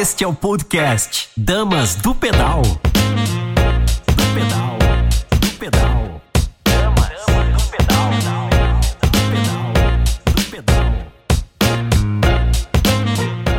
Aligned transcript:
Este 0.00 0.22
é 0.22 0.28
o 0.28 0.32
podcast 0.32 1.28
Damas 1.36 1.96
do 1.96 2.14
Pedal. 2.14 2.62
Do 2.62 2.78
pedal, 4.32 4.78
do 5.40 5.50
pedal. 5.58 6.20
Do 10.30 10.40
pedal. 10.48 10.84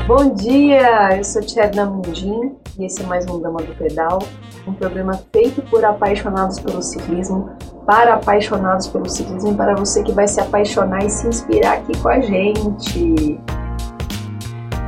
Bom 0.08 0.34
dia, 0.34 1.18
eu 1.18 1.26
sou 1.26 1.42
Tcherna 1.42 1.86
Mundim 1.86 2.56
e 2.78 2.86
esse 2.86 3.04
é 3.04 3.06
mais 3.06 3.26
um 3.26 3.42
Dama 3.42 3.62
do 3.62 3.76
Pedal, 3.76 4.20
um 4.66 4.72
programa 4.72 5.22
feito 5.34 5.62
por 5.64 5.84
apaixonados 5.84 6.58
pelo 6.58 6.82
ciclismo, 6.82 7.50
para 7.86 8.14
apaixonados 8.14 8.88
pelo 8.88 9.10
ciclismo 9.10 9.52
e 9.52 9.56
para 9.56 9.76
você 9.76 10.04
que 10.04 10.14
vai 10.14 10.26
se 10.26 10.40
apaixonar 10.40 11.04
e 11.06 11.10
se 11.10 11.28
inspirar 11.28 11.80
aqui 11.80 11.98
com 11.98 12.08
a 12.08 12.22
gente. 12.22 13.38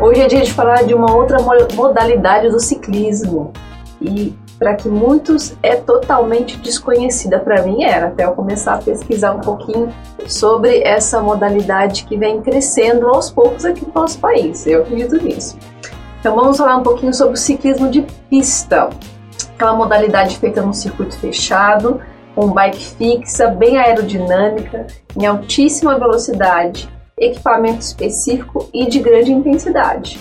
Hoje 0.01 0.19
é 0.19 0.27
dia 0.27 0.41
de 0.41 0.51
falar 0.51 0.83
de 0.83 0.95
uma 0.95 1.15
outra 1.15 1.37
modalidade 1.75 2.49
do 2.49 2.59
ciclismo 2.59 3.53
e 4.01 4.35
para 4.57 4.73
que 4.73 4.89
muitos 4.89 5.55
é 5.61 5.75
totalmente 5.75 6.57
desconhecida. 6.57 7.37
Para 7.37 7.61
mim 7.61 7.83
era, 7.83 8.07
até 8.07 8.25
eu 8.25 8.31
começar 8.31 8.73
a 8.73 8.77
pesquisar 8.79 9.33
um 9.33 9.41
pouquinho 9.41 9.93
sobre 10.25 10.81
essa 10.81 11.21
modalidade 11.21 12.03
que 12.05 12.17
vem 12.17 12.41
crescendo 12.41 13.09
aos 13.09 13.29
poucos 13.29 13.63
aqui 13.63 13.85
no 13.85 13.93
nosso 13.93 14.17
país. 14.17 14.65
Eu 14.65 14.81
acredito 14.81 15.23
nisso. 15.23 15.55
Então 16.19 16.35
vamos 16.35 16.57
falar 16.57 16.77
um 16.77 16.83
pouquinho 16.83 17.13
sobre 17.13 17.35
o 17.35 17.37
ciclismo 17.37 17.87
de 17.87 18.01
pista, 18.27 18.89
aquela 19.53 19.73
modalidade 19.73 20.35
feita 20.39 20.63
num 20.63 20.73
circuito 20.73 21.15
fechado, 21.15 22.01
com 22.33 22.47
bike 22.47 22.83
fixa, 22.97 23.49
bem 23.49 23.77
aerodinâmica, 23.77 24.87
em 25.15 25.27
altíssima 25.27 25.99
velocidade 25.99 26.89
equipamento 27.21 27.81
específico 27.81 28.67
e 28.73 28.87
de 28.87 28.99
grande 28.99 29.31
intensidade. 29.31 30.19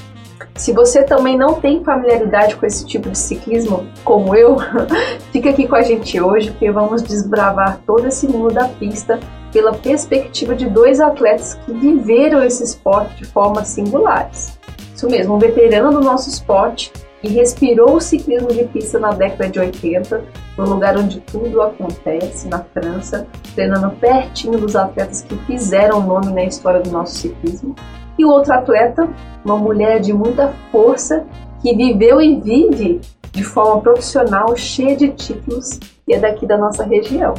Se 0.55 0.73
você 0.73 1.03
também 1.03 1.39
não 1.39 1.55
tem 1.55 1.83
familiaridade 1.83 2.57
com 2.57 2.67
esse 2.67 2.85
tipo 2.85 3.09
de 3.09 3.17
ciclismo, 3.17 3.87
como 4.05 4.35
eu, 4.35 4.59
fica 5.33 5.51
aqui 5.51 5.67
com 5.67 5.75
a 5.75 5.83
gente 5.83 6.21
hoje, 6.21 6.51
porque 6.51 6.71
vamos 6.71 7.03
desbravar 7.03 7.81
todo 7.87 8.07
esse 8.07 8.29
mundo 8.29 8.53
da 8.53 8.69
pista 8.69 9.19
pela 9.53 9.73
perspectiva 9.73 10.55
de 10.55 10.69
dois 10.69 11.01
atletas 11.01 11.59
que 11.65 11.73
viveram 11.73 12.43
esse 12.43 12.63
esporte 12.63 13.17
de 13.17 13.25
formas 13.25 13.69
singulares. 13.69 14.59
Isso 14.95 15.09
mesmo, 15.09 15.35
um 15.35 15.39
veterano 15.39 15.91
do 15.91 16.01
nosso 16.01 16.29
esporte 16.29 16.93
e 17.23 17.29
respirou 17.29 17.97
o 17.97 18.01
ciclismo 18.01 18.49
de 18.49 18.65
pista 18.65 18.99
na 18.99 19.13
década 19.13 19.49
de 19.49 19.59
80, 19.59 20.25
no 20.57 20.65
lugar 20.65 20.97
onde 20.97 21.21
tudo 21.21 21.61
acontece, 21.61 22.49
na 22.49 22.61
França, 22.61 23.27
treinando 23.55 23.91
pertinho 23.97 24.59
dos 24.59 24.75
atletas 24.75 25.23
que 25.23 25.37
fizeram 25.47 26.01
nome 26.01 26.33
na 26.33 26.45
história 26.45 26.81
do 26.81 26.91
nosso 26.91 27.17
ciclismo. 27.17 27.75
E 28.19 28.25
o 28.25 28.31
outro 28.31 28.53
atleta, 28.53 29.09
uma 29.45 29.57
mulher 29.57 30.01
de 30.01 30.13
muita 30.13 30.55
força, 30.71 31.25
que 31.63 31.75
viveu 31.75 32.21
e 32.21 32.41
vive 32.41 33.01
de 33.33 33.45
forma 33.45 33.81
profissional, 33.81 34.57
cheia 34.57 34.97
de 34.97 35.11
títulos, 35.11 35.79
e 36.07 36.15
é 36.15 36.19
daqui 36.19 36.47
da 36.47 36.57
nossa 36.57 36.85
região. 36.85 37.35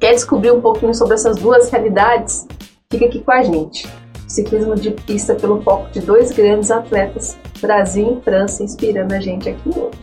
Quer 0.00 0.12
descobrir 0.12 0.50
um 0.50 0.60
pouquinho 0.60 0.94
sobre 0.94 1.14
essas 1.14 1.36
duas 1.36 1.70
realidades? 1.70 2.46
Fica 2.90 3.06
aqui 3.06 3.20
com 3.20 3.32
a 3.32 3.42
gente. 3.42 3.88
Ciclismo 4.34 4.74
de 4.74 4.90
pista 4.90 5.32
pelo 5.36 5.62
foco 5.62 5.88
de 5.92 6.00
dois 6.00 6.32
grandes 6.32 6.68
atletas 6.68 7.38
Brasil 7.60 8.18
e 8.18 8.24
França 8.24 8.64
inspirando 8.64 9.14
a 9.14 9.20
gente 9.20 9.48
aqui 9.48 9.68
hoje, 9.68 9.96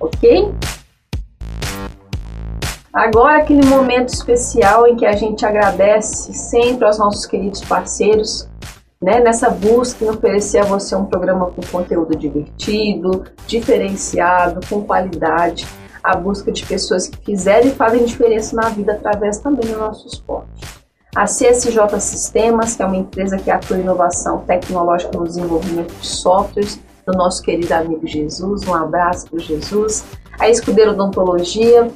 ok? 0.00 0.54
Agora 2.90 3.38
aquele 3.38 3.66
momento 3.66 4.08
especial 4.08 4.86
em 4.86 4.96
que 4.96 5.04
a 5.04 5.12
gente 5.12 5.44
agradece 5.44 6.32
sempre 6.32 6.86
aos 6.86 6.98
nossos 6.98 7.26
queridos 7.26 7.60
parceiros, 7.60 8.48
né, 9.02 9.20
nessa 9.20 9.50
busca 9.50 10.02
em 10.02 10.08
oferecer 10.08 10.60
a 10.60 10.64
você 10.64 10.96
um 10.96 11.04
programa 11.04 11.50
com 11.50 11.60
conteúdo 11.70 12.16
divertido, 12.16 13.24
diferenciado, 13.46 14.66
com 14.66 14.82
qualidade, 14.82 15.66
a 16.02 16.16
busca 16.16 16.50
de 16.50 16.64
pessoas 16.64 17.06
que 17.06 17.18
fizeram 17.22 17.66
e 17.66 17.70
fazem 17.70 18.06
diferença 18.06 18.56
na 18.56 18.70
vida 18.70 18.92
através 18.92 19.40
também 19.40 19.70
do 19.70 19.78
nosso 19.78 20.06
esporte. 20.06 20.83
A 21.14 21.26
CSJ 21.26 22.00
Sistemas, 22.00 22.74
que 22.74 22.82
é 22.82 22.86
uma 22.86 22.96
empresa 22.96 23.38
que 23.38 23.48
atua 23.48 23.76
em 23.76 23.82
inovação 23.82 24.38
tecnológica 24.38 25.16
no 25.16 25.24
desenvolvimento 25.24 25.94
de 25.94 26.06
softwares 26.06 26.80
do 27.06 27.12
nosso 27.16 27.40
querido 27.40 27.72
amigo 27.72 28.04
Jesus. 28.04 28.66
Um 28.66 28.74
abraço 28.74 29.30
para 29.30 29.38
Jesus. 29.38 30.04
A 30.40 30.48
Escudeiro 30.48 30.90
Odontologia, 30.90 31.88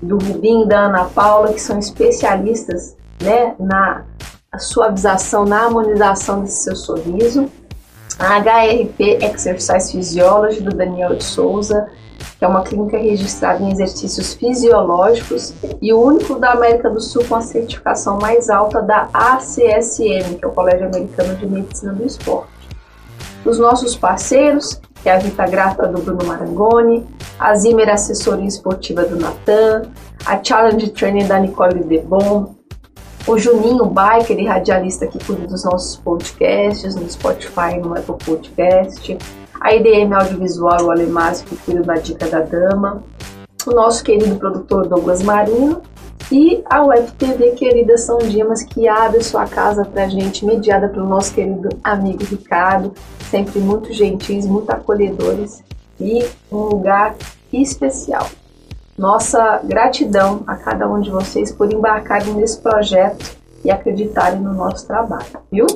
do 0.00 0.16
Rubinho 0.16 0.64
e 0.64 0.68
da 0.68 0.86
Ana 0.86 1.04
Paula, 1.04 1.52
que 1.52 1.60
são 1.60 1.78
especialistas 1.78 2.96
né, 3.20 3.54
na 3.60 4.04
suavização, 4.58 5.44
na 5.44 5.64
harmonização 5.64 6.40
desse 6.40 6.64
seu 6.64 6.74
sorriso. 6.74 7.50
A 8.18 8.38
HRP 8.38 9.18
Exercise 9.22 9.92
Physiology, 9.92 10.62
do 10.62 10.74
Daniel 10.74 11.14
de 11.14 11.24
Souza, 11.24 11.88
que 12.42 12.46
é 12.46 12.48
uma 12.48 12.62
clínica 12.62 12.98
registrada 12.98 13.62
em 13.62 13.70
exercícios 13.70 14.34
fisiológicos 14.34 15.54
e 15.80 15.92
o 15.92 16.02
único 16.02 16.40
da 16.40 16.50
América 16.50 16.90
do 16.90 17.00
Sul 17.00 17.24
com 17.24 17.36
a 17.36 17.40
certificação 17.40 18.18
mais 18.18 18.50
alta 18.50 18.82
da 18.82 19.08
ACSM, 19.14 20.38
que 20.40 20.44
é 20.44 20.48
o 20.48 20.50
Colégio 20.50 20.88
Americano 20.88 21.36
de 21.36 21.46
Medicina 21.46 21.92
do 21.92 22.04
Esporte. 22.04 22.50
Os 23.44 23.60
nossos 23.60 23.94
parceiros, 23.94 24.80
que 25.04 25.08
é 25.08 25.14
a 25.14 25.18
Vita 25.20 25.46
Grata 25.46 25.86
do 25.86 26.02
Bruno 26.02 26.26
Marangoni, 26.26 27.06
a 27.38 27.54
Zimmer 27.54 27.88
Assessoria 27.88 28.48
Esportiva 28.48 29.04
do 29.04 29.14
Natan, 29.14 29.82
a 30.26 30.42
Challenge 30.42 30.90
Training 30.90 31.28
da 31.28 31.38
Nicole 31.38 31.84
Debon, 31.84 32.56
o 33.24 33.38
Juninho 33.38 33.84
Biker 33.86 34.36
e 34.36 34.46
radialista 34.46 35.06
que 35.06 35.24
cuida 35.24 35.46
dos 35.46 35.62
nossos 35.62 35.94
podcasts 35.94 36.96
no 36.96 37.08
Spotify 37.08 37.76
e 37.76 37.78
no 37.78 37.96
Apple 37.96 38.16
Podcast, 38.16 39.16
a 39.62 39.72
IDM 39.74 40.12
Audiovisual, 40.12 40.88
o 40.88 41.44
que 41.44 41.56
cuida 41.56 41.82
da 41.82 41.94
Dica 41.94 42.26
da 42.26 42.40
Dama, 42.40 43.02
o 43.64 43.70
nosso 43.70 44.02
querido 44.02 44.34
produtor 44.34 44.88
Douglas 44.88 45.22
Marino 45.22 45.82
e 46.32 46.64
a 46.68 46.84
UFTV 46.84 47.52
querida 47.52 47.96
São 47.96 48.18
Dimas, 48.18 48.64
que 48.64 48.88
abre 48.88 49.22
sua 49.22 49.46
casa 49.46 49.84
para 49.84 50.08
gente, 50.08 50.44
mediada 50.44 50.88
pelo 50.88 51.06
nosso 51.06 51.32
querido 51.32 51.68
amigo 51.84 52.24
Ricardo, 52.24 52.92
sempre 53.30 53.60
muito 53.60 53.92
gentis, 53.92 54.46
muito 54.46 54.68
acolhedores 54.70 55.62
e 56.00 56.26
um 56.50 56.64
lugar 56.64 57.14
especial. 57.52 58.26
Nossa 58.98 59.60
gratidão 59.62 60.42
a 60.44 60.56
cada 60.56 60.88
um 60.88 61.00
de 61.00 61.10
vocês 61.10 61.52
por 61.52 61.72
embarcarem 61.72 62.34
nesse 62.34 62.60
projeto 62.60 63.36
e 63.64 63.70
acreditarem 63.70 64.40
no 64.40 64.52
nosso 64.54 64.88
trabalho, 64.88 65.38
viu? 65.52 65.66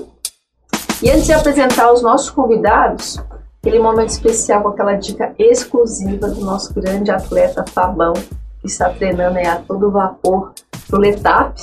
E 1.01 1.09
antes 1.09 1.27
de 1.27 1.33
apresentar 1.33 1.93
os 1.93 2.03
nossos 2.03 2.31
convidados, 2.31 3.21
aquele 3.67 3.81
momento 3.81 4.11
especial 4.11 4.63
com 4.63 4.69
aquela 4.69 4.95
dica 4.95 5.35
exclusiva 5.37 6.29
do 6.29 6.41
nosso 6.41 6.73
grande 6.73 7.11
atleta 7.11 7.65
Fabão, 7.67 8.13
que 8.61 8.69
está 8.69 8.91
treinando 8.91 9.41
a 9.41 9.57
todo 9.57 9.91
vapor 9.91 10.53
pro 10.87 11.01
Letap, 11.01 11.61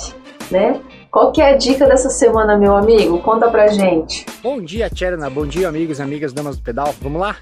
né? 0.50 0.82
Qual 1.10 1.32
que 1.32 1.40
é 1.40 1.54
a 1.54 1.56
dica 1.56 1.86
dessa 1.86 2.10
semana, 2.10 2.58
meu 2.58 2.76
amigo? 2.76 3.22
Conta 3.22 3.50
pra 3.50 3.68
gente. 3.68 4.26
Bom 4.42 4.60
dia, 4.60 4.90
Tcherna. 4.90 5.30
Bom 5.30 5.46
dia, 5.46 5.66
amigos 5.66 5.98
e 5.98 6.02
amigas 6.02 6.34
damas 6.34 6.58
do 6.58 6.62
pedal. 6.62 6.94
Vamos 7.00 7.22
lá? 7.22 7.36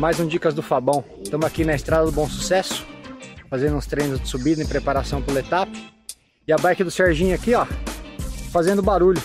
Mais 0.00 0.18
um 0.18 0.26
Dicas 0.26 0.52
do 0.52 0.62
Fabão. 0.62 1.04
Estamos 1.22 1.46
aqui 1.46 1.64
na 1.64 1.76
Estrada 1.76 2.04
do 2.04 2.10
Bom 2.10 2.28
Sucesso, 2.28 2.84
fazendo 3.48 3.76
uns 3.76 3.86
treinos 3.86 4.20
de 4.20 4.28
subida 4.28 4.60
em 4.60 4.66
preparação 4.66 5.22
pro 5.22 5.32
Letap. 5.32 5.70
E 6.48 6.52
a 6.52 6.56
bike 6.56 6.82
do 6.82 6.90
Serginho 6.90 7.36
aqui, 7.36 7.54
ó, 7.54 7.64
fazendo 8.50 8.82
barulho. 8.82 9.22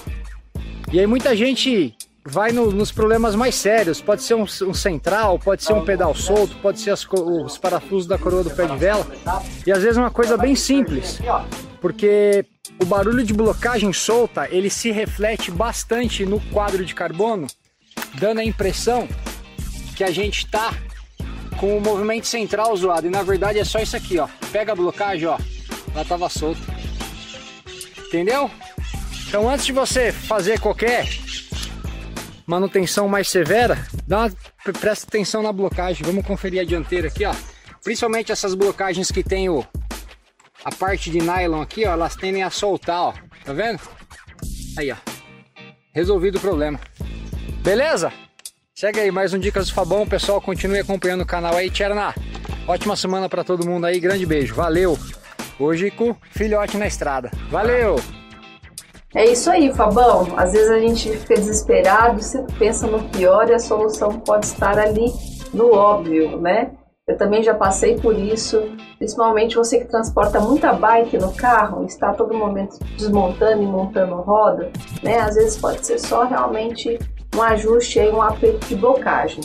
E 0.93 0.99
aí 0.99 1.07
muita 1.07 1.35
gente 1.35 1.97
vai 2.27 2.51
no, 2.51 2.71
nos 2.71 2.91
problemas 2.91 3.35
mais 3.35 3.55
sérios. 3.55 4.01
Pode 4.01 4.21
ser 4.21 4.35
um, 4.35 4.43
um, 4.43 4.73
central, 4.73 5.39
pode 5.39 5.63
ser 5.63 5.73
um 5.73 5.83
pedal 5.83 6.13
solto, 6.13 6.55
pode 6.57 6.79
ser 6.79 6.91
as, 6.91 7.07
os 7.09 7.57
parafusos 7.57 8.05
da 8.05 8.17
coroa 8.17 8.43
do 8.43 8.51
pé 8.51 8.65
de 8.65 8.75
vela. 8.75 9.07
E 9.65 9.71
às 9.71 9.81
vezes 9.81 9.97
uma 9.97 10.11
coisa 10.11 10.37
bem 10.37 10.55
simples, 10.55 11.19
porque 11.79 12.45
o 12.81 12.85
barulho 12.85 13.23
de 13.23 13.33
blocagem 13.33 13.93
solta 13.93 14.47
ele 14.51 14.69
se 14.69 14.91
reflete 14.91 15.49
bastante 15.49 16.25
no 16.25 16.39
quadro 16.51 16.83
de 16.83 16.93
carbono, 16.93 17.47
dando 18.15 18.39
a 18.39 18.43
impressão 18.43 19.07
que 19.95 20.03
a 20.03 20.11
gente 20.11 20.45
está 20.45 20.73
com 21.57 21.77
o 21.77 21.81
movimento 21.81 22.27
central 22.27 22.75
zoado. 22.75 23.07
E 23.07 23.09
na 23.09 23.23
verdade 23.23 23.57
é 23.57 23.63
só 23.63 23.79
isso 23.79 23.95
aqui, 23.95 24.19
ó. 24.19 24.27
Pega 24.51 24.73
a 24.73 24.75
blocagem, 24.75 25.27
ó. 25.27 25.37
Ela 25.95 26.03
tava 26.03 26.29
solta. 26.29 26.61
Entendeu? 28.05 28.51
Então 29.27 29.49
antes 29.49 29.65
de 29.65 29.71
você 29.71 30.11
fazer 30.11 30.59
qualquer 30.59 31.07
manutenção 32.47 33.09
mais 33.09 33.29
severa, 33.29 33.77
dá 34.07 34.19
uma, 34.19 34.31
presta 34.79 35.05
atenção 35.05 35.43
na 35.43 35.51
blocagem. 35.51 36.03
Vamos 36.05 36.25
conferir 36.25 36.61
a 36.61 36.63
dianteira 36.63 37.09
aqui, 37.09 37.25
ó. 37.25 37.35
Principalmente 37.83 38.31
essas 38.31 38.55
blocagens 38.55 39.11
que 39.11 39.21
tem 39.21 39.49
o, 39.49 39.65
a 40.63 40.71
parte 40.71 41.11
de 41.11 41.19
nylon 41.19 41.61
aqui, 41.61 41.85
ó, 41.85 41.91
elas 41.91 42.15
tendem 42.15 42.41
a 42.41 42.49
soltar, 42.49 43.01
ó. 43.01 43.13
Tá 43.43 43.53
vendo? 43.53 43.79
Aí, 44.77 44.91
ó. 44.91 44.95
Resolvido 45.93 46.37
o 46.37 46.41
problema. 46.41 46.79
Beleza? 47.61 48.11
Segue 48.73 48.99
aí 48.99 49.11
mais 49.11 49.33
um 49.33 49.39
Dicas 49.39 49.67
do 49.67 49.73
Fabão, 49.73 50.07
pessoal. 50.07 50.39
Continue 50.39 50.79
acompanhando 50.79 51.21
o 51.21 51.25
canal 51.25 51.55
aí, 51.55 51.69
Tcherna. 51.69 52.13
Ótima 52.67 52.95
semana 52.95 53.27
para 53.27 53.43
todo 53.43 53.65
mundo 53.65 53.85
aí. 53.85 53.99
Grande 53.99 54.25
beijo. 54.25 54.53
Valeu. 54.53 54.97
Hoje 55.59 55.89
com 55.89 56.15
filhote 56.31 56.77
na 56.77 56.85
estrada. 56.85 57.31
Valeu! 57.49 57.95
É 59.17 59.25
isso 59.25 59.49
aí, 59.49 59.73
Fabão. 59.73 60.27
Às 60.37 60.53
vezes 60.53 60.69
a 60.69 60.77
gente 60.77 61.09
fica 61.17 61.33
desesperado, 61.33 62.21
sempre 62.21 62.53
pensa 62.53 62.85
no 62.85 63.09
pior 63.09 63.49
e 63.49 63.53
a 63.55 63.57
solução 63.57 64.19
pode 64.19 64.45
estar 64.45 64.77
ali 64.77 65.11
no 65.51 65.73
óbvio, 65.73 66.39
né? 66.39 66.69
Eu 67.07 67.17
também 67.17 67.41
já 67.41 67.55
passei 67.55 67.99
por 67.99 68.15
isso, 68.15 68.61
principalmente 68.99 69.55
você 69.55 69.79
que 69.79 69.85
transporta 69.85 70.39
muita 70.39 70.71
bike 70.71 71.17
no 71.17 71.33
carro, 71.33 71.83
está 71.83 72.13
todo 72.13 72.31
momento 72.31 72.77
desmontando 72.95 73.63
e 73.63 73.65
montando 73.65 74.13
roda, 74.17 74.71
né? 75.01 75.17
Às 75.17 75.33
vezes 75.33 75.57
pode 75.57 75.83
ser 75.83 75.97
só 75.97 76.23
realmente 76.23 76.99
um 77.35 77.41
ajuste 77.41 77.99
aí, 77.99 78.11
um 78.11 78.21
aperto 78.21 78.67
de 78.67 78.75
blocagem. 78.75 79.43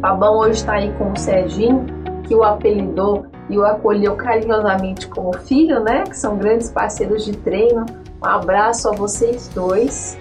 Fabão 0.00 0.38
hoje 0.38 0.60
está 0.60 0.74
aí 0.74 0.92
com 0.92 1.10
o 1.10 1.16
Serginho, 1.16 1.84
que 2.28 2.32
o 2.32 2.44
apelidou 2.44 3.26
e 3.48 3.58
o 3.58 3.64
acolheu 3.64 4.16
carinhosamente 4.16 5.08
como 5.08 5.32
filho, 5.38 5.80
né? 5.80 6.04
Que 6.04 6.16
são 6.16 6.36
grandes 6.36 6.70
parceiros 6.70 7.24
de 7.24 7.36
treino. 7.36 7.86
Um 8.22 8.26
abraço 8.26 8.88
a 8.88 8.92
vocês 8.92 9.48
dois 9.54 10.18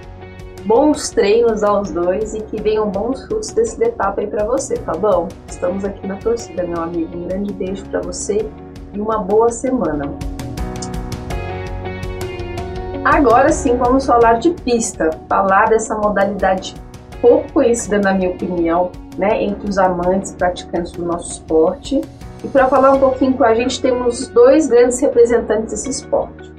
bons 0.65 1.11
treinos 1.11 1.63
aos 1.63 1.91
dois 1.91 2.33
e 2.33 2.41
que 2.41 2.59
venham 2.59 2.89
bons 2.89 3.23
frutos 3.27 3.51
desse 3.51 3.81
etapa 3.83 4.21
aí 4.21 4.27
para 4.27 4.43
você, 4.45 4.73
tá 4.75 4.93
bom? 4.93 5.27
Estamos 5.47 5.85
aqui 5.85 6.07
na 6.07 6.15
torcida, 6.15 6.63
meu 6.63 6.81
amigo. 6.81 7.15
Um 7.15 7.27
grande 7.27 7.53
beijo 7.53 7.85
para 7.85 8.01
você 8.01 8.49
e 8.93 8.99
uma 8.99 9.19
boa 9.19 9.49
semana. 9.49 10.11
Agora 13.03 13.51
sim, 13.51 13.77
vamos 13.77 14.07
falar 14.07 14.39
de 14.39 14.49
pista, 14.49 15.11
falar 15.29 15.69
dessa 15.69 15.95
modalidade 15.95 16.73
pouco 17.21 17.53
conhecida, 17.53 17.99
na 17.99 18.13
minha 18.13 18.31
opinião, 18.31 18.91
né, 19.17 19.43
entre 19.43 19.69
os 19.69 19.77
amantes 19.77 20.33
praticantes 20.33 20.91
do 20.93 21.05
nosso 21.05 21.33
esporte. 21.33 22.01
E 22.45 22.47
para 22.47 22.67
falar 22.67 22.91
um 22.91 22.99
pouquinho 22.99 23.33
com 23.33 23.43
a 23.43 23.55
gente, 23.55 23.81
temos 23.81 24.27
dois 24.27 24.67
grandes 24.67 24.99
representantes 25.01 25.71
desse 25.71 25.89
esporte. 25.89 26.53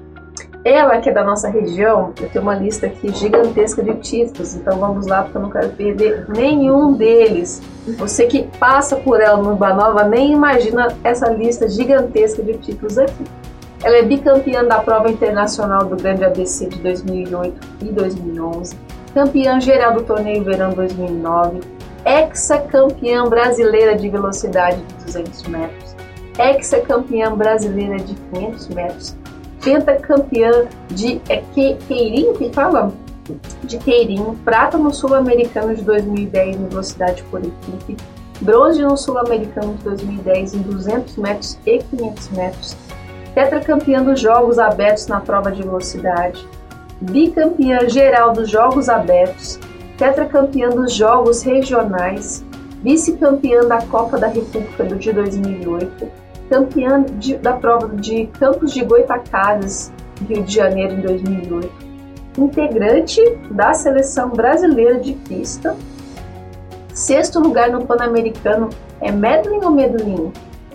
Ela, 0.65 0.99
que 0.99 1.09
é 1.09 1.12
da 1.12 1.23
nossa 1.23 1.49
região, 1.49 2.12
eu 2.21 2.29
tenho 2.29 2.43
uma 2.43 2.56
lista 2.56 2.87
aqui 2.88 3.15
gigantesca 3.15 3.85
de 3.85 3.94
títulos, 3.94 4.56
então 4.56 4.81
vamos 4.81 5.06
lá, 5.06 5.23
porque 5.23 5.38
eu 5.38 5.43
não 5.43 5.49
quero 5.49 5.69
perder 5.69 6.27
nenhum 6.29 6.94
deles. 6.94 7.62
Você 7.99 8.27
que 8.27 8.49
passa 8.59 8.97
por 8.97 9.21
ela 9.21 9.37
no 9.37 9.55
Nova 9.55 10.03
nem 10.03 10.33
imagina 10.33 10.88
essa 11.05 11.31
lista 11.31 11.69
gigantesca 11.69 12.43
de 12.43 12.55
títulos 12.55 12.99
aqui. 12.99 13.25
Ela 13.85 13.99
é 13.99 14.03
bicampeã 14.03 14.65
da 14.65 14.81
prova 14.81 15.09
internacional 15.09 15.85
do 15.85 15.94
Grande 15.94 16.25
ABC 16.25 16.67
de 16.67 16.81
2008 16.81 17.69
e 17.83 17.85
2011, 17.85 18.77
campeã 19.15 19.61
geral 19.61 19.94
do 19.94 20.03
torneio 20.03 20.43
Verão 20.43 20.71
2009, 20.71 21.75
ex-campeã 22.06 23.25
brasileira 23.25 23.97
de 23.97 24.08
velocidade 24.08 24.76
de 24.76 25.05
200 25.06 25.43
metros, 25.49 25.97
ex-campeã 26.38 27.35
brasileira 27.35 27.97
de 27.97 28.14
500 28.32 28.69
metros, 28.69 29.17
pentacampeã 29.62 30.67
de 30.88 31.20
é, 31.29 31.43
Queirinho, 31.88 32.35
que 32.35 32.53
fala? 32.53 32.93
De 33.64 33.76
Queirinho, 33.79 34.38
prata 34.44 34.79
no 34.79 34.94
Sul-Americano 34.94 35.75
de 35.75 35.82
2010 35.82 36.56
em 36.56 36.69
velocidade 36.69 37.25
por 37.25 37.41
equipe, 37.41 37.97
bronze 38.41 38.81
no 38.82 38.97
Sul-Americano 38.97 39.75
de 39.75 39.82
2010 39.82 40.55
em 40.55 40.62
200 40.62 41.17
metros 41.17 41.59
e 41.67 41.79
500 41.79 42.29
metros, 42.29 42.76
tetracampeã 43.35 44.05
dos 44.05 44.20
Jogos 44.20 44.61
Abertos 44.61 45.09
na 45.09 45.19
prova 45.19 45.50
de 45.50 45.62
velocidade, 45.62 46.47
bicampeã 47.00 47.88
geral 47.88 48.32
dos 48.32 48.49
Jogos 48.49 48.88
Abertos, 48.88 49.59
tetracampeã 49.96 50.69
dos 50.69 50.93
Jogos 50.93 51.43
Regionais, 51.43 52.44
vice-campeã 52.82 53.66
da 53.66 53.81
Copa 53.82 54.19
da 54.19 54.28
República 54.28 54.84
do 54.84 54.96
de 54.96 55.12
2008, 55.12 56.08
campeã 56.48 57.02
de, 57.02 57.37
da 57.37 57.54
prova 57.54 57.88
de 57.88 58.26
Campos 58.38 58.72
de 58.72 58.84
Goitacazes, 58.84 59.93
Rio 60.28 60.43
de 60.43 60.54
Janeiro, 60.54 60.94
em 60.94 61.00
2008. 61.00 61.87
Integrante 62.38 63.20
da 63.50 63.72
seleção 63.72 64.31
brasileira 64.31 65.00
de 65.00 65.14
pista. 65.14 65.75
Sexto 66.92 67.40
lugar 67.40 67.70
no 67.70 67.87
Pan-Americano 67.87 68.69
é 69.00 69.10
Medellín 69.10 69.64
ou 69.64 69.70
Medellín? 69.70 70.32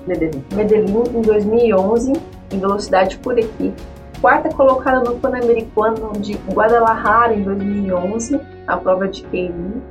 Medellín. 0.07 0.43
Medellín 0.53 1.03
em 1.15 1.21
2011, 1.21 2.13
em 2.51 2.59
velocidade 2.59 3.17
por 3.17 3.37
equipe. 3.37 3.73
Quarta 4.19 4.49
colocada 4.49 4.99
no 4.99 5.17
Pan-Americano 5.17 6.13
de 6.19 6.33
Guadalajara 6.51 7.33
em 7.33 7.43
2011, 7.43 8.39
a 8.67 8.77
prova 8.77 9.07
de 9.07 9.23
Keirin 9.23 9.81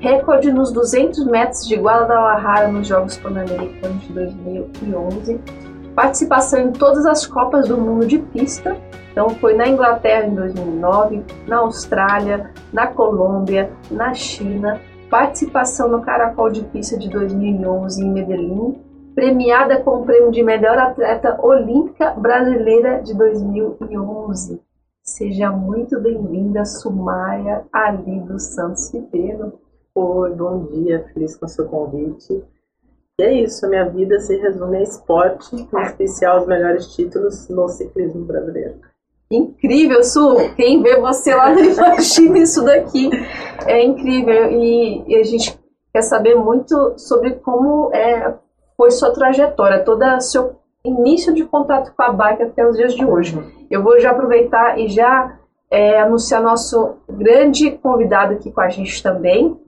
recorde 0.00 0.50
nos 0.50 0.72
200 0.72 1.26
metros 1.26 1.66
de 1.66 1.76
Guadalajara 1.76 2.68
nos 2.68 2.86
Jogos 2.86 3.18
Pan-Americanos 3.18 4.02
de 4.02 4.12
2011, 4.12 5.40
participação 5.94 6.60
em 6.60 6.72
todas 6.72 7.04
as 7.04 7.26
Copas 7.26 7.68
do 7.68 7.76
Mundo 7.76 8.06
de 8.06 8.18
pista, 8.18 8.76
então 9.12 9.28
foi 9.30 9.54
na 9.54 9.68
Inglaterra 9.68 10.26
em 10.26 10.34
2009, 10.34 11.22
na 11.46 11.58
Austrália, 11.58 12.50
na 12.72 12.86
Colômbia, 12.86 13.70
na 13.90 14.14
China, 14.14 14.80
participação 15.10 15.88
no 15.88 16.00
Caracol 16.00 16.50
de 16.50 16.62
Pista 16.64 16.96
de 16.96 17.10
2011 17.10 18.02
em 18.02 18.10
Medellín, 18.10 18.80
premiada 19.14 19.80
com 19.80 19.96
o 19.96 20.04
prêmio 20.06 20.30
de 20.30 20.42
melhor 20.42 20.78
atleta 20.78 21.38
olímpica 21.42 22.12
brasileira 22.12 23.02
de 23.02 23.14
2011. 23.14 24.62
Seja 25.10 25.50
muito 25.50 25.98
bem-vinda, 26.00 26.64
Sumaia 26.64 27.66
Ali 27.72 28.20
dos 28.20 28.44
Santos 28.54 28.94
Ribeiro. 28.94 29.54
Oi, 29.92 30.30
bom 30.30 30.66
dia, 30.66 31.04
feliz 31.12 31.34
com 31.34 31.46
o 31.46 31.48
seu 31.48 31.66
convite. 31.66 32.44
E 33.18 33.22
é 33.24 33.32
isso, 33.42 33.68
minha 33.68 33.88
vida 33.88 34.20
se 34.20 34.36
resume 34.36 34.76
a 34.76 34.82
esporte, 34.82 35.56
em 35.56 35.82
especial 35.82 36.40
os 36.40 36.46
melhores 36.46 36.94
títulos 36.94 37.48
no 37.48 37.66
ciclismo 37.66 38.24
brasileiro. 38.24 38.76
Incrível, 39.32 40.04
Su! 40.04 40.36
Quem 40.54 40.80
vê 40.80 41.00
você 41.00 41.34
lá 41.34 41.52
não 41.52 41.58
imagina 41.64 42.38
isso 42.38 42.64
daqui. 42.64 43.10
É 43.66 43.84
incrível 43.84 44.52
e, 44.52 45.02
e, 45.08 45.16
a 45.16 45.24
gente 45.24 45.58
quer 45.92 46.02
saber 46.02 46.36
muito 46.36 46.96
sobre 46.96 47.32
como 47.32 47.92
é, 47.92 48.32
foi 48.76 48.92
sua 48.92 49.12
trajetória, 49.12 49.84
todo 49.84 50.20
seu 50.20 50.59
início 50.84 51.34
de 51.34 51.44
contato 51.44 51.92
com 51.94 52.02
a 52.02 52.12
bike 52.12 52.42
até 52.42 52.66
os 52.66 52.76
dias 52.76 52.94
de 52.94 53.04
hoje. 53.04 53.38
Eu 53.70 53.82
vou 53.82 54.00
já 54.00 54.10
aproveitar 54.10 54.78
e 54.78 54.88
já 54.88 55.38
é, 55.70 56.00
anunciar 56.00 56.42
nosso 56.42 56.96
grande 57.08 57.70
convidado 57.70 58.34
aqui 58.34 58.50
com 58.50 58.60
a 58.60 58.68
gente 58.68 59.02
também, 59.02 59.58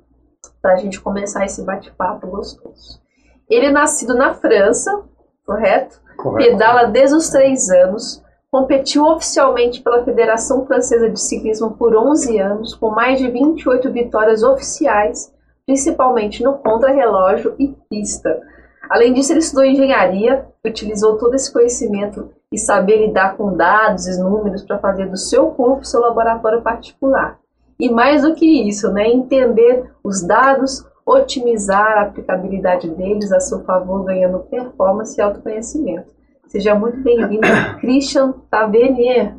para 0.60 0.74
a 0.74 0.76
gente 0.76 1.00
começar 1.00 1.44
esse 1.44 1.62
bate-papo 1.64 2.26
gostoso. 2.26 3.00
Ele 3.48 3.66
é 3.66 3.70
nascido 3.70 4.14
na 4.14 4.34
França, 4.34 5.02
correto? 5.46 6.00
correto? 6.16 6.50
Pedala 6.50 6.86
desde 6.86 7.16
os 7.16 7.28
três 7.28 7.68
anos, 7.68 8.22
competiu 8.50 9.04
oficialmente 9.04 9.82
pela 9.82 10.04
Federação 10.04 10.66
Francesa 10.66 11.08
de 11.08 11.20
Ciclismo 11.20 11.72
por 11.72 11.96
11 11.96 12.38
anos, 12.38 12.74
com 12.74 12.90
mais 12.90 13.18
de 13.18 13.30
28 13.30 13.90
vitórias 13.90 14.42
oficiais, 14.42 15.32
principalmente 15.64 16.42
no 16.42 16.54
contrarrelógio 16.58 17.54
e 17.58 17.74
pista. 17.88 18.40
Além 18.88 19.12
disso, 19.12 19.32
ele 19.32 19.40
estudou 19.40 19.64
engenharia, 19.64 20.44
utilizou 20.64 21.16
todo 21.16 21.34
esse 21.34 21.52
conhecimento 21.52 22.30
e 22.52 22.58
saber 22.58 23.06
lidar 23.06 23.36
com 23.36 23.56
dados 23.56 24.06
e 24.06 24.20
números 24.20 24.62
para 24.62 24.78
fazer 24.78 25.06
do 25.06 25.16
seu 25.16 25.46
corpo 25.48 25.84
seu 25.84 26.00
laboratório 26.00 26.60
particular. 26.60 27.38
E 27.80 27.90
mais 27.90 28.22
do 28.22 28.34
que 28.34 28.68
isso, 28.68 28.92
né, 28.92 29.08
entender 29.08 29.90
os 30.04 30.22
dados, 30.22 30.86
otimizar 31.04 31.98
a 31.98 32.02
aplicabilidade 32.02 32.88
deles 32.90 33.32
a 33.32 33.40
seu 33.40 33.64
favor, 33.64 34.04
ganhando 34.04 34.40
performance 34.40 35.18
e 35.18 35.22
autoconhecimento. 35.22 36.06
Seja 36.46 36.74
muito 36.74 36.98
bem-vindo, 36.98 37.46
Christian 37.80 38.34
Tavernier. 38.50 39.34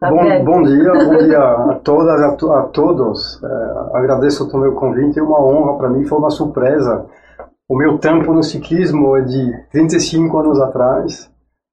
Bom, 0.00 0.44
bom, 0.44 0.62
dia, 0.64 0.92
bom 1.04 1.16
dia 1.18 1.38
a 1.38 1.80
todas 1.84 2.20
a, 2.20 2.32
to 2.34 2.52
a, 2.52 2.62
todos. 2.64 3.40
É, 3.42 3.96
agradeço 3.96 4.44
o 4.44 4.58
meu 4.58 4.74
convite, 4.74 5.20
é 5.20 5.22
uma 5.22 5.40
honra 5.40 5.78
para 5.78 5.88
mim, 5.88 6.04
foi 6.04 6.18
uma 6.18 6.30
surpresa. 6.30 7.06
O 7.72 7.74
meu 7.74 7.96
tempo 7.96 8.34
no 8.34 8.42
ciclismo 8.42 9.16
é 9.16 9.22
de 9.22 9.64
25 9.72 10.38
anos 10.38 10.60
atrás, 10.60 11.32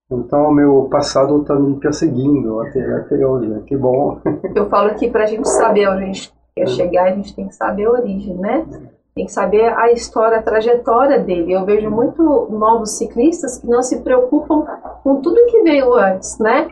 então, 0.10 0.46
o 0.46 0.54
meu 0.54 0.88
passado 0.90 1.42
está 1.42 1.54
me 1.56 1.78
perseguindo 1.78 2.62
até, 2.62 2.80
até 2.96 3.16
hoje. 3.28 3.50
Né? 3.50 3.62
Que 3.68 3.76
bom. 3.76 4.18
Eu 4.56 4.70
falo 4.70 4.96
que 4.96 5.10
para 5.10 5.26
a 5.26 5.28
gente 5.28 5.50
saber 5.50 5.90
onde 5.90 6.04
a 6.04 6.06
gente 6.06 6.34
quer 6.56 6.70
chegar, 6.70 7.04
a 7.04 7.16
gente 7.16 7.36
tem 7.36 7.50
que 7.50 7.54
saber 7.54 7.84
a 7.84 7.92
origem, 7.92 8.34
né? 8.38 8.66
Tem 9.14 9.26
que 9.26 9.32
saber 9.34 9.74
a 9.78 9.92
história, 9.92 10.38
a 10.38 10.42
trajetória 10.42 11.20
dele. 11.20 11.52
Eu 11.52 11.66
vejo 11.66 11.92
muito 11.92 12.24
novos 12.50 12.98
ciclistas 12.98 13.58
que 13.58 13.68
não 13.68 13.82
se 13.82 14.00
preocupam 14.00 14.66
com 15.04 15.18
tudo 15.20 15.48
que 15.48 15.64
veio 15.64 15.94
antes, 15.96 16.40
né? 16.40 16.70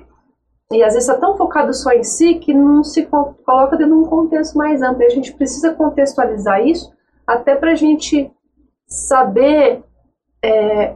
E 0.72 0.82
às 0.82 0.94
vezes 0.94 1.10
está 1.10 1.20
tão 1.20 1.36
focado 1.36 1.74
só 1.74 1.92
em 1.92 2.04
si 2.04 2.36
que 2.36 2.54
não 2.54 2.82
se 2.82 3.06
coloca 3.06 3.76
dentro 3.76 3.94
de 3.94 4.00
um 4.00 4.06
contexto 4.06 4.58
mais 4.58 4.82
amplo. 4.82 5.04
E 5.04 5.06
a 5.06 5.10
gente 5.10 5.34
precisa 5.34 5.74
contextualizar 5.74 6.66
isso 6.66 6.94
até 7.28 7.58
para 7.58 7.74
a 7.74 7.76
gente 7.76 8.32
saber 8.88 9.84
é, 10.44 10.96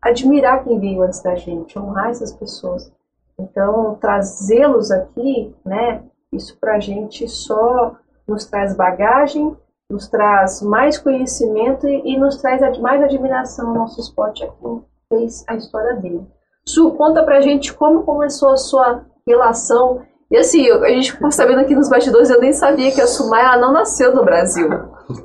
admirar 0.00 0.64
quem 0.64 0.78
veio 0.78 1.02
antes 1.02 1.22
da 1.22 1.36
gente, 1.36 1.78
honrar 1.78 2.10
essas 2.10 2.32
pessoas. 2.32 2.92
Então, 3.38 3.96
trazê-los 4.00 4.90
aqui, 4.90 5.54
né, 5.64 6.02
isso 6.32 6.58
para 6.58 6.76
a 6.76 6.80
gente 6.80 7.28
só 7.28 7.96
nos 8.26 8.44
traz 8.46 8.74
bagagem, 8.74 9.56
nos 9.88 10.08
traz 10.08 10.62
mais 10.62 10.98
conhecimento 10.98 11.86
e, 11.86 12.14
e 12.14 12.18
nos 12.18 12.38
traz 12.38 12.78
mais 12.78 13.02
admiração 13.02 13.68
no 13.68 13.74
nosso 13.74 14.00
esporte 14.00 14.42
aqui, 14.42 14.82
fez 15.08 15.44
a 15.46 15.54
história 15.54 15.94
dele. 15.96 16.26
Su, 16.66 16.92
conta 16.92 17.22
pra 17.22 17.40
gente 17.40 17.74
como 17.74 18.04
começou 18.04 18.50
a 18.50 18.56
sua 18.56 19.04
relação. 19.26 20.02
E 20.30 20.36
assim, 20.36 20.70
a 20.70 20.88
gente 20.88 21.12
ficou 21.12 21.30
sabendo 21.30 21.60
aqui 21.60 21.74
nos 21.74 21.88
bastidores, 21.88 22.30
eu 22.30 22.40
nem 22.40 22.52
sabia 22.52 22.92
que 22.92 23.00
a 23.00 23.06
Sumaya 23.06 23.58
não 23.58 23.72
nasceu 23.72 24.14
no 24.14 24.24
Brasil. 24.24 24.68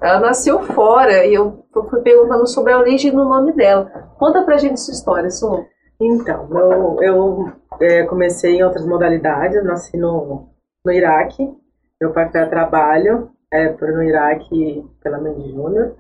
Ela 0.01 0.19
nasceu 0.19 0.61
fora 0.63 1.25
e 1.25 1.33
eu 1.33 1.65
fui 1.89 2.01
perguntando 2.01 2.47
sobre 2.47 2.73
a 2.73 2.79
origem 2.79 3.11
do 3.11 3.25
nome 3.25 3.53
dela. 3.53 4.11
Conta 4.17 4.43
pra 4.43 4.57
gente 4.57 4.73
essa 4.73 4.91
história, 4.91 5.29
Su. 5.29 5.65
Então, 5.99 6.47
eu, 6.51 6.97
eu 7.01 7.51
é, 7.79 8.03
comecei 8.03 8.57
em 8.57 8.63
outras 8.63 8.85
modalidades, 8.85 9.63
nasci 9.63 9.97
no, 9.97 10.49
no 10.85 10.91
Iraque. 10.91 11.51
Meu 11.99 12.13
pai 12.13 12.29
foi 12.31 12.41
a 12.41 12.49
trabalho 12.49 13.31
é, 13.51 13.69
no 13.69 14.03
Iraque 14.03 14.85
pela 15.01 15.19
Mendy 15.19 15.51
Júnior. 15.51 15.95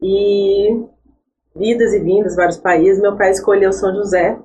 E 0.00 0.86
vidas 1.54 1.92
e 1.94 2.00
vindas, 2.00 2.36
vários 2.36 2.58
países, 2.58 3.00
meu 3.00 3.16
pai 3.16 3.30
escolheu 3.30 3.72
São 3.72 3.94
José 3.94 4.38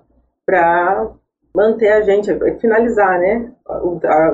para 0.46 1.12
manter 1.56 1.92
a 1.92 2.02
gente, 2.02 2.34
finalizar, 2.60 3.20
né, 3.20 3.52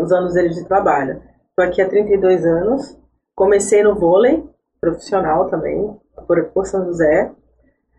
os 0.02 0.12
anos 0.12 0.34
dele 0.34 0.50
de 0.50 0.66
trabalho. 0.66 1.22
Estou 1.50 1.66
aqui 1.66 1.82
há 1.82 1.90
32 1.90 2.46
anos, 2.46 2.98
comecei 3.38 3.84
no 3.84 3.94
vôlei 3.94 4.44
profissional 4.82 5.48
também, 5.48 5.96
por, 6.28 6.44
por 6.46 6.66
São 6.66 6.84
José. 6.86 7.32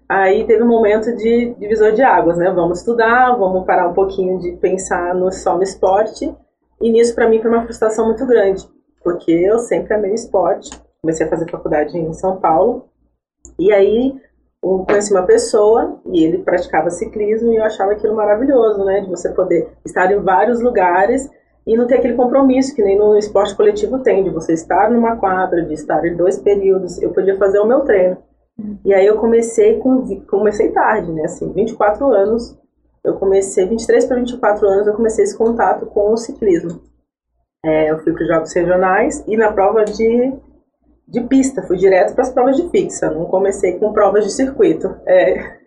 Aí 0.08 0.44
teve 0.46 0.64
um 0.64 0.68
momento 0.68 1.14
de 1.14 1.54
divisor 1.54 1.92
de 1.92 2.02
águas, 2.02 2.36
né? 2.36 2.50
Vamos 2.50 2.80
estudar, 2.80 3.36
vamos 3.36 3.64
parar 3.64 3.88
um 3.88 3.94
pouquinho 3.94 4.38
de 4.40 4.52
pensar 4.56 5.14
no, 5.14 5.30
só 5.30 5.56
no 5.56 5.62
esporte. 5.62 6.34
E 6.80 6.90
nisso, 6.90 7.14
para 7.14 7.28
mim, 7.28 7.40
foi 7.40 7.50
uma 7.50 7.62
frustração 7.62 8.06
muito 8.06 8.26
grande, 8.26 8.68
porque 9.02 9.30
eu 9.30 9.58
sempre 9.60 9.94
amei 9.94 10.12
esporte. 10.12 10.70
Comecei 11.00 11.26
a 11.26 11.30
fazer 11.30 11.48
faculdade 11.50 11.96
em 11.96 12.12
São 12.14 12.40
Paulo. 12.40 12.88
E 13.58 13.72
aí, 13.72 14.20
eu 14.62 14.84
conheci 14.88 15.12
uma 15.12 15.24
pessoa 15.24 16.00
e 16.06 16.24
ele 16.24 16.38
praticava 16.38 16.90
ciclismo 16.90 17.52
e 17.52 17.56
eu 17.56 17.64
achava 17.64 17.92
aquilo 17.92 18.16
maravilhoso, 18.16 18.84
né? 18.84 19.02
De 19.02 19.10
você 19.10 19.30
poder 19.30 19.68
estar 19.84 20.10
em 20.10 20.20
vários 20.20 20.60
lugares 20.60 21.30
e 21.68 21.76
não 21.76 21.86
ter 21.86 21.96
aquele 21.96 22.14
compromisso 22.14 22.74
que 22.74 22.82
nem 22.82 22.96
no 22.96 23.14
esporte 23.18 23.54
coletivo 23.54 23.98
tem, 23.98 24.24
de 24.24 24.30
você 24.30 24.54
estar 24.54 24.90
numa 24.90 25.16
quadra, 25.16 25.62
de 25.62 25.74
estar 25.74 26.02
em 26.06 26.16
dois 26.16 26.38
períodos. 26.38 27.00
Eu 27.02 27.12
podia 27.12 27.36
fazer 27.36 27.58
o 27.58 27.66
meu 27.66 27.80
treino. 27.80 28.16
E 28.82 28.94
aí 28.94 29.04
eu 29.04 29.18
comecei 29.18 29.78
com 29.78 30.02
comecei 30.26 30.72
tarde, 30.72 31.12
né? 31.12 31.24
Assim, 31.24 31.52
24 31.52 32.06
anos. 32.06 32.58
Eu 33.04 33.16
comecei 33.16 33.66
23 33.68 34.06
para 34.06 34.16
24 34.16 34.66
anos, 34.66 34.86
eu 34.86 34.94
comecei 34.94 35.24
esse 35.24 35.36
contato 35.36 35.84
com 35.84 36.10
o 36.10 36.16
ciclismo. 36.16 36.80
É, 37.62 37.90
eu 37.90 37.98
fui 37.98 38.14
para 38.14 38.22
os 38.22 38.28
jogos 38.28 38.52
regionais 38.54 39.22
e 39.26 39.36
na 39.36 39.52
prova 39.52 39.84
de 39.84 40.32
de 41.06 41.22
pista, 41.22 41.62
fui 41.62 41.78
direto 41.78 42.14
para 42.14 42.22
as 42.22 42.30
provas 42.30 42.56
de 42.56 42.68
fixa, 42.68 43.10
não 43.10 43.24
comecei 43.24 43.78
com 43.78 43.92
provas 43.92 44.24
de 44.24 44.32
circuito. 44.32 44.94
É, 45.06 45.58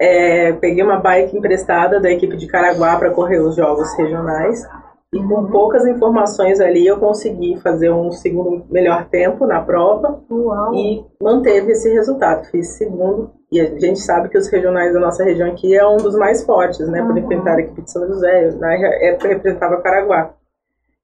é, 0.00 0.52
peguei 0.54 0.82
uma 0.82 0.98
bike 0.98 1.36
emprestada 1.36 2.00
da 2.00 2.10
equipe 2.10 2.36
de 2.36 2.46
Caraguá 2.46 2.98
para 2.98 3.10
correr 3.10 3.38
os 3.38 3.54
jogos 3.54 3.94
regionais 3.96 4.66
e 5.12 5.22
com 5.22 5.46
poucas 5.46 5.86
informações 5.86 6.60
ali 6.60 6.86
eu 6.86 6.98
consegui 6.98 7.58
fazer 7.60 7.90
um 7.90 8.12
segundo 8.12 8.64
melhor 8.70 9.08
tempo 9.08 9.46
na 9.46 9.60
prova 9.60 10.22
Uau. 10.30 10.74
e 10.74 11.04
manteve 11.20 11.72
esse 11.72 11.92
resultado. 11.92 12.46
Fiz 12.46 12.68
segundo 12.76 13.32
e 13.50 13.60
a 13.60 13.64
gente 13.78 13.98
sabe 14.00 14.28
que 14.28 14.38
os 14.38 14.48
regionais 14.48 14.94
da 14.94 15.00
nossa 15.00 15.24
região 15.24 15.50
aqui 15.50 15.76
é 15.76 15.86
um 15.86 15.96
dos 15.96 16.14
mais 16.14 16.44
fortes, 16.44 16.88
né, 16.88 17.02
por 17.02 17.18
enfrentar 17.18 17.56
a 17.56 17.60
equipe 17.60 17.82
de 17.82 17.90
São 17.90 18.06
José. 18.06 18.52
Na 18.52 18.72
época 18.74 19.28
representava 19.28 19.80
Caraguá. 19.80 20.34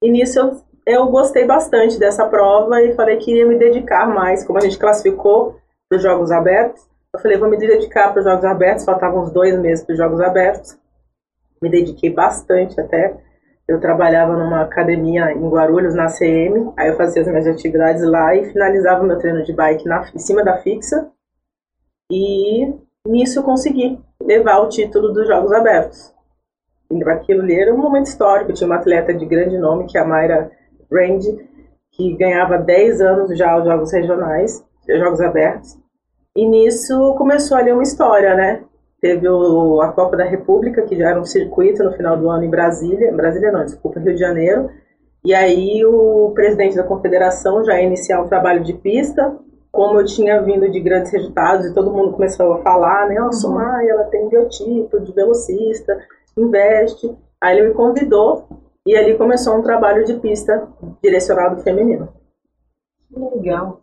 E 0.01 0.11
nisso 0.11 0.39
eu 0.39 0.67
eu 0.87 1.09
gostei 1.09 1.45
bastante 1.45 1.99
dessa 1.99 2.25
prova 2.27 2.81
e 2.81 2.95
falei 2.95 3.17
que 3.17 3.33
iria 3.33 3.45
me 3.45 3.59
dedicar 3.59 4.07
mais, 4.07 4.45
como 4.45 4.57
a 4.57 4.63
gente 4.63 4.79
classificou 4.79 5.57
para 5.89 5.97
os 5.97 6.03
Jogos 6.03 6.31
Abertos. 6.31 6.81
Eu 7.13 7.21
falei, 7.21 7.37
vou 7.37 7.51
me 7.51 7.57
dedicar 7.57 8.13
para 8.13 8.21
os 8.21 8.25
Jogos 8.25 8.45
Abertos, 8.45 8.85
faltavam 8.85 9.23
uns 9.23 9.33
dois 9.33 9.59
meses 9.59 9.85
para 9.85 9.95
os 9.95 9.99
Jogos 9.99 10.21
Abertos. 10.21 10.79
Me 11.61 11.69
dediquei 11.69 12.09
bastante 12.09 12.81
até. 12.81 13.17
Eu 13.69 13.81
trabalhava 13.81 14.37
numa 14.37 14.63
academia 14.63 15.33
em 15.33 15.49
Guarulhos, 15.49 15.95
na 15.95 16.07
CM, 16.07 16.73
aí 16.77 16.89
eu 16.89 16.97
fazia 16.97 17.23
as 17.23 17.29
minhas 17.29 17.47
atividades 17.47 18.03
lá 18.03 18.35
e 18.35 18.45
finalizava 18.53 19.03
meu 19.03 19.19
treino 19.19 19.43
de 19.43 19.53
bike 19.53 19.87
na, 19.87 20.09
em 20.15 20.19
cima 20.19 20.45
da 20.45 20.57
fixa. 20.59 21.11
E 22.11 22.73
nisso 23.07 23.41
eu 23.41 23.43
consegui 23.43 23.99
levar 24.23 24.59
o 24.59 24.69
título 24.69 25.13
dos 25.13 25.27
Jogos 25.27 25.53
Abertos. 25.53 26.15
Aquilo 27.07 27.43
ali 27.43 27.61
era 27.61 27.75
um 27.75 27.79
momento 27.79 28.07
histórico. 28.07 28.53
Tinha 28.53 28.69
uma 28.69 28.77
atleta 28.77 29.13
de 29.13 29.27
grande 29.27 29.59
nome, 29.59 29.87
que 29.87 29.99
é 29.99 30.01
a 30.01 30.05
Mayra 30.05 30.53
Randy, 30.91 31.49
que 31.93 32.17
ganhava 32.17 32.59
10 32.59 33.01
anos 33.01 33.37
já 33.37 33.59
os 33.59 33.65
jogos 33.65 33.93
regionais, 33.93 34.65
jogos 34.89 35.21
abertos. 35.21 35.77
E 36.37 36.47
nisso 36.47 37.15
começou 37.17 37.57
ali 37.57 37.73
uma 37.73 37.83
história, 37.83 38.35
né? 38.37 38.63
Teve 39.01 39.29
o, 39.29 39.81
a 39.83 39.93
Copa 39.93 40.17
da 40.17 40.25
República, 40.25 40.83
que 40.83 40.97
já 40.97 41.11
era 41.11 41.21
um 41.21 41.25
circuito 41.25 41.85
no 41.85 41.93
final 41.93 42.17
do 42.17 42.31
ano 42.31 42.45
em 42.45 42.51
Brasília, 42.51 43.13
Brasília 43.13 43.53
não, 43.53 43.65
desculpa, 43.65 44.01
Rio 44.01 44.15
de 44.15 44.21
Janeiro. 44.21 44.71
E 45.25 45.35
aí 45.35 45.85
o 45.85 46.31
presidente 46.35 46.77
da 46.77 46.85
confederação 46.85 47.65
já 47.65 47.75
ia 47.75 47.87
iniciar 47.87 48.23
um 48.23 48.29
trabalho 48.29 48.63
de 48.63 48.73
pista, 48.73 49.37
como 49.71 50.01
eu 50.01 50.05
tinha 50.07 50.41
vindo 50.41 50.71
de 50.71 50.81
grandes 50.81 51.13
resultados 51.13 51.67
e 51.67 51.75
todo 51.75 51.93
mundo 51.93 52.13
começou 52.13 52.55
a 52.55 52.63
falar, 52.63 53.09
né? 53.09 53.17
Nossa, 53.17 53.49
uhum. 53.49 53.61
ela 53.61 54.05
tem 54.05 54.29
biotipo 54.29 55.01
de 55.01 55.13
velocista, 55.13 55.99
investe. 56.37 57.15
Aí 57.41 57.59
ele 57.59 57.69
me 57.69 57.75
convidou 57.75 58.49
e 58.87 58.97
ali 58.97 59.19
começou 59.19 59.59
um 59.59 59.63
trabalho 59.63 60.05
de 60.05 60.15
pista 60.15 60.69
direcionado 61.03 61.61
feminino. 61.63 62.09
Que 63.13 63.19
legal. 63.19 63.81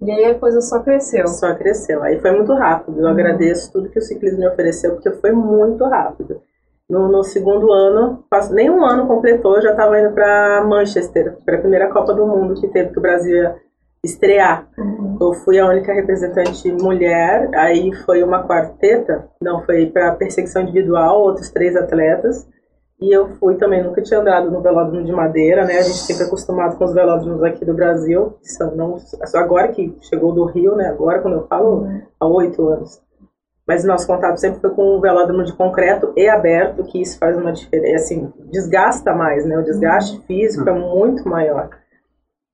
E 0.00 0.10
aí 0.10 0.24
a 0.26 0.38
coisa 0.38 0.60
só 0.60 0.80
cresceu. 0.80 1.26
Só 1.26 1.54
cresceu. 1.54 2.02
Aí 2.02 2.20
foi 2.20 2.30
muito 2.32 2.54
rápido. 2.54 2.98
Eu 2.98 3.04
uhum. 3.04 3.10
agradeço 3.10 3.72
tudo 3.72 3.88
que 3.88 3.98
o 3.98 4.02
ciclismo 4.02 4.40
me 4.40 4.48
ofereceu, 4.48 4.92
porque 4.92 5.10
foi 5.10 5.32
muito 5.32 5.84
rápido. 5.84 6.40
No, 6.88 7.06
no 7.06 7.22
segundo 7.22 7.70
ano, 7.70 8.24
nem 8.50 8.70
um 8.70 8.82
ano 8.82 9.06
completou, 9.06 9.56
eu 9.56 9.62
já 9.62 9.72
estava 9.72 10.00
indo 10.00 10.10
para 10.12 10.64
Manchester, 10.66 11.36
para 11.44 11.56
a 11.56 11.60
primeira 11.60 11.90
Copa 11.90 12.14
do 12.14 12.26
Mundo 12.26 12.58
que 12.58 12.66
teve 12.68 12.92
que 12.92 12.98
o 12.98 13.02
Brasil 13.02 13.36
ia 13.36 13.56
estrear. 14.02 14.66
Uhum. 14.78 15.18
Eu 15.20 15.34
fui 15.34 15.58
a 15.58 15.66
única 15.66 15.92
representante 15.92 16.72
mulher, 16.72 17.50
aí 17.54 17.92
foi 18.06 18.22
uma 18.22 18.46
quarteta, 18.46 19.28
não, 19.42 19.62
foi 19.64 19.86
para 19.86 20.14
perseguição 20.14 20.62
individual, 20.62 21.20
outros 21.20 21.50
três 21.50 21.76
atletas. 21.76 22.48
E 23.00 23.14
eu 23.14 23.28
fui 23.36 23.54
também, 23.54 23.82
nunca 23.82 24.02
tinha 24.02 24.18
andado 24.18 24.50
no 24.50 24.60
velódromo 24.60 25.04
de 25.04 25.12
madeira, 25.12 25.64
né? 25.64 25.78
A 25.78 25.82
gente 25.82 25.98
sempre 25.98 26.24
é 26.24 26.26
acostumado 26.26 26.76
com 26.76 26.84
os 26.84 26.92
velódromos 26.92 27.42
aqui 27.44 27.64
do 27.64 27.72
Brasil, 27.72 28.36
que 28.42 28.48
são 28.48 28.74
não, 28.74 28.96
agora 29.34 29.68
que 29.68 29.96
chegou 30.00 30.32
do 30.32 30.44
Rio, 30.46 30.74
né? 30.74 30.88
Agora, 30.88 31.20
quando 31.20 31.34
eu 31.34 31.46
falo, 31.46 31.82
uhum. 31.82 32.02
há 32.18 32.26
oito 32.26 32.66
anos. 32.68 33.00
Mas 33.64 33.84
nosso 33.84 34.06
contato 34.06 34.38
sempre 34.38 34.60
foi 34.60 34.70
com 34.70 34.96
o 34.96 35.00
velódromo 35.00 35.44
de 35.44 35.52
concreto 35.52 36.12
e 36.16 36.26
aberto, 36.26 36.82
que 36.84 37.00
isso 37.00 37.18
faz 37.18 37.36
uma 37.36 37.52
diferença, 37.52 38.04
assim, 38.04 38.32
desgasta 38.50 39.14
mais, 39.14 39.46
né? 39.46 39.56
O 39.56 39.64
desgaste 39.64 40.16
uhum. 40.16 40.22
físico 40.22 40.68
é 40.68 40.72
muito 40.72 41.28
maior. 41.28 41.70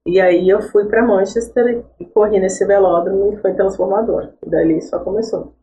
E 0.06 0.20
aí 0.20 0.46
eu 0.46 0.60
fui 0.60 0.84
para 0.84 1.06
Manchester 1.06 1.82
e 1.98 2.04
corri 2.04 2.38
nesse 2.38 2.66
velódromo 2.66 3.32
e 3.32 3.40
foi 3.40 3.54
transformador. 3.54 4.34
E 4.44 4.50
dali 4.50 4.82
só 4.82 4.98
começou. 4.98 5.54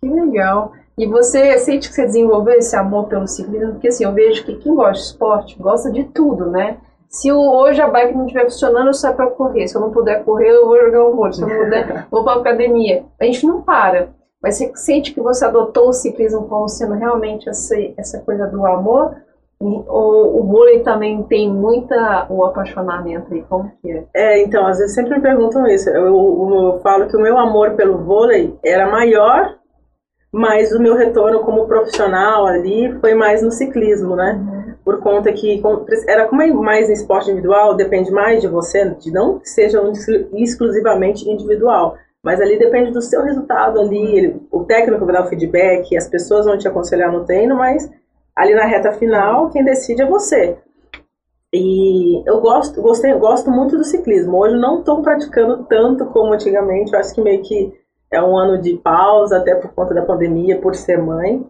Que 0.00 0.08
legal. 0.10 0.72
E 0.96 1.06
você 1.06 1.58
sente 1.58 1.88
que 1.88 1.94
você 1.94 2.06
desenvolveu 2.06 2.54
esse 2.54 2.76
amor 2.76 3.08
pelo 3.08 3.26
ciclismo? 3.26 3.72
Porque 3.72 3.88
assim, 3.88 4.04
eu 4.04 4.12
vejo 4.12 4.44
que 4.44 4.56
quem 4.56 4.74
gosta 4.74 4.92
de 4.92 4.98
esporte 5.00 5.58
gosta 5.58 5.90
de 5.90 6.04
tudo, 6.04 6.50
né? 6.50 6.78
Se 7.08 7.32
hoje 7.32 7.80
a 7.80 7.88
bike 7.88 8.14
não 8.14 8.26
estiver 8.26 8.44
funcionando, 8.44 8.88
eu 8.88 8.94
saio 8.94 9.14
para 9.14 9.30
correr. 9.30 9.68
Se 9.68 9.76
eu 9.76 9.80
não 9.80 9.90
puder 9.90 10.24
correr, 10.24 10.50
eu 10.50 10.66
vou 10.66 10.80
jogar 10.80 11.04
um 11.04 11.14
vôlei. 11.14 11.32
Se 11.32 11.42
eu 11.42 11.48
não 11.48 11.64
puder, 11.64 12.06
vou 12.10 12.24
para 12.24 12.40
academia. 12.40 13.04
A 13.20 13.24
gente 13.24 13.46
não 13.46 13.62
para. 13.62 14.10
Mas 14.42 14.56
você 14.56 14.72
sente 14.74 15.14
que 15.14 15.20
você 15.20 15.44
adotou 15.44 15.88
o 15.88 15.92
ciclismo 15.92 16.46
como 16.48 16.68
sendo 16.68 16.94
realmente 16.94 17.48
essa, 17.48 17.74
essa 17.96 18.20
coisa 18.20 18.46
do 18.46 18.66
amor? 18.66 19.16
O, 19.60 20.40
o 20.40 20.44
vôlei 20.44 20.80
também 20.80 21.22
tem 21.22 21.50
muita 21.50 22.26
o 22.28 22.44
apaixonamento 22.44 23.32
aí, 23.32 23.42
como 23.48 23.70
que 23.80 23.90
é? 23.90 24.04
É, 24.14 24.42
então, 24.42 24.66
às 24.66 24.78
vezes 24.78 24.94
sempre 24.94 25.14
me 25.14 25.22
perguntam 25.22 25.66
isso. 25.66 25.88
Eu, 25.88 26.06
eu, 26.06 26.72
eu 26.74 26.80
falo 26.80 27.06
que 27.06 27.16
o 27.16 27.20
meu 27.20 27.38
amor 27.38 27.70
pelo 27.74 27.98
vôlei 27.98 28.58
era 28.62 28.90
maior 28.90 29.56
mas 30.34 30.72
o 30.72 30.80
meu 30.80 30.96
retorno 30.96 31.44
como 31.44 31.68
profissional 31.68 32.44
ali 32.44 32.92
foi 33.00 33.14
mais 33.14 33.40
no 33.40 33.52
ciclismo, 33.52 34.16
né? 34.16 34.32
Uhum. 34.32 34.74
Por 34.84 35.00
conta 35.00 35.32
que 35.32 35.62
era 36.08 36.26
como 36.26 36.42
é 36.42 36.48
mais 36.48 36.90
esporte 36.90 37.30
individual, 37.30 37.76
depende 37.76 38.10
mais 38.10 38.40
de 38.40 38.48
você, 38.48 38.90
de 38.98 39.12
não 39.12 39.38
que 39.38 39.48
seja 39.48 39.80
exclusivamente 40.32 41.30
individual, 41.30 41.96
mas 42.20 42.40
ali 42.40 42.58
depende 42.58 42.90
do 42.90 43.00
seu 43.00 43.22
resultado 43.22 43.78
ali, 43.78 44.16
ele, 44.16 44.42
o 44.50 44.64
técnico 44.64 45.04
vai 45.04 45.14
dar 45.14 45.24
o 45.24 45.28
feedback, 45.28 45.96
as 45.96 46.08
pessoas 46.08 46.46
vão 46.46 46.58
te 46.58 46.66
aconselhar 46.66 47.12
no 47.12 47.24
treino, 47.24 47.54
mas 47.54 47.88
ali 48.34 48.56
na 48.56 48.66
reta 48.66 48.90
final 48.90 49.50
quem 49.50 49.62
decide 49.62 50.02
é 50.02 50.06
você. 50.06 50.58
E 51.52 52.28
eu 52.28 52.40
gosto, 52.40 52.82
gostei, 52.82 53.14
gosto 53.14 53.52
muito 53.52 53.76
do 53.76 53.84
ciclismo. 53.84 54.36
Hoje 54.38 54.56
não 54.56 54.80
estou 54.80 55.00
praticando 55.00 55.64
tanto 55.68 56.06
como 56.06 56.34
antigamente, 56.34 56.92
eu 56.92 56.98
acho 56.98 57.14
que 57.14 57.22
meio 57.22 57.40
que 57.40 57.72
é 58.14 58.22
um 58.22 58.36
ano 58.36 58.60
de 58.60 58.76
pausa, 58.76 59.38
até 59.38 59.54
por 59.54 59.72
conta 59.72 59.94
da 59.94 60.02
pandemia, 60.02 60.60
por 60.60 60.74
ser 60.74 60.98
mãe. 60.98 61.44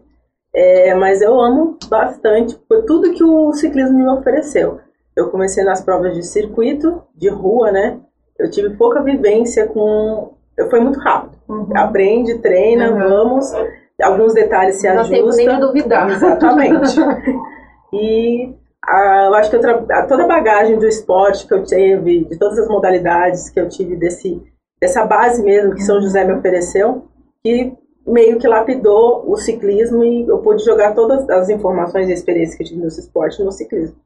É, 0.53 0.93
mas 0.95 1.21
eu 1.21 1.39
amo 1.39 1.77
bastante 1.87 2.55
por 2.67 2.83
tudo 2.85 3.11
que 3.11 3.23
o 3.23 3.51
ciclismo 3.53 3.97
me 3.97 4.09
ofereceu. 4.09 4.79
Eu 5.15 5.29
comecei 5.29 5.63
nas 5.63 5.81
provas 5.81 6.13
de 6.13 6.23
circuito, 6.23 7.03
de 7.13 7.29
rua, 7.29 7.71
né? 7.71 7.99
Eu 8.37 8.49
tive 8.49 8.71
pouca 8.71 9.01
vivência 9.01 9.67
com. 9.67 10.33
Eu 10.57 10.69
foi 10.69 10.79
muito 10.79 10.99
rápido. 10.99 11.37
Uhum. 11.47 11.67
Aprende, 11.75 12.37
treina, 12.39 12.91
uhum. 12.91 12.99
vamos. 12.99 13.53
Alguns 14.01 14.33
detalhes 14.33 14.75
se 14.77 14.87
Não 14.87 15.01
ajustam. 15.01 15.25
Não 15.25 15.35
tem 15.35 15.47
nem 15.47 15.59
duvidar. 15.59 16.09
Exatamente. 16.09 16.99
e 17.93 18.53
eu 18.87 19.35
acho 19.35 19.49
que 19.49 19.55
eu 19.55 19.61
toda 20.07 20.23
a 20.23 20.27
bagagem 20.27 20.77
do 20.77 20.85
esporte 20.85 21.47
que 21.47 21.53
eu 21.53 21.63
tive, 21.63 22.25
de 22.25 22.37
todas 22.37 22.59
as 22.59 22.67
modalidades 22.67 23.49
que 23.49 23.59
eu 23.59 23.67
tive 23.67 23.95
desse, 23.95 24.41
dessa 24.85 25.03
base 25.03 25.43
mesmo 25.43 25.73
que 25.73 25.81
São 25.81 25.99
José 25.99 26.23
me 26.23 26.33
ofereceu, 26.33 27.07
que 27.43 27.75
meio 28.05 28.37
que 28.37 28.47
lapidou 28.47 29.27
o 29.27 29.35
ciclismo 29.35 30.03
e 30.03 30.27
eu 30.27 30.37
pude 30.37 30.63
jogar 30.63 30.93
todas 30.93 31.27
as 31.27 31.49
informações 31.49 32.07
e 32.07 32.13
experiências 32.13 32.55
que 32.55 32.63
eu 32.63 32.67
tive 32.67 32.81
nesse 32.81 32.99
esporte 32.99 33.43
no 33.43 33.51
ciclismo. 33.51 33.97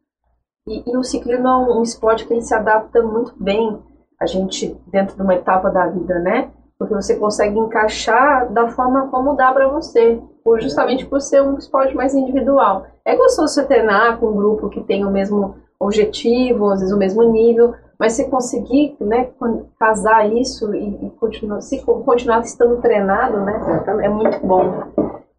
E, 0.65 0.89
e, 0.89 0.97
o 0.97 1.03
ciclismo 1.03 1.47
é 1.47 1.57
um, 1.57 1.83
esporte 1.83 2.25
que 2.25 2.41
se 2.41 2.53
adapta 2.53 3.01
muito 3.01 3.33
bem 3.37 3.77
a 4.19 4.25
gente 4.25 4.77
dentro 4.87 5.17
de 5.17 5.21
uma 5.21 5.35
etapa 5.35 5.69
da 5.69 5.87
vida, 5.87 6.17
né? 6.19 6.49
Porque 6.77 6.93
você 6.93 7.15
consegue 7.15 7.59
encaixar 7.59 8.51
da 8.53 8.69
forma 8.69 9.09
como 9.09 9.35
dá 9.35 9.51
para 9.51 9.67
você, 9.67 10.21
por, 10.43 10.61
justamente 10.61 11.05
por 11.05 11.19
ser 11.19 11.41
um 11.41 11.57
esporte 11.57 11.93
mais 11.93 12.13
individual. 12.15 12.85
É 13.03 13.17
gostoso 13.17 13.53
você 13.53 13.65
treinar 13.65 14.17
com 14.17 14.27
um 14.27 14.35
grupo 14.35 14.69
que 14.69 14.81
tem 14.81 15.05
o 15.05 15.11
mesmo 15.11 15.55
objetivo, 15.77 16.69
às 16.69 16.79
vezes 16.79 16.95
o 16.95 16.97
mesmo 16.97 17.23
nível, 17.23 17.73
mas 17.99 18.13
se 18.13 18.29
conseguir 18.29 18.95
né, 19.01 19.29
casar 19.77 20.31
isso 20.31 20.73
e, 20.73 21.07
e 21.07 21.09
continuar, 21.19 21.59
se 21.59 21.81
continuar 21.81 22.39
estando 22.39 22.81
treinado, 22.81 23.41
né, 23.41 23.83
é 24.01 24.07
muito 24.07 24.39
bom. 24.39 24.85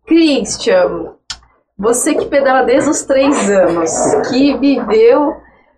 Christian, 0.06 1.14
você 1.78 2.14
que 2.14 2.26
pedala 2.26 2.62
desde 2.62 2.90
os 2.90 3.02
três 3.02 3.48
anos, 3.48 3.90
que 4.28 4.54
viveu, 4.58 5.36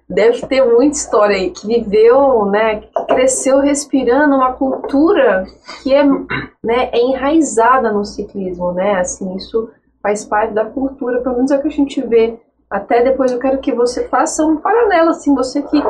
deve 0.08 0.44
ter 0.48 0.64
muita 0.64 0.96
história 0.96 1.36
aí, 1.36 1.50
que 1.50 1.68
viveu, 1.68 2.46
né, 2.46 2.80
que 2.80 3.06
cresceu 3.06 3.60
respirando 3.60 4.34
uma 4.34 4.52
cultura 4.54 5.46
que 5.82 5.94
é, 5.94 6.04
né, 6.04 6.90
é 6.92 6.98
enraizada 6.98 7.92
no 7.92 8.04
ciclismo, 8.04 8.72
né, 8.72 8.98
assim, 8.98 9.36
isso 9.36 9.70
faz 10.02 10.24
parte 10.24 10.52
da 10.52 10.64
cultura, 10.64 11.20
pelo 11.20 11.36
menos 11.36 11.52
é 11.52 11.56
o 11.56 11.62
que 11.62 11.68
a 11.68 11.70
gente 11.70 12.00
vê. 12.00 12.40
Até 12.68 13.04
depois 13.04 13.30
eu 13.30 13.38
quero 13.38 13.58
que 13.58 13.72
você 13.72 14.08
faça 14.08 14.44
um 14.44 14.56
paralelo, 14.56 15.10
assim, 15.10 15.32
você 15.32 15.62
que 15.62 15.80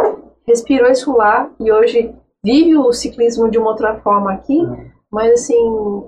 respirou 0.47 0.91
isso 0.91 1.17
lá 1.17 1.51
e 1.59 1.71
hoje 1.71 2.15
vive 2.45 2.77
o 2.77 2.93
ciclismo 2.93 3.51
de 3.51 3.59
uma 3.59 3.71
outra 3.71 3.97
forma 4.01 4.33
aqui, 4.33 4.59
mas 5.11 5.33
assim, 5.33 6.05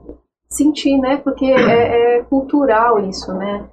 sentir, 0.49 0.99
né, 0.99 1.17
porque 1.19 1.45
é, 1.45 2.19
é 2.19 2.23
cultural 2.25 2.99
isso, 3.00 3.33
né, 3.33 3.69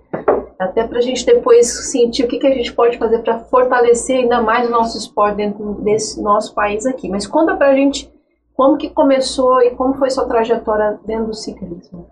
até 0.60 0.86
para 0.86 1.00
a 1.00 1.02
gente 1.02 1.26
depois 1.26 1.68
sentir 1.90 2.24
o 2.24 2.28
que, 2.28 2.38
que 2.38 2.48
a 2.48 2.54
gente 2.54 2.74
pode 2.74 2.98
fazer 2.98 3.20
para 3.20 3.40
fortalecer 3.40 4.20
ainda 4.20 4.42
mais 4.42 4.68
o 4.68 4.72
nosso 4.72 4.98
esporte 4.98 5.38
dentro 5.38 5.74
desse 5.82 6.22
nosso 6.22 6.54
país 6.54 6.86
aqui. 6.86 7.10
Mas 7.10 7.26
conta 7.26 7.56
para 7.56 7.70
a 7.70 7.76
gente 7.76 8.12
como 8.56 8.78
que 8.78 8.92
começou 8.92 9.60
e 9.64 9.72
como 9.72 9.96
foi 9.96 10.12
sua 10.12 10.28
trajetória 10.28 11.00
dentro 11.04 11.28
do 11.28 11.34
ciclismo. 11.34 12.08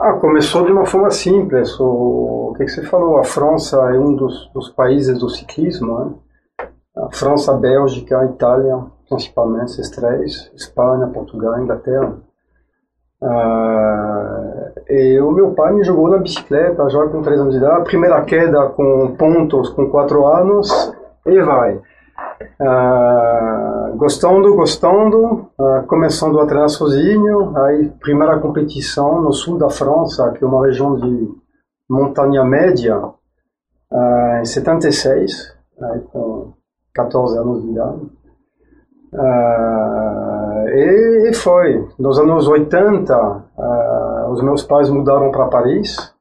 Ah, 0.00 0.14
começou 0.14 0.64
de 0.64 0.72
uma 0.72 0.84
forma 0.84 1.10
simples. 1.10 1.78
O, 1.78 2.50
o 2.50 2.54
que, 2.56 2.64
que, 2.64 2.70
você 2.70 2.82
falou? 2.82 3.18
A 3.18 3.24
França 3.24 3.76
é 3.94 3.98
um 3.98 4.16
dos, 4.16 4.50
dos 4.52 4.68
países 4.70 5.18
do 5.20 5.28
ciclismo. 5.28 5.98
Né? 5.98 6.14
A 7.02 7.10
França, 7.10 7.52
a 7.52 7.56
Bélgica, 7.56 8.16
a 8.16 8.26
Itália, 8.26 8.78
principalmente 9.08 9.72
esses 9.72 9.90
três. 9.90 10.52
Espanha, 10.54 11.08
Portugal, 11.08 11.60
Inglaterra. 11.60 12.16
Uh, 13.20 14.72
e 14.88 15.20
o 15.20 15.32
meu 15.32 15.52
pai 15.52 15.72
me 15.72 15.82
jogou 15.82 16.08
na 16.08 16.18
bicicleta 16.18 16.88
já 16.88 17.04
com 17.08 17.20
3 17.20 17.40
anos 17.40 17.52
de 17.54 17.58
idade. 17.58 17.84
Primeira 17.84 18.22
queda 18.22 18.68
com 18.68 19.16
pontos 19.16 19.70
com 19.70 19.90
4 19.90 20.26
anos 20.26 20.92
e 21.26 21.40
vai. 21.42 21.80
Uh, 22.60 23.96
gostando, 23.96 24.54
gostando, 24.54 25.50
uh, 25.58 25.86
começando 25.88 26.38
a 26.38 26.46
treinar 26.46 26.68
sozinho. 26.68 27.56
Aí, 27.58 27.90
primeira 28.00 28.38
competição 28.38 29.20
no 29.20 29.32
sul 29.32 29.58
da 29.58 29.70
França, 29.70 30.30
que 30.32 30.44
é 30.44 30.46
uma 30.46 30.64
região 30.64 30.94
de 30.94 31.28
montanha 31.90 32.44
média, 32.44 33.02
em 34.40 34.44
76, 34.44 35.54
aí, 35.82 36.00
com 36.00 36.54
14 36.94 37.38
anos 37.38 37.62
de 37.62 37.70
idade. 37.70 38.00
Uh, 39.14 40.68
e, 40.68 41.30
e, 41.30 41.34
foi. 41.34 41.88
Nos 41.98 42.18
anos 42.18 42.48
80, 42.48 43.14
uh, 43.14 44.30
os 44.30 44.42
meus 44.42 44.62
pais 44.62 44.88
mudaram 44.88 45.30
para 45.30 45.48
Paris. 45.48 46.12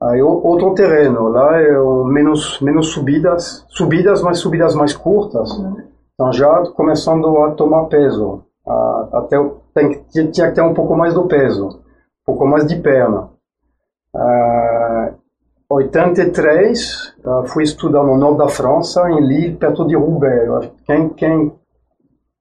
Aí 0.00 0.20
outro 0.22 0.74
terreno, 0.74 1.28
lá 1.28 1.58
é 1.58 1.72
menos, 2.04 2.60
menos 2.60 2.88
subidas, 2.92 3.64
subidas, 3.70 4.20
mas 4.20 4.38
subidas 4.38 4.74
mais 4.74 4.94
curtas. 4.94 5.50
Uhum. 5.52 5.76
Então 6.12 6.32
já 6.32 6.64
começando 6.74 7.26
a 7.38 7.52
tomar 7.52 7.86
peso. 7.86 8.42
Uh, 8.66 9.16
até 9.16 9.36
tem, 9.74 10.04
tinha 10.10 10.48
que 10.48 10.54
ter 10.54 10.62
um 10.62 10.74
pouco 10.74 10.94
mais 10.96 11.14
do 11.14 11.26
peso, 11.26 11.68
um 11.68 12.24
pouco 12.26 12.46
mais 12.46 12.66
de 12.66 12.76
perna. 12.76 13.30
Uh, 14.14 14.85
83, 15.68 17.14
uh, 17.24 17.46
fui 17.46 17.64
estudar 17.64 18.02
no 18.02 18.16
norte 18.16 18.38
da 18.38 18.48
França, 18.48 19.10
em 19.10 19.20
Lille, 19.20 19.56
perto 19.56 19.86
de 19.86 19.96
Roubaix. 19.96 20.70
Quem, 20.86 21.08
quem 21.10 21.52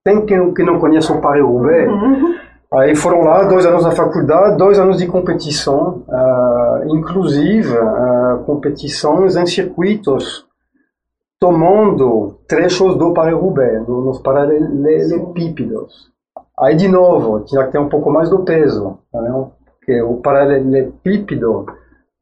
tem 0.05 0.23
quem, 0.25 0.53
que 0.53 0.63
não 0.63 0.79
conhece 0.79 1.11
o 1.11 1.19
Paris-Roubaix. 1.19 1.89
Uhum. 1.89 2.35
Aí 2.75 2.95
foram 2.95 3.21
lá 3.21 3.43
dois 3.43 3.65
anos 3.65 3.83
da 3.83 3.91
faculdade, 3.91 4.57
dois 4.57 4.77
anos 4.77 4.97
de 4.99 5.07
competição, 5.07 6.03
uh, 6.07 6.95
inclusive 6.95 7.75
uh, 7.75 8.43
competições 8.45 9.35
em 9.35 9.45
circuitos, 9.47 10.45
tomando 11.39 12.39
trechos 12.47 12.95
do 12.97 13.13
Paris-Roubaix, 13.13 13.88
nos 13.88 14.19
paralelepípedos. 14.19 16.11
Aí 16.59 16.75
de 16.75 16.88
novo, 16.88 17.41
tinha 17.41 17.65
que 17.65 17.71
ter 17.71 17.79
um 17.79 17.89
pouco 17.89 18.11
mais 18.11 18.29
do 18.29 18.43
peso, 18.43 18.99
né? 19.13 19.45
porque 19.77 20.01
o 20.01 20.17
paralelepípedo, 20.17 21.65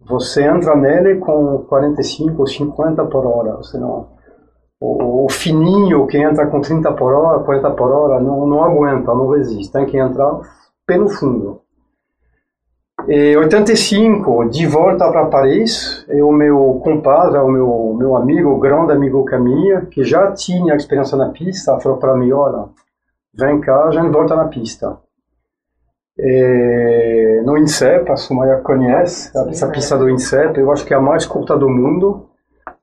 você 0.05 0.43
entra 0.43 0.75
nele 0.75 1.15
com 1.15 1.59
45 1.69 2.39
ou 2.39 2.47
50 2.47 3.05
por 3.05 3.25
hora, 3.25 3.61
senão 3.63 4.07
o, 4.79 5.25
o, 5.25 5.29
fininho 5.29 6.05
que 6.07 6.17
entra 6.17 6.47
com 6.47 6.59
30 6.59 6.91
por 6.93 7.13
hora, 7.13 7.39
40 7.39 7.71
por 7.71 7.89
hora, 7.89 8.19
não, 8.19 8.45
não 8.45 8.63
aguenta, 8.63 9.13
não 9.13 9.29
resiste, 9.29 9.71
tem 9.71 9.85
que 9.85 9.97
entrar 9.97 10.41
pelo 10.85 11.07
fundo. 11.07 11.61
Em 13.07 13.35
85, 13.35 14.49
de 14.49 14.65
volta 14.67 15.09
para 15.09 15.25
Paris, 15.25 16.05
e 16.09 16.21
o 16.21 16.31
meu 16.31 16.79
compadre, 16.83 17.37
o 17.39 17.49
meu, 17.49 17.95
meu 17.97 18.15
amigo, 18.15 18.59
grande 18.59 18.93
amigo 18.93 19.25
Caminha, 19.25 19.87
que 19.87 20.03
já 20.03 20.31
tinha 20.31 20.75
experiência 20.75 21.17
na 21.17 21.29
pista, 21.29 21.79
falou 21.79 21.97
para 21.97 22.15
mim, 22.15 22.31
olha, 22.31 22.65
vem 23.33 23.59
cá, 23.59 23.85
a 23.85 23.91
gente 23.91 24.09
volta 24.11 24.35
na 24.35 24.45
pista. 24.45 24.97
E 26.17 27.41
no 27.43 27.57
INSEP, 27.57 28.11
a 28.11 28.15
Sumaya 28.15 28.57
conhece, 28.57 29.31
essa 29.49 29.67
pista 29.69 29.97
do 29.97 30.09
INSEP, 30.09 30.59
eu 30.59 30.71
acho 30.71 30.85
que 30.85 30.93
é 30.93 30.97
a 30.97 31.01
mais 31.01 31.25
curta 31.25 31.57
do 31.57 31.69
mundo, 31.69 32.29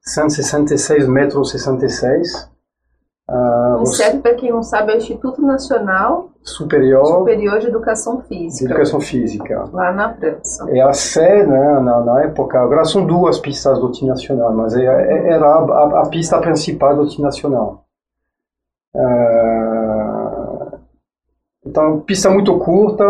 166 0.02 1.06
metros 1.06 1.50
66. 1.50 2.50
Uh, 3.28 3.82
o 3.82 4.22
para 4.22 4.34
quem 4.34 4.50
não 4.50 4.62
sabe, 4.62 4.90
é 4.90 4.94
o 4.96 4.98
Instituto 4.98 5.40
Nacional 5.40 6.30
Superior, 6.42 7.04
Superior 7.06 7.60
de 7.60 7.66
Educação 7.68 8.22
Física. 8.22 8.66
De 8.66 8.72
Educação 8.72 9.00
Física. 9.00 9.68
Lá 9.72 9.92
na 9.92 10.14
França. 10.14 10.66
É 10.70 10.80
a 10.80 10.92
sede, 10.92 11.48
né, 11.48 11.80
na, 11.80 12.00
na, 12.00 12.24
época, 12.24 12.58
agora 12.58 12.84
são 12.84 13.06
duas 13.06 13.38
pistas 13.38 13.78
do 13.78 13.92
time 13.92 14.10
nacional, 14.10 14.52
mas 14.54 14.74
é, 14.74 14.84
é, 14.84 15.32
era 15.32 15.46
a, 15.46 15.58
a, 15.58 16.02
a, 16.02 16.08
pista 16.08 16.40
principal 16.40 16.96
do 16.96 17.06
time 17.06 17.22
nacional. 17.22 17.84
Uh, 18.94 19.39
então, 21.70 22.00
pista 22.00 22.28
muito 22.28 22.58
curta, 22.58 23.04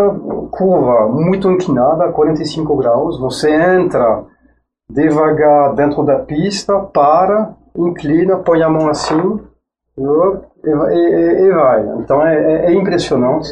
curva 0.51 1.07
muito 1.07 1.49
inclinada, 1.49 2.11
45 2.11 2.77
graus. 2.77 3.19
Você 3.19 3.51
entra 3.51 4.23
devagar 4.87 5.73
dentro 5.73 6.03
da 6.03 6.19
pista, 6.19 6.79
para, 6.79 7.55
inclina, 7.75 8.37
põe 8.37 8.61
a 8.61 8.69
mão 8.69 8.87
assim 8.87 9.39
e, 9.97 10.03
e, 10.03 11.41
e 11.43 11.51
vai. 11.51 11.87
Então 11.99 12.23
é, 12.23 12.35
é, 12.35 12.65
é 12.67 12.73
impressionante. 12.73 13.49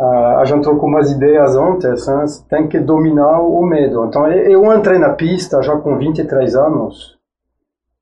Uh, 0.00 0.38
a 0.38 0.44
gente 0.46 0.62
trocou 0.64 0.88
umas 0.88 1.12
ideias 1.12 1.54
antes, 1.54 2.08
né? 2.08 2.24
tem 2.50 2.66
que 2.66 2.80
dominar 2.80 3.40
o 3.40 3.62
medo. 3.62 4.04
Então 4.06 4.26
eu 4.26 4.64
entrei 4.74 4.98
na 4.98 5.10
pista 5.10 5.62
já 5.62 5.76
com 5.76 5.96
23 5.96 6.56
anos, 6.56 7.16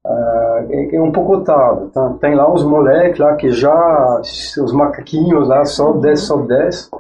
é, 0.07 0.97
é, 0.97 1.01
um 1.01 1.13
pouco 1.13 1.43
tarde. 1.43 1.85
Então, 1.85 2.17
tem 2.19 2.35
lá 2.35 2.53
os 2.53 2.65
moleques 2.65 3.19
lá 3.19 3.35
que 3.37 3.51
já, 3.51 4.21
os 4.21 4.73
macaquinhos 4.73 5.49
lá, 5.49 5.65
sobe, 5.65 6.03
desce, 6.03 6.27
sobe, 6.27 6.49
desce. 6.49 6.91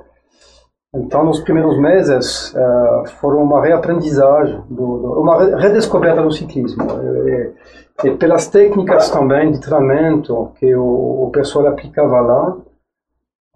Então, 0.95 1.25
nos 1.25 1.41
primeiros 1.41 1.79
meses, 1.79 2.53
uh, 2.53 3.09
foram 3.21 3.45
uma 3.45 3.63
reaprendizagem, 3.63 4.61
do, 4.69 4.99
do, 4.99 5.21
uma 5.21 5.57
redescoberta 5.57 6.21
do 6.21 6.33
ciclismo. 6.33 6.83
E, 7.29 8.09
e, 8.09 8.17
pelas 8.17 8.49
técnicas 8.49 9.09
também 9.09 9.53
de 9.53 9.61
treinamento 9.61 10.53
que 10.59 10.75
o, 10.75 11.27
o 11.27 11.31
pessoal 11.31 11.69
aplicava 11.69 12.21
lá, 12.21 12.57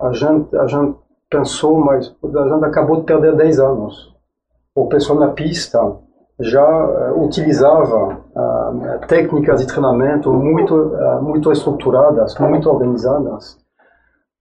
a 0.00 0.12
gente, 0.12 0.56
a 0.56 0.66
gente 0.66 0.96
pensou, 1.28 1.78
mas 1.80 2.14
a 2.22 2.48
gente 2.48 2.64
acabou 2.64 2.98
de 2.98 3.04
perder 3.04 3.34
10 3.34 3.58
anos. 3.58 4.14
O 4.74 4.86
pessoal 4.86 5.18
na 5.18 5.28
pista 5.28 5.80
já 6.40 6.64
uh, 6.64 7.24
utilizava 7.24 8.18
uh, 8.34 9.06
técnicas 9.06 9.60
de 9.60 9.66
treinamento 9.66 10.32
muito, 10.32 10.92
muito 11.22 11.52
estruturadas, 11.52 12.34
muito 12.38 12.68
organizadas 12.68 13.62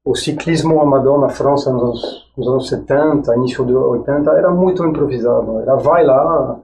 o 0.06 0.16
ciclismo 0.16 0.82
amador 0.82 1.20
na 1.20 1.30
França 1.30 1.72
nos 1.72 1.82
anos, 1.82 2.32
nos 2.38 2.48
anos 2.48 2.70
70, 2.70 3.36
início 3.38 3.66
de 3.66 3.74
80, 3.74 4.32
era 4.32 4.52
muito 4.52 4.86
improvisado. 4.86 5.62
Era 5.62 5.76
vai 5.76 6.04
lá, 6.04 6.60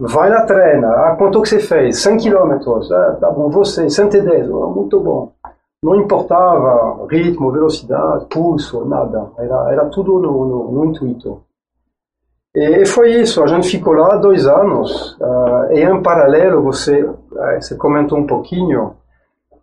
vai 0.00 0.28
lá, 0.28 0.44
treina. 0.44 0.88
Ah, 0.88 1.16
quanto 1.16 1.40
que 1.42 1.48
você 1.48 1.60
fez? 1.60 2.02
100 2.02 2.16
quilômetros. 2.16 2.90
Ah, 2.90 3.16
tá 3.20 3.30
bom, 3.30 3.48
você, 3.50 3.88
110. 3.88 4.50
Oh, 4.50 4.70
muito 4.70 4.98
bom. 4.98 5.32
Não 5.82 5.96
importava 5.96 7.06
ritmo, 7.08 7.52
velocidade, 7.52 8.26
pulso, 8.26 8.84
nada. 8.84 9.30
Era, 9.38 9.72
era 9.72 9.84
tudo 9.86 10.18
no, 10.18 10.44
no, 10.44 10.72
no 10.72 10.84
intuito. 10.86 11.42
E 12.54 12.84
foi 12.84 13.14
isso, 13.14 13.42
a 13.42 13.46
gente 13.46 13.68
ficou 13.68 13.94
lá 13.94 14.16
dois 14.16 14.46
anos. 14.46 15.16
Uh, 15.18 15.72
e 15.72 15.82
em 15.82 16.02
paralelo, 16.02 16.62
você, 16.62 17.02
uh, 17.02 17.16
você 17.58 17.74
comentou 17.76 18.18
um 18.18 18.26
pouquinho, 18.26 18.94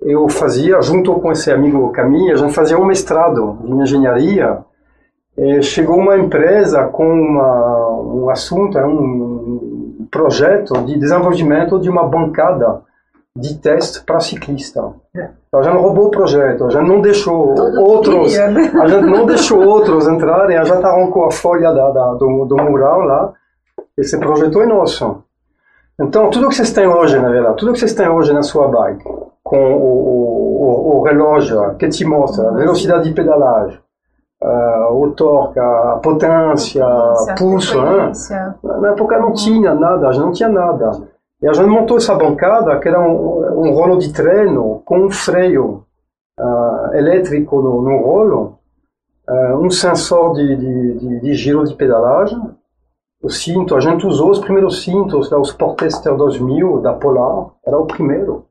eu 0.02 0.28
fazia, 0.28 0.82
junto 0.82 1.14
com 1.20 1.32
esse 1.32 1.52
amigo 1.52 1.92
Camille, 1.92 2.32
a 2.32 2.38
gente 2.38 2.54
fazia 2.54 2.80
um 2.80 2.86
mestrado 2.86 3.60
em 3.64 3.82
engenharia. 3.82 4.60
Chegou 5.62 5.98
uma 5.98 6.18
empresa 6.18 6.84
com 6.86 7.10
uma, 7.10 7.90
um 8.02 8.30
assunto, 8.30 8.78
um 8.78 10.06
projeto 10.12 10.74
de 10.82 11.00
desenvolvimento 11.00 11.80
de 11.80 11.90
uma 11.90 12.04
bancada 12.06 12.82
de 13.40 13.56
teste 13.56 14.04
para 14.04 14.20
ciclista. 14.20 14.82
É. 15.16 15.30
Então, 15.48 15.60
a 15.60 15.64
gente 15.64 15.78
roubou 15.78 16.08
o 16.08 16.12
projeto, 16.12 16.66
a 16.66 16.70
gente 16.70 16.88
não 16.88 17.02
deixou 17.02 17.56
Todo 17.56 17.82
outros, 17.82 18.32
dia, 18.32 18.48
né? 18.50 18.72
a 18.82 18.88
gente 18.88 19.06
não 19.06 19.26
deixou 19.26 19.64
outros 19.66 20.08
entrarem, 20.08 20.58
a 20.58 20.64
gente 20.64 20.86
arrancou 20.86 21.26
a 21.26 21.32
folha 21.32 21.72
da, 21.72 21.90
da, 21.90 22.14
do, 22.14 22.46
do 22.46 22.58
mural 22.58 23.02
lá. 23.02 23.34
Esse 23.98 24.18
projeto 24.20 24.62
é 24.62 24.66
nosso. 24.66 25.24
Então, 26.00 26.30
tudo 26.30 26.48
que 26.48 26.56
vocês 26.56 26.72
têm 26.72 26.88
hoje, 26.88 27.20
na 27.20 27.30
verdade, 27.30 27.58
tudo 27.58 27.74
que 27.74 27.80
vocês 27.80 27.94
têm 27.94 28.08
hoje 28.08 28.34
na 28.34 28.42
sua 28.42 28.68
bike, 28.68 29.04
com 29.44 29.74
o, 29.74 30.96
o, 30.96 30.98
o 30.98 31.04
relógio 31.04 31.76
que 31.76 31.90
te 31.90 32.06
mostra 32.06 32.50
a 32.50 32.54
velocidade 32.54 33.04
de 33.04 33.14
pedalagem, 33.14 33.80
uh, 34.42 34.94
o 34.94 35.12
torque, 35.12 35.60
a 35.60 36.00
potência, 36.02 36.86
o 36.86 37.36
pulso, 37.38 37.82
né? 37.82 38.12
na 38.64 38.92
época 38.92 39.20
não 39.20 39.34
tinha 39.34 39.74
nada, 39.74 40.08
a 40.08 40.12
gente 40.12 40.24
não 40.24 40.32
tinha 40.32 40.50
nada. 40.50 40.92
E 41.42 41.48
a 41.48 41.54
gente 41.54 41.70
montou 41.70 41.98
essa 41.98 42.16
bancada, 42.16 42.78
que 42.80 42.88
era 42.88 43.00
um, 43.00 43.68
um 43.68 43.72
rolo 43.72 43.98
de 43.98 44.12
treino 44.12 44.82
com 44.84 45.06
um 45.06 45.12
freio 45.12 45.86
uh, 46.38 46.94
elétrico 46.94 47.62
no, 47.62 47.82
no 47.82 47.98
rolo, 48.02 48.60
uh, 49.30 49.56
um 49.58 49.70
sensor 49.70 50.34
de, 50.34 50.56
de, 50.56 50.94
de, 51.00 51.20
de, 51.22 51.34
giro 51.34 51.64
de 51.64 51.74
pedalagem, 51.76 52.40
o 53.22 53.30
cinto, 53.30 53.76
a 53.76 53.80
gente 53.80 54.06
usou 54.06 54.32
os 54.32 54.40
primeiros 54.40 54.84
cintos, 54.84 55.30
lá, 55.30 55.40
os 55.40 55.50
Sportester 55.50 56.16
2000 56.16 56.82
da 56.82 56.94
Polar, 56.94 57.48
era 57.66 57.78
o 57.78 57.86
primeiro. 57.86 58.46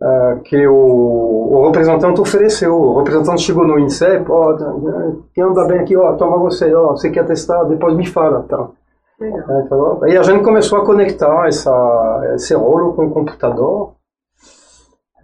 Uh, 0.00 0.40
que 0.44 0.66
o, 0.66 0.74
o, 0.74 1.66
representante 1.66 2.22
ofereceu. 2.22 2.74
O 2.74 2.98
representante 2.98 3.42
chegou 3.42 3.66
no 3.66 3.78
INSEP, 3.78 4.30
ó, 4.30 4.54
oh, 4.54 5.22
quem 5.34 5.44
anda 5.44 5.66
bem 5.66 5.80
aqui, 5.80 5.94
ó, 5.94 6.14
toma 6.14 6.38
você, 6.38 6.72
ó, 6.74 6.92
você 6.92 7.10
quer 7.10 7.26
testar, 7.26 7.64
depois 7.64 7.94
me 7.94 8.06
fala, 8.06 8.42
tá? 8.44 8.70
É, 9.22 10.12
e 10.12 10.16
a 10.16 10.22
gente 10.22 10.42
começou 10.42 10.78
a 10.78 10.86
conectar 10.86 11.46
essa, 11.46 12.32
esse 12.34 12.54
rolo 12.54 12.94
com 12.94 13.06
o 13.06 13.10
computador. 13.10 13.92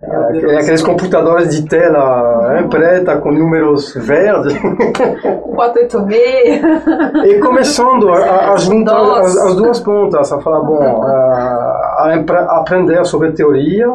É, 0.02 0.38
é 0.38 0.58
aqueles 0.58 0.82
computadores 0.82 1.56
de 1.56 1.66
tela 1.66 2.60
uhum. 2.60 2.68
preta 2.68 3.16
com 3.18 3.32
números 3.32 3.94
verdes. 3.94 4.54
486. 5.56 6.62
e 7.24 7.40
começando 7.40 8.10
a, 8.10 8.52
a 8.52 8.56
juntar 8.58 9.20
as, 9.20 9.34
as, 9.34 9.56
duas 9.56 9.80
pontas, 9.80 10.30
a 10.30 10.40
falar, 10.42 10.60
bom, 10.60 10.82
a, 11.02 12.12
a, 12.12 12.60
aprender 12.60 13.02
sobre 13.06 13.32
teoria, 13.32 13.88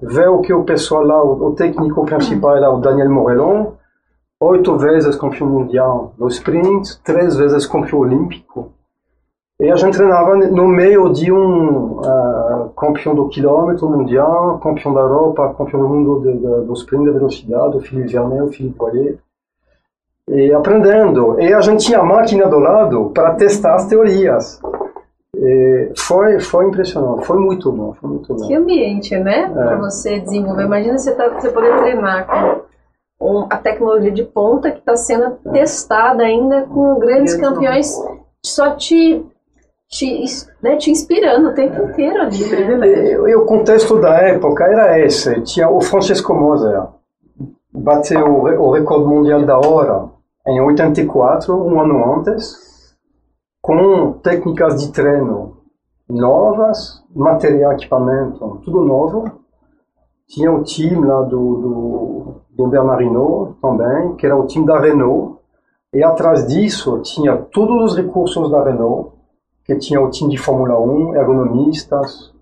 ver 0.00 0.28
o 0.28 0.40
que 0.40 0.52
o 0.52 0.62
pessoal 0.62 1.02
lá, 1.02 1.20
o, 1.20 1.48
o 1.48 1.54
técnico 1.56 2.04
principal 2.04 2.60
lá, 2.60 2.70
o 2.70 2.80
Daniel 2.80 3.10
Morelon, 3.10 3.72
oito 4.40 4.78
vezes 4.78 5.16
campeão 5.16 5.48
mundial 5.48 6.14
no 6.16 6.28
sprint, 6.28 7.02
três 7.02 7.36
vezes 7.36 7.66
campeão 7.66 7.98
olímpico. 7.98 8.72
E 9.62 9.70
a 9.70 9.76
gente 9.76 9.96
treinava 9.96 10.34
no 10.34 10.66
meio 10.66 11.08
de 11.12 11.30
um 11.30 12.00
uh, 12.00 12.70
campeão 12.76 13.14
do 13.14 13.28
quilômetro 13.28 13.88
mundial, 13.88 14.58
campeão 14.58 14.92
da 14.92 15.00
Europa, 15.02 15.54
campeão 15.56 15.82
do 15.82 15.88
mundo 15.88 16.20
de, 16.20 16.32
de, 16.36 16.66
do 16.66 16.72
sprint 16.72 17.04
de 17.04 17.10
velocidade, 17.12 17.76
o 17.76 17.80
Philippe 17.80 18.12
Vernet, 18.12 18.42
o 18.42 18.48
Philippe 18.48 18.76
Poirier. 18.76 19.18
E 20.28 20.52
aprendendo. 20.52 21.40
E 21.40 21.54
a 21.54 21.60
gente 21.60 21.86
tinha 21.86 22.00
a 22.00 22.02
máquina 22.02 22.48
do 22.48 22.58
lado 22.58 23.10
para 23.14 23.34
testar 23.34 23.76
as 23.76 23.86
teorias. 23.86 24.60
E 25.36 25.92
foi, 25.96 26.40
foi 26.40 26.66
impressionante, 26.66 27.24
foi 27.24 27.38
muito 27.38 27.70
bom, 27.70 27.92
foi 27.92 28.10
muito 28.10 28.34
bom. 28.34 28.48
Que 28.48 28.54
ambiente, 28.56 29.16
né? 29.16 29.44
É. 29.44 29.48
Para 29.48 29.76
você 29.76 30.18
desenvolver. 30.18 30.64
Imagina 30.64 30.98
você, 30.98 31.14
tá, 31.14 31.28
você 31.28 31.50
poder 31.50 31.78
treinar 31.78 32.26
com 33.16 33.42
um, 33.42 33.46
a 33.48 33.56
tecnologia 33.58 34.10
de 34.10 34.24
ponta 34.24 34.72
que 34.72 34.80
está 34.80 34.96
sendo 34.96 35.38
é. 35.46 35.50
testada 35.52 36.24
ainda 36.24 36.62
com 36.62 36.98
grandes 36.98 37.36
campeões. 37.36 37.94
Só 38.44 38.72
te 38.72 39.24
te, 39.92 40.24
né, 40.62 40.76
te 40.76 40.90
inspirando 40.90 41.50
o 41.50 41.54
tempo 41.54 41.82
inteiro 41.82 42.22
ali. 42.22 42.50
Né? 42.50 43.12
E, 43.28 43.36
o 43.36 43.44
contexto 43.44 44.00
da 44.00 44.16
época 44.16 44.64
era 44.64 44.98
esse. 44.98 45.42
Tinha 45.42 45.68
o 45.68 45.80
Francesco 45.82 46.34
Moser, 46.34 46.84
bateu 47.70 48.24
o, 48.24 48.68
o 48.68 48.72
recorde 48.72 49.06
mundial 49.06 49.44
da 49.44 49.58
hora 49.58 50.10
em 50.46 50.60
84, 50.60 51.54
um 51.54 51.80
ano 51.80 52.16
antes, 52.16 52.96
com 53.60 54.14
técnicas 54.14 54.82
de 54.82 54.90
treino 54.90 55.58
novas, 56.08 57.02
material, 57.14 57.72
equipamento, 57.72 58.60
tudo 58.64 58.84
novo. 58.84 59.30
Tinha 60.26 60.50
o 60.50 60.62
time 60.62 61.06
lá 61.06 61.22
do, 61.22 61.28
do, 61.28 62.34
do 62.50 62.66
Bernard 62.66 63.04
Hinault 63.04 63.60
também, 63.60 64.16
que 64.16 64.24
era 64.24 64.36
o 64.36 64.46
time 64.46 64.66
da 64.66 64.80
Renault. 64.80 65.38
E 65.94 66.02
atrás 66.02 66.46
disso 66.46 67.00
tinha 67.02 67.36
todos 67.36 67.92
os 67.92 67.96
recursos 67.96 68.50
da 68.50 68.64
Renault, 68.64 69.11
que 69.74 69.80
tinha 69.80 70.00
o 70.00 70.10
time 70.10 70.30
de 70.30 70.38
Fórmula 70.38 70.78
1, 70.78 71.16
ergonomistas, 71.16 72.32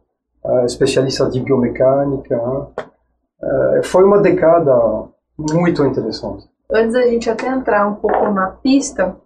uh, 0.45 0.65
especialistas 0.65 1.33
de 1.33 1.41
biomecânica. 1.41 2.37
Uh, 2.37 3.83
foi 3.85 4.05
uma 4.05 4.21
década 4.21 5.09
muito 5.39 5.85
interessante. 5.85 6.49
Antes 6.73 6.93
da 6.93 7.03
gente 7.03 7.29
até 7.29 7.49
entrar 7.49 7.87
um 7.87 7.95
pouco 7.95 8.31
na 8.31 8.49
pista, 8.63 9.17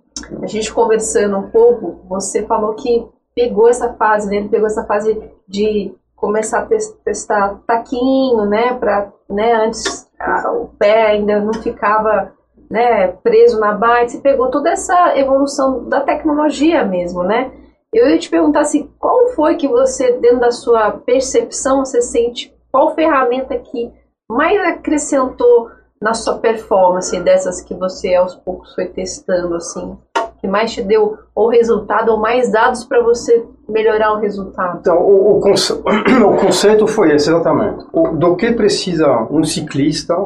a 0.43 0.47
gente 0.47 0.73
conversando 0.73 1.37
um 1.37 1.51
pouco, 1.51 2.01
você 2.09 2.45
falou 2.47 2.75
que 2.75 3.07
pegou 3.35 3.69
essa 3.69 3.93
fase, 3.95 4.31
né? 4.31 4.49
Pegou 4.49 4.67
essa 4.67 4.85
fase 4.85 5.21
de 5.47 5.95
começar 6.14 6.61
a 6.61 6.67
testar 7.05 7.61
taquinho, 7.67 8.45
né? 8.47 8.73
Para, 8.75 9.12
né? 9.29 9.53
Antes 9.67 10.09
a, 10.19 10.53
o 10.53 10.69
pé 10.79 11.09
ainda 11.09 11.40
não 11.40 11.53
ficava 11.55 12.33
né, 12.71 13.09
preso 13.23 13.61
na 13.61 13.73
bike. 13.73 14.12
Você 14.12 14.19
pegou 14.19 14.51
toda 14.51 14.71
essa 14.71 15.19
evolução 15.19 15.88
da 15.88 16.01
tecnologia 16.01 16.85
mesmo, 16.85 17.23
né? 17.23 17.53
Eu 17.94 18.09
ia 18.09 18.18
te 18.18 18.28
perguntar 18.28 18.62
assim, 18.62 18.90
qual 18.98 19.28
foi 19.28 19.54
que 19.54 19.68
você, 19.68 20.14
dentro 20.14 20.40
da 20.40 20.50
sua 20.50 20.90
percepção, 20.90 21.85
você 21.85 22.02
sente, 22.02 22.52
qual 22.72 22.92
ferramenta 22.92 23.57
que 23.57 23.92
mais 24.28 24.61
acrescentou 24.66 25.70
na 26.02 26.12
sua 26.12 26.38
performance 26.38 27.18
dessas 27.20 27.61
que 27.61 27.72
você 27.72 28.16
aos 28.16 28.35
poucos 28.35 28.74
foi 28.74 28.87
testando, 28.87 29.54
assim, 29.54 29.96
que 30.40 30.48
mais 30.48 30.72
te 30.72 30.83
deu 30.83 31.16
ou 31.33 31.48
resultado 31.48 32.11
ou 32.11 32.18
mais 32.18 32.50
dados 32.50 32.85
para 32.85 33.00
você 33.00 33.46
melhorar 33.68 34.12
o 34.14 34.18
resultado? 34.18 34.80
Então, 34.80 34.98
o, 34.98 35.37
o, 35.37 35.40
conce... 35.40 35.72
o 35.72 36.37
conceito 36.37 36.88
foi 36.88 37.14
esse, 37.14 37.30
exatamente. 37.30 37.87
O, 37.92 38.09
do 38.09 38.35
que 38.35 38.50
precisa 38.50 39.28
um 39.30 39.44
ciclista 39.44 40.16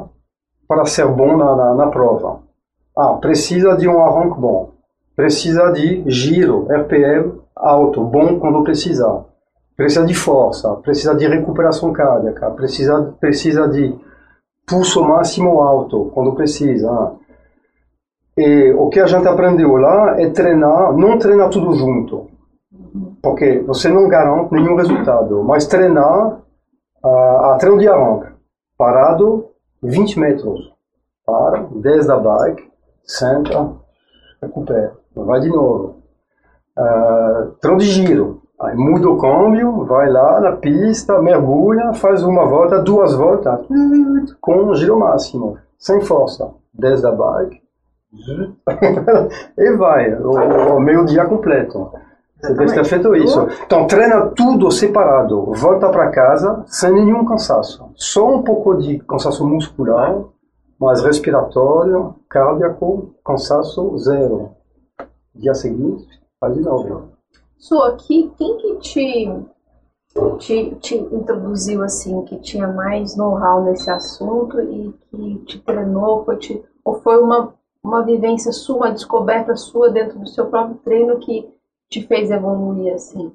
para 0.67 0.87
ser 0.87 1.07
bom 1.07 1.37
na, 1.37 1.55
na, 1.55 1.75
na 1.75 1.87
prova? 1.89 2.41
Ah, 2.97 3.13
precisa 3.21 3.77
de 3.77 3.87
um 3.87 4.03
arranque 4.03 4.41
bom, 4.41 4.71
precisa 5.19 5.73
de 5.73 6.09
giro, 6.09 6.69
RPM 6.71 7.41
alto, 7.57 8.05
bom 8.05 8.39
quando 8.39 8.63
precisar. 8.63 9.25
Precisa 9.77 10.07
de 10.07 10.15
força, 10.15 10.73
precisa 10.77 11.13
de 11.13 11.27
recuperação 11.27 11.93
cardíaca, 11.93 12.49
precisa, 12.53 13.17
precisa 13.19 13.67
de 13.67 13.99
pulso 14.65 15.03
máximo 15.03 15.61
alto 15.61 16.13
quando 16.15 16.37
precisa. 16.37 17.17
E 18.37 18.73
o 18.79 18.89
que 18.91 19.01
a 19.01 19.07
gente 19.07 19.27
aprendeu 19.27 19.77
lá 19.77 20.21
é 20.21 20.31
treinar, 20.31 20.97
não 20.97 21.19
treinar 21.19 21.51
tudo 21.51 21.75
junto, 21.75 22.31
porque 23.21 23.59
você 23.67 23.89
não 23.89 24.07
garante 24.07 24.55
nenhum 24.55 24.77
resultado, 24.77 25.43
mas 25.43 25.67
treinar 25.67 26.43
a, 27.03 27.55
a 27.55 27.57
treino 27.59 27.79
de 27.79 27.89
arranque, 27.89 28.33
parado 28.77 29.47
20 29.83 30.21
metros, 30.21 30.73
para, 31.27 31.67
desce 31.75 32.07
da 32.07 32.19
bike, 32.19 32.71
senta, 33.03 33.73
recupera, 34.41 34.98
vai 35.25 35.41
de 35.41 35.49
novo 35.49 35.99
uh, 36.79 37.77
de 37.77 37.85
giro. 37.85 38.43
Aí 38.61 38.75
muda 38.77 39.09
o 39.09 39.19
câmbio, 39.19 39.85
vai 39.85 40.11
lá 40.11 40.41
na 40.41 40.53
pista, 40.53 41.23
mergulha, 41.23 41.93
faz 41.95 42.25
uma 42.25 42.45
volta, 42.45 42.83
duas 42.83 43.15
voltas, 43.15 43.61
com 44.41 44.75
giro 44.75 44.99
máximo, 44.99 45.57
sem 45.79 46.01
força. 46.01 46.51
Desce 46.75 47.03
da 47.03 47.13
bike, 47.13 47.61
e 49.59 49.77
vai, 49.77 50.15
o, 50.15 50.77
o 50.77 50.81
meio-dia 50.81 51.25
completo. 51.27 51.91
Você 52.41 52.55
deve 52.55 52.73
ter 52.73 52.85
feito 52.85 53.17
isso. 53.17 53.49
Então, 53.67 53.87
treina 53.87 54.27
tudo 54.29 54.71
separado. 54.71 55.53
Volta 55.55 55.89
para 55.89 56.11
casa 56.11 56.63
sem 56.67 56.93
nenhum 56.93 57.25
cansaço. 57.25 57.91
Só 57.97 58.29
um 58.33 58.43
pouco 58.43 58.75
de 58.77 58.99
cansaço 59.01 59.47
muscular, 59.47 60.23
mas 60.81 61.03
respiratório, 61.03 62.15
cardíaco, 62.29 63.15
cansaço 63.25 63.99
zero. 63.99 64.51
Dia 65.39 65.55
seguinte, 65.55 66.19
Faz 66.41 66.55
de 66.55 66.61
novo. 66.61 67.11
Su, 67.57 67.83
aqui, 67.83 68.33
quem 68.39 68.57
que 68.59 68.75
te, 68.77 69.29
te, 70.39 70.75
te 70.77 70.95
introduziu 70.97 71.83
assim, 71.83 72.23
que 72.25 72.39
tinha 72.39 72.69
mais 72.69 73.17
know-how 73.17 73.65
nesse 73.65 73.91
assunto 73.91 74.61
e 74.61 74.93
que 75.11 75.39
te 75.47 75.61
treinou, 75.61 76.25
foi 76.25 76.37
te, 76.37 76.65
ou 76.85 77.01
foi 77.01 77.21
uma, 77.21 77.53
uma 77.83 78.05
vivência 78.05 78.53
sua, 78.53 78.77
uma 78.77 78.91
descoberta 78.93 79.57
sua 79.57 79.91
dentro 79.91 80.19
do 80.21 80.29
seu 80.29 80.47
próprio 80.47 80.77
treino 80.77 81.19
que 81.19 81.49
te 81.91 82.07
fez 82.07 82.31
evoluir 82.31 82.95
assim? 82.95 83.33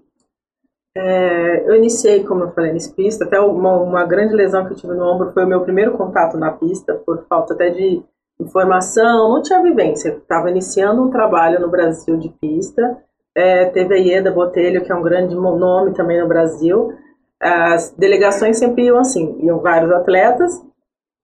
É, 0.95 1.67
eu 1.67 1.75
iniciei, 1.75 2.23
como 2.23 2.43
eu 2.43 2.51
falei, 2.51 2.71
nesse 2.71 2.93
pista, 2.93 3.25
até 3.25 3.39
uma, 3.39 3.75
uma, 3.77 4.05
grande 4.05 4.33
lesão 4.33 4.63
que 4.65 4.73
eu 4.73 4.77
tive 4.77 4.93
no 4.93 5.03
ombro 5.03 5.33
foi 5.33 5.43
o 5.43 5.47
meu 5.47 5.61
primeiro 5.61 5.97
contato 5.97 6.37
na 6.37 6.51
pista, 6.51 6.93
por 6.93 7.25
falta 7.27 7.53
até 7.53 7.69
de 7.71 8.01
informação, 8.43 9.29
não 9.29 9.41
tinha 9.41 9.62
vivência. 9.62 10.10
Estava 10.10 10.49
iniciando 10.49 11.03
um 11.03 11.10
trabalho 11.10 11.60
no 11.60 11.69
Brasil 11.69 12.17
de 12.17 12.29
pista, 12.29 12.97
é, 13.36 13.65
teve 13.65 13.95
a 13.95 13.97
Ieda 13.97 14.32
Botelho, 14.32 14.84
que 14.84 14.91
é 14.91 14.95
um 14.95 15.01
grande 15.01 15.36
nome 15.36 15.93
também 15.93 16.21
no 16.21 16.27
Brasil. 16.27 16.93
As 17.41 17.91
delegações 17.91 18.58
sempre 18.58 18.86
iam 18.86 18.97
assim, 18.97 19.38
iam 19.41 19.60
vários 19.60 19.91
atletas, 19.91 20.51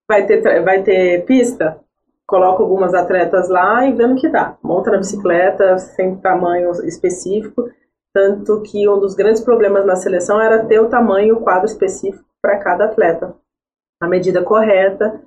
vai 0.07 0.25
ter, 0.25 0.63
vai 0.63 0.81
ter 0.81 1.23
pista, 1.25 1.79
coloca 2.27 2.63
algumas 2.63 2.93
atletas 2.93 3.47
lá 3.47 3.85
e 3.85 3.93
vendo 3.93 4.15
que 4.15 4.27
dá. 4.27 4.57
Monta 4.63 4.91
na 4.91 4.97
bicicleta, 4.97 5.77
sem 5.77 6.15
tamanho 6.17 6.71
específico, 6.83 7.69
tanto 8.13 8.61
que 8.63 8.89
um 8.89 8.99
dos 8.99 9.13
grandes 9.13 9.41
problemas 9.41 9.85
na 9.85 9.95
seleção 9.95 10.41
era 10.41 10.65
ter 10.65 10.79
o 10.79 10.89
tamanho, 10.89 11.35
o 11.35 11.41
quadro 11.41 11.65
específico 11.65 12.25
para 12.41 12.57
cada 12.57 12.85
atleta. 12.85 13.35
A 14.01 14.07
medida 14.07 14.41
correta. 14.41 15.21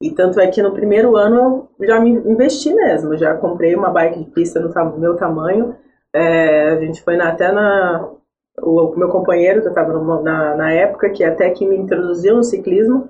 E 0.00 0.12
tanto 0.12 0.38
é 0.38 0.46
que 0.46 0.62
no 0.62 0.72
primeiro 0.72 1.16
ano 1.16 1.68
eu 1.78 1.86
já 1.86 2.00
me 2.00 2.10
investi 2.10 2.72
mesmo, 2.72 3.16
já 3.16 3.34
comprei 3.36 3.74
uma 3.74 3.90
bike 3.90 4.20
de 4.20 4.30
pista 4.30 4.60
no 4.60 4.98
meu 4.98 5.16
tamanho. 5.16 5.74
É, 6.12 6.70
a 6.70 6.80
gente 6.80 7.02
foi 7.02 7.16
na, 7.16 7.30
até 7.30 7.50
na. 7.50 8.08
O, 8.60 8.96
meu 8.96 9.08
companheiro, 9.08 9.60
que 9.60 9.68
eu 9.68 9.72
estava 9.72 9.92
na, 10.22 10.56
na 10.56 10.72
época, 10.72 11.10
que 11.10 11.24
até 11.24 11.50
que 11.50 11.66
me 11.66 11.76
introduziu 11.76 12.36
no 12.36 12.44
ciclismo, 12.44 13.08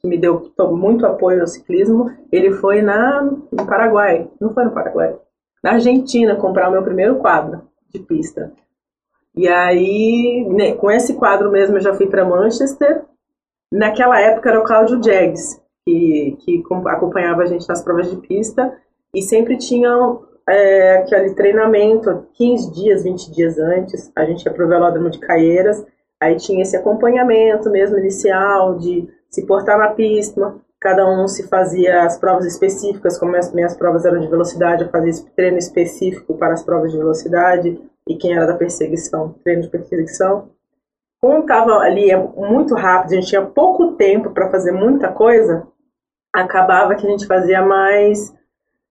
que 0.00 0.08
me 0.08 0.18
deu 0.18 0.50
muito 0.72 1.06
apoio 1.06 1.40
no 1.40 1.46
ciclismo, 1.46 2.10
ele 2.32 2.52
foi 2.52 2.82
na, 2.82 3.22
no 3.22 3.66
Paraguai. 3.66 4.30
Não 4.40 4.52
foi 4.52 4.64
no 4.64 4.72
Paraguai. 4.72 5.16
Na 5.62 5.72
Argentina, 5.72 6.36
comprar 6.36 6.68
o 6.68 6.72
meu 6.72 6.82
primeiro 6.82 7.16
quadro 7.16 7.62
de 7.92 7.98
pista. 7.98 8.52
E 9.34 9.48
aí, 9.48 10.46
né, 10.50 10.74
com 10.74 10.90
esse 10.90 11.14
quadro 11.14 11.50
mesmo, 11.50 11.76
eu 11.76 11.80
já 11.80 11.94
fui 11.94 12.06
para 12.06 12.24
Manchester. 12.24 13.04
Naquela 13.72 14.20
época 14.20 14.50
era 14.50 14.60
o 14.60 14.64
Cláudio 14.64 15.02
Jeggs, 15.02 15.60
que, 15.86 16.36
que 16.40 16.62
acompanhava 16.86 17.42
a 17.42 17.46
gente 17.46 17.68
nas 17.68 17.82
provas 17.82 18.10
de 18.10 18.16
pista, 18.16 18.76
e 19.14 19.22
sempre 19.22 19.56
tinha 19.56 20.18
é, 20.48 20.98
aquele 20.98 21.34
treinamento, 21.34 22.26
15 22.34 22.72
dias, 22.72 23.04
20 23.04 23.30
dias 23.30 23.58
antes, 23.58 24.10
a 24.16 24.24
gente 24.24 24.44
ia 24.44 24.52
para 24.52 24.64
o 24.64 24.68
velódromo 24.68 25.10
de 25.10 25.18
Caieiras, 25.18 25.84
aí 26.20 26.36
tinha 26.36 26.62
esse 26.62 26.76
acompanhamento 26.76 27.70
mesmo 27.70 27.98
inicial, 27.98 28.76
de 28.78 29.08
se 29.30 29.46
portar 29.46 29.78
na 29.78 29.88
pista, 29.88 30.54
cada 30.80 31.06
um 31.06 31.26
se 31.28 31.48
fazia 31.48 32.02
as 32.02 32.18
provas 32.18 32.46
específicas, 32.46 33.18
como 33.18 33.36
as 33.36 33.52
minhas 33.52 33.76
provas 33.76 34.04
eram 34.04 34.20
de 34.20 34.28
velocidade, 34.28 34.84
eu 34.84 34.90
fazia 34.90 35.24
treino 35.36 35.58
específico 35.58 36.34
para 36.34 36.54
as 36.54 36.62
provas 36.62 36.92
de 36.92 36.98
velocidade, 36.98 37.80
e 38.08 38.16
quem 38.16 38.34
era 38.34 38.46
da 38.46 38.54
perseguição, 38.54 39.34
treino 39.42 39.62
de 39.62 39.68
perseguição. 39.68 40.50
Como 41.22 41.38
estava 41.40 41.78
ali 41.78 42.10
é 42.10 42.16
muito 42.18 42.74
rápido, 42.74 43.12
a 43.12 43.14
gente 43.14 43.28
tinha 43.28 43.40
pouco 43.40 43.92
tempo 43.92 44.30
para 44.30 44.50
fazer 44.50 44.72
muita 44.72 45.08
coisa, 45.10 45.66
acabava 46.34 46.94
que 46.94 47.06
a 47.06 47.10
gente 47.10 47.26
fazia 47.26 47.62
mais 47.62 48.34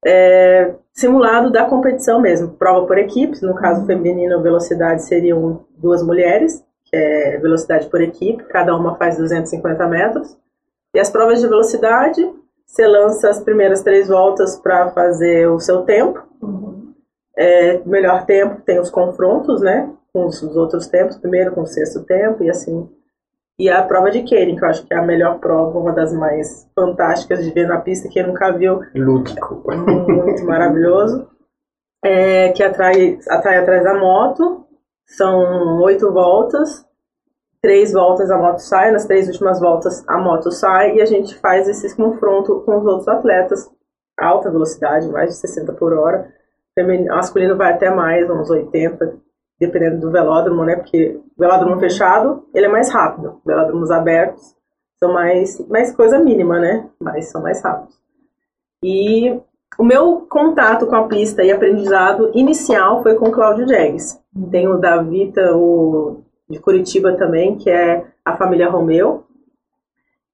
é, 0.05 0.73
simulado 0.93 1.51
da 1.51 1.65
competição 1.65 2.19
mesmo, 2.19 2.49
prova 2.49 2.87
por 2.87 2.97
equipes, 2.97 3.41
no 3.41 3.53
caso 3.55 3.85
feminino, 3.85 4.41
velocidade 4.41 5.03
seriam 5.03 5.65
duas 5.77 6.01
mulheres, 6.01 6.63
que 6.85 6.95
é 6.95 7.37
velocidade 7.37 7.87
por 7.87 8.01
equipe, 8.01 8.43
cada 8.45 8.75
uma 8.75 8.95
faz 8.95 9.17
250 9.17 9.87
metros, 9.87 10.37
e 10.93 10.99
as 10.99 11.09
provas 11.09 11.41
de 11.41 11.47
velocidade, 11.47 12.21
você 12.65 12.87
lança 12.87 13.29
as 13.29 13.39
primeiras 13.39 13.81
três 13.81 14.07
voltas 14.07 14.55
para 14.55 14.89
fazer 14.91 15.47
o 15.49 15.59
seu 15.59 15.81
tempo, 15.83 16.23
uhum 16.41 16.73
é, 17.35 17.79
melhor 17.85 18.25
tempo 18.25 18.61
tem 18.61 18.79
os 18.79 18.89
confrontos, 18.89 19.61
né? 19.61 19.91
Com 20.11 20.27
os, 20.27 20.41
outros 20.43 20.87
tempos, 20.87 21.17
primeiro 21.17 21.51
com 21.51 21.61
o 21.61 21.67
sexto 21.67 22.03
tempo 22.03 22.43
e 22.43 22.49
assim. 22.49 22.89
E 23.59 23.69
a 23.69 23.83
prova 23.83 24.09
de 24.09 24.23
Keirin, 24.23 24.55
que 24.55 24.63
eu 24.63 24.69
acho 24.69 24.85
que 24.85 24.93
é 24.93 24.97
a 24.97 25.05
melhor 25.05 25.39
prova, 25.39 25.77
uma 25.77 25.91
das 25.91 26.11
mais 26.13 26.67
fantásticas 26.75 27.43
de 27.43 27.51
ver 27.51 27.67
na 27.67 27.79
pista, 27.79 28.09
que 28.09 28.21
nunca 28.23 28.51
viu. 28.51 28.81
Lúdico. 28.95 29.63
Muito 29.67 30.43
maravilhoso. 30.45 31.27
É, 32.03 32.51
que 32.51 32.63
atrai, 32.63 33.19
atrai 33.29 33.57
atrás 33.57 33.83
da 33.83 33.93
moto. 33.93 34.65
São 35.05 35.81
oito 35.81 36.11
voltas. 36.11 36.85
Três 37.61 37.93
voltas 37.93 38.29
a 38.29 38.37
moto 38.37 38.59
sai, 38.59 38.91
nas 38.91 39.05
três 39.05 39.27
últimas 39.27 39.59
voltas 39.59 40.03
a 40.05 40.17
moto 40.17 40.51
sai 40.51 40.95
e 40.97 41.01
a 41.01 41.05
gente 41.05 41.33
faz 41.35 41.65
esse 41.69 41.95
confronto 41.95 42.61
com 42.61 42.77
os 42.77 42.85
outros 42.85 43.07
atletas. 43.07 43.71
Alta 44.19 44.51
velocidade, 44.51 45.07
mais 45.07 45.29
de 45.29 45.37
60 45.37 45.71
por 45.73 45.93
hora 45.93 46.29
feminino, 46.75 47.15
masculino 47.15 47.55
vai 47.55 47.73
até 47.73 47.89
mais, 47.89 48.29
uns 48.29 48.49
80, 48.49 49.17
dependendo 49.65 49.99
do 49.99 50.11
velódromo, 50.11 50.63
né? 50.63 50.75
Porque 50.75 51.19
velódromo 51.37 51.79
fechado, 51.79 52.45
ele 52.53 52.65
é 52.65 52.69
mais 52.69 52.91
rápido. 52.91 53.41
Velódromos 53.45 53.91
abertos 53.91 54.55
são 54.97 55.13
mais, 55.13 55.59
mais 55.67 55.95
coisa 55.95 56.19
mínima, 56.19 56.59
né? 56.59 56.89
Mas 56.99 57.29
são 57.29 57.41
mais 57.41 57.61
rápidos. 57.61 57.95
E 58.83 59.39
o 59.77 59.83
meu 59.83 60.27
contato 60.29 60.85
com 60.87 60.95
a 60.95 61.07
pista 61.07 61.43
e 61.43 61.51
aprendizado 61.51 62.31
inicial 62.33 63.01
foi 63.01 63.15
com 63.15 63.29
o 63.29 63.31
Cláudio 63.31 63.67
Jegues. 63.67 64.19
Tem 64.51 64.67
o 64.67 64.77
Davita, 64.77 65.55
o 65.55 66.21
de 66.49 66.59
Curitiba 66.59 67.13
também, 67.13 67.57
que 67.57 67.69
é 67.69 68.05
a 68.23 68.35
família 68.35 68.69
Romeu, 68.69 69.25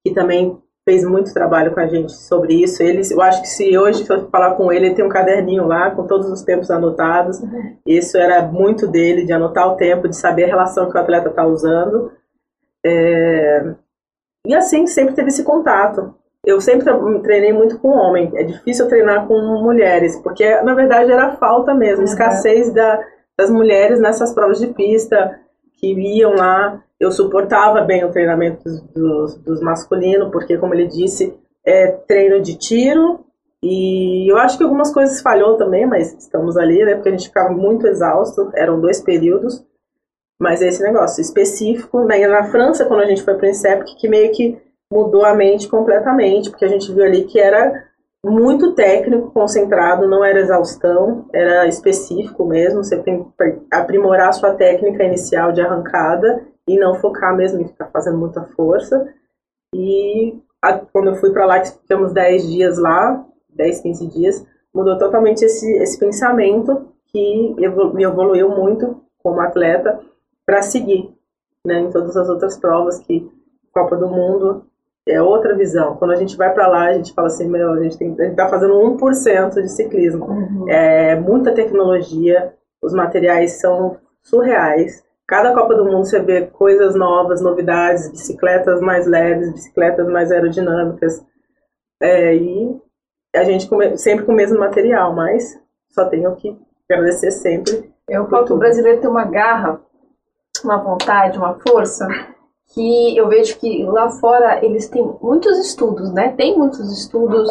que 0.04 0.12
também 0.12 0.58
fez 0.90 1.04
muito 1.04 1.32
trabalho 1.32 1.72
com 1.72 1.78
a 1.78 1.86
gente 1.86 2.12
sobre 2.12 2.64
isso. 2.64 2.82
Ele, 2.82 3.00
eu 3.08 3.22
acho 3.22 3.42
que 3.42 3.48
se 3.48 3.78
hoje 3.78 4.04
for 4.04 4.28
falar 4.28 4.56
com 4.56 4.72
ele, 4.72 4.86
ele 4.86 4.94
tem 4.96 5.04
um 5.04 5.08
caderninho 5.08 5.64
lá 5.64 5.92
com 5.92 6.04
todos 6.04 6.28
os 6.28 6.42
tempos 6.42 6.68
anotados. 6.68 7.38
Uhum. 7.38 7.76
Isso 7.86 8.18
era 8.18 8.42
muito 8.42 8.88
dele, 8.88 9.24
de 9.24 9.32
anotar 9.32 9.68
o 9.68 9.76
tempo, 9.76 10.08
de 10.08 10.16
saber 10.16 10.44
a 10.44 10.48
relação 10.48 10.90
que 10.90 10.98
o 10.98 11.00
atleta 11.00 11.28
está 11.28 11.46
usando. 11.46 12.10
É... 12.84 13.72
E 14.44 14.52
assim, 14.52 14.84
sempre 14.88 15.14
teve 15.14 15.28
esse 15.28 15.44
contato. 15.44 16.12
Eu 16.44 16.60
sempre 16.60 16.86
treinei 17.22 17.52
muito 17.52 17.78
com 17.78 17.90
homem. 17.90 18.32
É 18.34 18.42
difícil 18.42 18.88
treinar 18.88 19.28
com 19.28 19.38
mulheres, 19.62 20.16
porque 20.16 20.60
na 20.62 20.74
verdade 20.74 21.12
era 21.12 21.36
falta 21.36 21.72
mesmo, 21.72 21.98
uhum. 21.98 22.04
escassez 22.04 22.74
da, 22.74 23.00
das 23.38 23.48
mulheres 23.48 24.00
nessas 24.00 24.32
provas 24.34 24.58
de 24.58 24.66
pista 24.68 25.38
que 25.74 25.92
iam 25.92 26.34
lá 26.34 26.82
eu 27.00 27.10
suportava 27.10 27.80
bem 27.80 28.04
o 28.04 28.12
treinamento 28.12 28.62
dos, 28.94 29.34
dos, 29.38 29.60
masculinos, 29.62 30.30
porque, 30.30 30.58
como 30.58 30.74
ele 30.74 30.86
disse, 30.86 31.34
é 31.64 31.86
treino 31.86 32.42
de 32.42 32.56
tiro. 32.56 33.24
E 33.62 34.30
eu 34.30 34.36
acho 34.36 34.58
que 34.58 34.64
algumas 34.64 34.92
coisas 34.92 35.22
falhou 35.22 35.56
também, 35.56 35.86
mas 35.86 36.12
estamos 36.12 36.58
ali, 36.58 36.84
né? 36.84 36.94
Porque 36.94 37.08
a 37.08 37.12
gente 37.12 37.28
ficava 37.28 37.50
muito 37.50 37.86
exausto, 37.86 38.50
eram 38.54 38.80
dois 38.80 39.00
períodos. 39.00 39.64
Mas 40.40 40.60
é 40.60 40.68
esse 40.68 40.82
negócio 40.82 41.20
específico, 41.20 42.04
né? 42.04 42.26
na 42.26 42.44
França, 42.44 42.86
quando 42.86 43.00
a 43.00 43.06
gente 43.06 43.22
foi 43.22 43.34
para 43.34 43.46
o 43.46 43.50
INSEP, 43.50 43.84
que 43.96 44.08
meio 44.08 44.32
que 44.32 44.58
mudou 44.92 45.24
a 45.24 45.34
mente 45.34 45.68
completamente, 45.68 46.50
porque 46.50 46.64
a 46.64 46.68
gente 46.68 46.90
viu 46.92 47.04
ali 47.04 47.24
que 47.24 47.38
era 47.38 47.84
muito 48.24 48.74
técnico, 48.74 49.30
concentrado, 49.30 50.08
não 50.08 50.24
era 50.24 50.40
exaustão, 50.40 51.26
era 51.32 51.66
específico 51.66 52.46
mesmo. 52.46 52.82
Você 52.82 52.98
tem 53.02 53.24
que 53.24 53.30
aprimorar 53.70 54.30
a 54.30 54.32
sua 54.32 54.54
técnica 54.54 55.04
inicial 55.04 55.52
de 55.52 55.60
arrancada 55.60 56.46
e 56.74 56.78
não 56.78 56.94
focar 56.94 57.36
mesmo 57.36 57.60
em 57.60 57.68
ficar 57.68 57.86
fazendo 57.86 58.18
muita 58.18 58.42
força. 58.56 59.12
E 59.74 60.38
a, 60.62 60.74
quando 60.78 61.08
eu 61.08 61.16
fui 61.16 61.32
para 61.32 61.46
lá, 61.46 61.60
que 61.60 61.72
ficamos 61.72 62.12
10 62.12 62.48
dias 62.48 62.78
lá, 62.78 63.24
10, 63.50 63.80
15 63.80 64.06
dias, 64.06 64.46
mudou 64.72 64.96
totalmente 64.96 65.44
esse, 65.44 65.70
esse 65.78 65.98
pensamento 65.98 66.88
que 67.06 67.56
evolu 67.58 67.92
me 67.92 68.04
evoluiu 68.04 68.48
muito 68.50 69.02
como 69.22 69.40
atleta 69.40 70.00
para 70.46 70.62
seguir 70.62 71.12
né, 71.66 71.80
em 71.80 71.90
todas 71.90 72.16
as 72.16 72.28
outras 72.28 72.56
provas 72.56 72.98
que 73.00 73.30
Copa 73.72 73.96
do 73.96 74.08
Mundo 74.08 74.64
é 75.06 75.20
outra 75.20 75.56
visão. 75.56 75.96
Quando 75.96 76.12
a 76.12 76.16
gente 76.16 76.36
vai 76.36 76.52
para 76.52 76.68
lá, 76.68 76.86
a 76.86 76.92
gente 76.92 77.12
fala 77.12 77.28
assim, 77.28 77.48
meu, 77.48 77.72
a 77.72 77.82
gente 77.82 78.02
está 78.02 78.48
fazendo 78.48 78.74
1% 78.74 79.54
de 79.54 79.68
ciclismo. 79.68 80.26
Uhum. 80.26 80.68
É 80.68 81.18
muita 81.18 81.52
tecnologia, 81.52 82.54
os 82.80 82.92
materiais 82.92 83.60
são 83.60 83.96
surreais. 84.22 85.04
Cada 85.30 85.54
Copa 85.54 85.76
do 85.76 85.84
Mundo 85.84 86.04
você 86.04 86.18
vê 86.18 86.46
coisas 86.46 86.96
novas, 86.96 87.40
novidades, 87.40 88.10
bicicletas 88.10 88.80
mais 88.80 89.06
leves, 89.06 89.52
bicicletas 89.52 90.08
mais 90.08 90.32
aerodinâmicas. 90.32 91.24
É, 92.02 92.34
e 92.34 92.76
a 93.36 93.44
gente 93.44 93.68
come, 93.68 93.96
sempre 93.96 94.24
com 94.24 94.32
o 94.32 94.34
mesmo 94.34 94.58
material, 94.58 95.14
mas 95.14 95.56
só 95.90 96.06
tenho 96.06 96.34
que 96.34 96.58
agradecer 96.90 97.30
sempre. 97.30 97.92
Eu 98.08 98.28
falo 98.28 98.44
que 98.44 98.52
o 98.52 98.58
brasileiro 98.58 99.00
tem 99.00 99.08
uma 99.08 99.24
garra, 99.24 99.80
uma 100.64 100.78
vontade, 100.78 101.38
uma 101.38 101.56
força, 101.60 102.08
que 102.74 103.16
eu 103.16 103.28
vejo 103.28 103.56
que 103.60 103.84
lá 103.84 104.10
fora 104.10 104.64
eles 104.64 104.88
têm 104.88 105.16
muitos 105.22 105.56
estudos, 105.64 106.12
né? 106.12 106.34
Tem 106.36 106.58
muitos 106.58 106.90
estudos, 106.98 107.48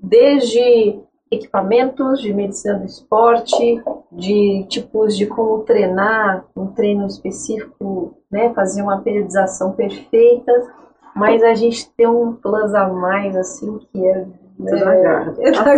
desde 0.00 0.98
equipamentos 1.30 2.20
de 2.20 2.32
medicina 2.32 2.74
do 2.74 2.86
esporte, 2.86 3.82
de 4.10 4.64
tipos 4.68 5.16
de 5.16 5.26
como 5.26 5.62
treinar, 5.64 6.44
um 6.56 6.68
treino 6.68 7.06
específico, 7.06 8.16
né, 8.30 8.52
fazer 8.54 8.82
uma 8.82 9.00
periodização 9.00 9.72
perfeita, 9.72 10.52
mas 11.14 11.42
a 11.42 11.54
gente 11.54 11.90
tem 11.96 12.06
um 12.06 12.32
plus 12.32 12.74
a 12.74 12.88
mais, 12.88 13.36
assim, 13.36 13.78
que 13.92 14.06
é 14.06 14.26
é, 14.66 15.52
da 15.52 15.76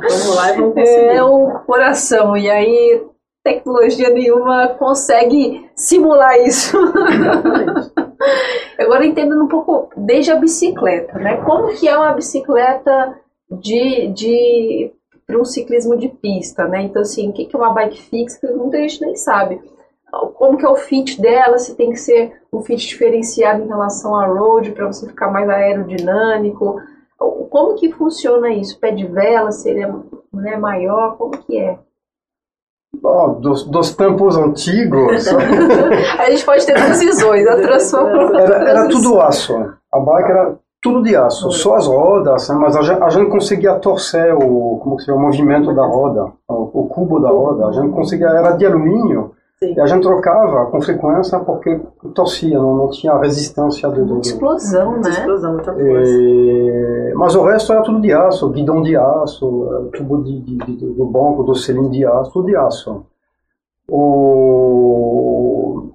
vamos 0.00 0.36
lá 0.36 0.52
e 0.52 0.56
vamos 0.56 0.74
conseguir. 0.74 1.06
É 1.06 1.22
o 1.22 1.50
coração. 1.60 2.36
E 2.36 2.50
aí, 2.50 3.02
tecnologia 3.42 4.10
nenhuma 4.10 4.68
consegue 4.68 5.70
simular 5.74 6.36
isso. 6.40 6.76
Agora 8.78 9.06
entendendo 9.06 9.44
um 9.44 9.48
pouco 9.48 9.88
desde 9.96 10.30
a 10.30 10.36
bicicleta, 10.36 11.18
né? 11.18 11.38
Como 11.38 11.68
que 11.68 11.88
é 11.88 11.96
uma 11.96 12.12
bicicleta 12.12 13.18
de, 13.60 14.08
de 14.08 14.92
para 15.26 15.38
um 15.38 15.44
ciclismo 15.44 15.96
de 15.96 16.08
pista, 16.08 16.66
né? 16.66 16.82
Então 16.82 17.02
assim, 17.02 17.30
o 17.30 17.32
que 17.32 17.48
é 17.52 17.56
uma 17.56 17.72
bike 17.72 18.00
fix? 18.02 18.36
Que 18.36 18.46
muita 18.48 18.78
gente 18.78 19.00
nem 19.00 19.16
sabe. 19.16 19.60
Como 20.34 20.56
que 20.56 20.64
é 20.64 20.68
o 20.68 20.76
fit 20.76 21.20
dela? 21.20 21.58
Se 21.58 21.74
tem 21.74 21.90
que 21.90 21.96
ser 21.96 22.40
um 22.52 22.62
fit 22.62 22.86
diferenciado 22.86 23.62
em 23.62 23.68
relação 23.68 24.14
à 24.14 24.26
road 24.26 24.70
para 24.72 24.86
você 24.86 25.06
ficar 25.06 25.30
mais 25.30 25.48
aerodinâmico? 25.48 26.80
Como 27.18 27.74
que 27.74 27.92
funciona 27.92 28.50
isso? 28.50 28.78
Pé 28.78 28.90
de 28.90 29.06
vela 29.06 29.50
seria 29.50 29.92
né, 30.32 30.56
maior? 30.56 31.16
Como 31.16 31.32
que 31.32 31.58
é? 31.58 31.78
Bom, 33.00 33.40
dos, 33.40 33.64
dos 33.64 33.94
tempos 33.94 34.36
antigos. 34.36 35.26
a 36.18 36.30
gente 36.30 36.44
pode 36.44 36.64
ter 36.64 36.74
duas 36.74 37.00
visões, 37.00 37.46
a 37.46 37.56
transformação. 37.56 38.38
Era, 38.38 38.70
era 38.70 38.88
tudo 38.88 39.20
aço. 39.20 39.54
A 39.92 39.98
bike 39.98 40.30
era 40.30 40.58
tudo 40.84 41.02
de 41.02 41.16
aço, 41.16 41.50
só 41.50 41.76
as 41.76 41.86
rodas, 41.86 42.46
né? 42.50 42.56
mas 42.56 42.76
a 42.76 42.82
gente, 42.82 43.02
a 43.02 43.08
gente, 43.08 43.30
conseguia 43.30 43.72
torcer 43.76 44.34
o, 44.34 44.78
como 44.82 45.00
se 45.00 45.10
o 45.10 45.18
movimento 45.18 45.72
da 45.72 45.82
roda, 45.82 46.30
o, 46.46 46.82
o, 46.82 46.88
cubo 46.88 47.18
da 47.18 47.30
roda, 47.30 47.68
a 47.68 47.72
gente 47.72 47.88
conseguia, 47.88 48.26
era 48.26 48.50
de 48.50 48.66
alumínio, 48.66 49.32
Sim. 49.58 49.72
e 49.74 49.80
a 49.80 49.86
gente 49.86 50.02
trocava 50.02 50.66
com 50.66 50.82
frequência 50.82 51.38
porque 51.38 51.80
torcia, 52.14 52.58
não, 52.58 52.76
não 52.76 52.90
tinha 52.90 53.16
resistência 53.16 53.88
do... 53.88 54.04
do 54.04 54.20
explosão, 54.20 54.98
né? 55.00 55.08
Explosão, 55.08 55.54
muita 55.54 55.74
e, 55.78 57.12
mas 57.16 57.34
o 57.34 57.44
resto 57.44 57.72
era 57.72 57.80
tudo 57.80 58.02
de 58.02 58.12
aço, 58.12 58.50
guidão 58.50 58.82
de 58.82 58.94
aço, 58.94 59.88
tubo 59.94 60.22
de, 60.22 60.38
de, 60.38 60.56
de, 60.58 60.86
do 60.92 61.06
banco, 61.06 61.44
do 61.44 61.54
cilindro 61.54 61.92
de 61.92 62.04
aço, 62.04 62.30
tudo 62.30 62.46
de 62.46 62.56
aço. 62.56 63.06
O, 63.88 65.43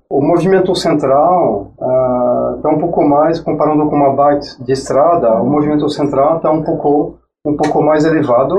o 0.09 0.21
movimento 0.21 0.75
central 0.75 1.71
está 1.75 2.69
uh, 2.69 2.73
um 2.73 2.79
pouco 2.79 3.07
mais, 3.07 3.39
comparando 3.39 3.87
com 3.87 3.95
uma 3.95 4.13
bike 4.13 4.63
de 4.63 4.71
estrada, 4.71 5.35
o 5.35 5.45
movimento 5.45 5.87
central 5.89 6.37
está 6.37 6.49
um 6.49 6.63
pouco, 6.63 7.19
um 7.45 7.55
pouco 7.55 7.81
mais 7.83 8.03
elevado 8.03 8.55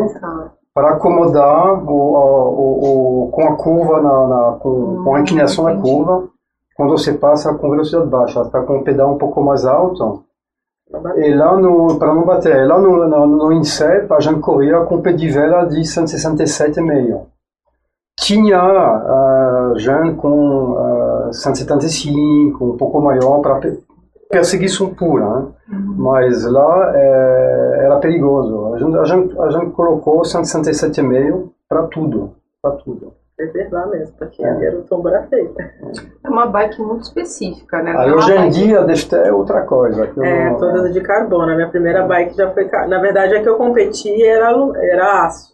para 0.73 0.91
acomodar 0.91 1.83
o, 1.85 1.93
o, 1.93 3.25
o, 3.25 3.31
com 3.33 3.49
a 3.49 3.57
curva, 3.57 4.01
na, 4.01 4.27
na 4.29 4.53
com, 4.61 5.03
com, 5.03 5.15
a 5.17 5.21
inclinação 5.21 5.65
da 5.65 5.75
curva, 5.75 6.29
quando 6.77 6.91
você 6.91 7.15
passa 7.15 7.53
com 7.53 7.71
velocidade 7.71 8.09
baixa, 8.09 8.43
está 8.43 8.63
com 8.63 8.79
o 8.79 8.85
pedal 8.85 9.13
um 9.13 9.19
pouco 9.19 9.43
mais 9.43 9.67
alto. 9.67 10.23
E 11.17 11.35
lá 11.35 11.51
para 11.99 12.15
não 12.15 12.25
bater, 12.25 12.67
lá 12.67 12.79
no, 12.79 13.09
no, 13.09 13.27
no 13.27 13.53
INSEP, 13.53 14.13
a 14.13 14.21
gente 14.21 14.41
corria 14.41 14.81
com 14.81 15.01
pé 15.01 15.13
de 15.13 15.29
vela 15.29 15.65
de 15.65 15.81
167,5 15.81 17.27
tinha 18.21 18.63
uh, 18.63 19.79
gente 19.79 20.15
com 20.17 20.73
uh, 20.73 21.00
175, 21.33 22.64
um 22.64 22.77
pouco 22.77 23.01
maior, 23.01 23.40
para 23.40 23.61
perseguir 24.29 24.69
sultura, 24.69 25.25
né? 25.25 25.47
Uhum. 25.71 25.95
mas 25.99 26.45
lá 26.45 26.93
é, 26.95 27.79
era 27.85 27.97
perigoso. 27.99 28.75
A 28.75 28.79
gente, 28.79 28.97
a 28.97 29.05
gente, 29.05 29.40
a 29.40 29.51
gente 29.51 29.71
colocou 29.71 30.23
167,5 30.23 31.51
para 31.69 31.83
tudo, 31.85 32.35
para 32.62 32.73
tudo. 32.73 33.14
Preservar 33.37 33.87
mesmo, 33.87 34.14
porque 34.19 34.45
é. 34.45 34.64
era 34.66 34.79
o 34.79 34.83
tombo 34.83 35.09
era 35.09 35.23
feito. 35.23 35.55
É 36.23 36.29
uma 36.29 36.47
bike 36.47 36.81
muito 36.83 37.05
específica, 37.05 37.83
né? 37.83 37.95
Aí, 37.97 38.12
hoje 38.12 38.37
em 38.37 38.51
dia, 38.51 38.83
deste 38.83 39.14
é 39.14 39.33
outra 39.33 39.62
coisa. 39.62 40.11
é, 40.23 40.51
não... 40.51 40.59
todas 40.59 40.93
de 40.93 41.01
carbono. 41.01 41.51
A 41.51 41.55
minha 41.55 41.69
primeira 41.69 42.07
bike 42.07 42.37
já 42.37 42.51
foi... 42.51 42.69
Na 42.87 42.99
verdade, 42.99 43.35
a 43.35 43.43
que 43.43 43.49
eu 43.49 43.57
competi 43.57 44.23
era, 44.23 44.51
era 44.83 45.25
aço 45.25 45.51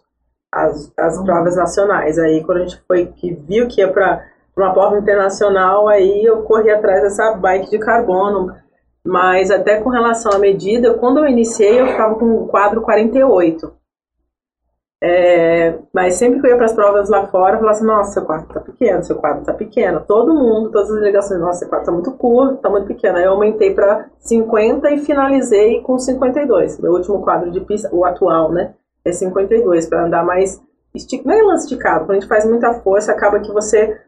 as, 0.51 0.91
as 0.97 1.17
uhum. 1.17 1.25
provas 1.25 1.55
nacionais. 1.55 2.17
Aí 2.17 2.43
quando 2.43 2.59
a 2.59 2.61
gente 2.61 2.81
foi 2.87 3.05
que 3.05 3.33
viu 3.33 3.67
que 3.67 3.81
ia 3.81 3.91
para 3.91 4.25
uma 4.63 4.73
prova 4.73 4.97
internacional, 4.97 5.87
aí 5.87 6.23
eu 6.23 6.43
corri 6.43 6.69
atrás 6.69 7.01
dessa 7.01 7.33
bike 7.33 7.69
de 7.69 7.79
carbono. 7.79 8.53
Mas 9.05 9.49
até 9.51 9.79
com 9.79 9.89
relação 9.89 10.33
à 10.33 10.39
medida, 10.39 10.93
quando 10.95 11.19
eu 11.19 11.27
iniciei, 11.27 11.79
eu 11.79 11.87
ficava 11.87 12.15
com 12.15 12.25
o 12.25 12.47
quadro 12.47 12.81
48. 12.81 13.73
É, 15.01 15.77
mas 15.93 16.15
sempre 16.15 16.41
que 16.41 16.47
eu 16.47 16.51
ia 16.51 16.57
para 16.57 16.65
as 16.65 16.73
provas 16.73 17.07
lá 17.07 17.27
fora, 17.27 17.55
eu 17.55 17.59
falava 17.59 17.77
assim: 17.77 17.85
nossa, 17.85 18.11
seu 18.13 18.25
quadro 18.25 18.47
está 18.47 18.59
pequeno, 18.59 19.03
seu 19.03 19.15
quadro 19.15 19.41
está 19.41 19.53
pequeno. 19.53 20.03
Todo 20.05 20.33
mundo, 20.33 20.71
todas 20.71 20.89
as 20.89 20.95
delegações, 20.95 21.39
nossa, 21.39 21.59
seu 21.59 21.69
quadro 21.69 21.83
está 21.83 21.91
muito 21.91 22.11
curto, 22.13 22.55
está 22.55 22.69
muito 22.69 22.87
pequeno. 22.87 23.17
Aí 23.17 23.23
eu 23.23 23.31
aumentei 23.31 23.73
para 23.73 24.09
50 24.19 24.89
e 24.91 24.97
finalizei 24.97 25.81
com 25.81 25.97
52. 25.97 26.79
Meu 26.79 26.93
último 26.93 27.21
quadro 27.21 27.51
de 27.51 27.61
pista, 27.61 27.89
o 27.93 28.03
atual, 28.03 28.51
né? 28.51 28.73
é 29.07 29.11
52, 29.11 29.87
para 29.87 30.05
andar 30.05 30.25
mais 30.25 30.61
esticado. 30.93 31.27
Não 31.27 31.35
é 31.35 31.39
elasticado, 31.39 32.05
quando 32.05 32.11
a 32.11 32.19
gente 32.19 32.27
faz 32.27 32.45
muita 32.45 32.73
força, 32.81 33.11
acaba 33.11 33.39
que 33.39 33.51
você 33.51 33.99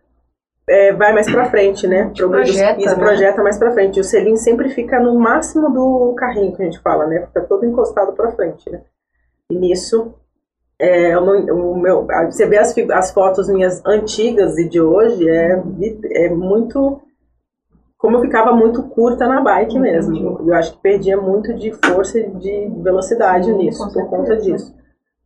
é, 0.69 0.93
vai 0.93 1.11
mais 1.13 1.29
para 1.29 1.49
frente, 1.49 1.87
né? 1.87 2.11
Projeta, 2.15 2.79
isso, 2.79 2.97
né? 2.97 3.03
projeta 3.03 3.43
mais 3.43 3.57
para 3.57 3.71
frente. 3.71 3.99
O 3.99 4.03
selim 4.03 4.37
sempre 4.37 4.69
fica 4.69 4.99
no 4.99 5.19
máximo 5.19 5.69
do 5.69 6.13
carrinho 6.15 6.55
que 6.55 6.61
a 6.61 6.65
gente 6.65 6.79
fala, 6.79 7.07
né? 7.07 7.25
Fica 7.27 7.41
todo 7.41 7.65
encostado 7.65 8.13
para 8.13 8.31
frente, 8.31 8.69
né? 8.69 8.81
E 9.49 9.55
nisso, 9.55 10.13
é, 10.79 11.17
o, 11.17 11.23
o 11.23 11.77
meu, 11.77 12.07
você 12.25 12.45
vê 12.45 12.57
as, 12.57 12.75
as 12.77 13.11
fotos 13.11 13.49
minhas 13.49 13.83
antigas 13.85 14.57
e 14.57 14.69
de 14.69 14.79
hoje, 14.79 15.27
é, 15.27 15.61
é 16.11 16.29
muito 16.29 17.01
como 17.97 18.15
eu 18.15 18.21
ficava 18.21 18.53
muito 18.53 18.83
curta 18.83 19.27
na 19.27 19.41
bike 19.41 19.77
mesmo. 19.77 20.39
Eu 20.47 20.53
acho 20.53 20.71
que 20.73 20.81
perdia 20.81 21.17
muito 21.17 21.53
de 21.53 21.73
força 21.73 22.17
e 22.17 22.29
de 22.29 22.71
velocidade 22.81 23.47
Sim, 23.47 23.57
nisso, 23.57 23.91
por 23.91 24.09
conta 24.09 24.37
disso 24.37 24.73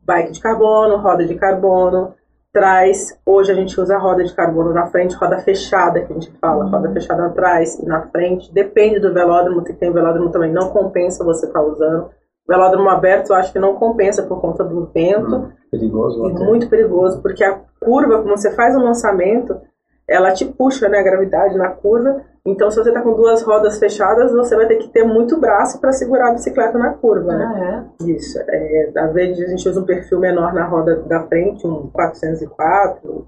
bike 0.06 0.32
de 0.32 0.40
carbono, 0.40 0.98
roda 0.98 1.26
de 1.26 1.36
carbono, 1.36 2.14
trás. 2.54 3.20
Hoje 3.26 3.52
a 3.52 3.56
gente 3.56 3.80
usa 3.82 3.98
roda 3.98 4.24
de 4.24 4.32
carbono 4.32 4.72
na 4.72 4.86
frente, 4.86 5.16
roda 5.16 5.40
fechada, 5.40 6.00
que 6.02 6.14
a 6.14 6.16
gente 6.16 6.32
fala, 6.40 6.66
roda 6.66 6.94
fechada 6.94 7.26
atrás 7.26 7.80
e 7.80 7.86
na 7.86 8.04
frente. 8.10 8.54
Depende 8.54 9.00
do 9.00 9.12
velódromo, 9.12 9.64
que 9.64 9.74
tem 9.74 9.92
velódromo 9.92 10.30
também, 10.30 10.54
não 10.54 10.70
compensa 10.70 11.24
você 11.24 11.48
estar 11.48 11.60
tá 11.60 11.66
usando. 11.66 12.12
Velódromo 12.48 12.90
aberto 12.90 13.32
eu 13.32 13.36
acho 13.36 13.52
que 13.52 13.60
não 13.60 13.76
compensa 13.76 14.22
por 14.24 14.40
conta 14.40 14.64
do 14.64 14.86
vento. 14.94 15.36
Hum, 15.36 15.52
perigoso. 15.72 16.30
E 16.30 16.34
muito 16.34 16.70
perigoso, 16.70 17.22
porque 17.22 17.44
a 17.44 17.60
curva, 17.80 18.22
quando 18.22 18.38
você 18.38 18.52
faz 18.52 18.76
o 18.76 18.84
lançamento, 18.84 19.60
ela 20.08 20.32
te 20.32 20.46
puxa, 20.46 20.88
né, 20.88 21.00
a 21.00 21.04
gravidade 21.04 21.58
na 21.58 21.70
curva, 21.70 22.22
então, 22.46 22.70
se 22.70 22.78
você 22.78 22.90
está 22.90 23.02
com 23.02 23.14
duas 23.14 23.42
rodas 23.42 23.80
fechadas, 23.80 24.34
você 24.34 24.54
vai 24.56 24.68
ter 24.68 24.76
que 24.76 24.90
ter 24.90 25.06
muito 25.06 25.40
braço 25.40 25.80
para 25.80 25.94
segurar 25.94 26.30
a 26.30 26.34
bicicleta 26.34 26.78
na 26.78 26.94
curva, 26.94 27.34
né? 27.34 27.54
Ah, 27.56 28.04
é? 28.04 28.10
Isso. 28.12 28.38
É, 28.48 28.92
às 28.98 29.14
vezes 29.14 29.46
a 29.46 29.50
gente 29.50 29.70
usa 29.70 29.80
um 29.80 29.86
perfil 29.86 30.20
menor 30.20 30.54
na 30.54 30.66
roda 30.66 30.98
da 31.04 31.26
frente, 31.28 31.66
um 31.66 31.90
404, 31.90 33.28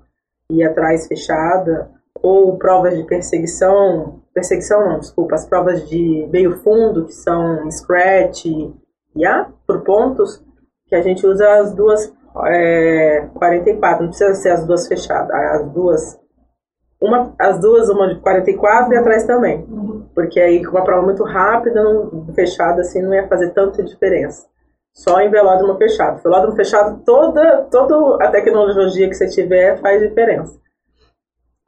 e 0.50 0.64
atrás 0.64 1.08
fechada, 1.08 1.90
ou 2.22 2.58
provas 2.58 2.98
de 2.98 3.04
perseguição, 3.06 4.22
perseguição 4.34 4.86
não, 4.86 5.00
desculpa, 5.00 5.36
as 5.36 5.46
provas 5.46 5.88
de 5.88 6.28
meio 6.30 6.58
fundo, 6.58 7.06
que 7.06 7.14
são 7.14 7.70
scratch 7.72 8.46
e 8.46 9.26
A, 9.26 9.50
por 9.66 9.82
pontos, 9.84 10.44
que 10.88 10.96
a 10.96 11.02
gente 11.02 11.26
usa 11.26 11.60
as 11.60 11.74
duas 11.74 12.14
é, 12.48 13.28
44, 13.34 14.04
não 14.04 14.10
precisa 14.10 14.36
ser 14.36 14.50
as 14.50 14.66
duas 14.66 14.88
fechadas, 14.88 15.32
as 15.32 15.66
duas 15.72 16.20
uma, 17.02 17.34
as 17.40 17.60
duas, 17.60 17.90
uma 17.90 18.14
de 18.14 18.20
44 18.20 18.94
e 18.94 18.98
atrás 18.98 19.26
também. 19.26 19.66
Uhum. 19.70 20.06
Porque 20.14 20.40
aí 20.40 20.64
com 20.64 20.72
uma 20.72 20.84
prova 20.84 21.04
muito 21.04 21.24
rápida, 21.24 21.84
não, 21.84 22.28
fechada, 22.34 22.82
assim, 22.82 23.02
não 23.02 23.14
ia 23.14 23.28
fazer 23.28 23.52
tanta 23.52 23.84
diferença. 23.84 24.48
Só 24.94 25.20
em 25.20 25.30
velódromo 25.30 25.78
fechado. 25.78 26.24
Velódromo 26.24 26.56
fechado, 26.56 27.02
toda, 27.06 27.64
toda 27.70 28.24
a 28.24 28.32
tecnologia 28.32 29.10
que 29.10 29.16
você 29.16 29.28
tiver 29.28 29.78
faz 29.82 30.02
diferença. 30.02 30.58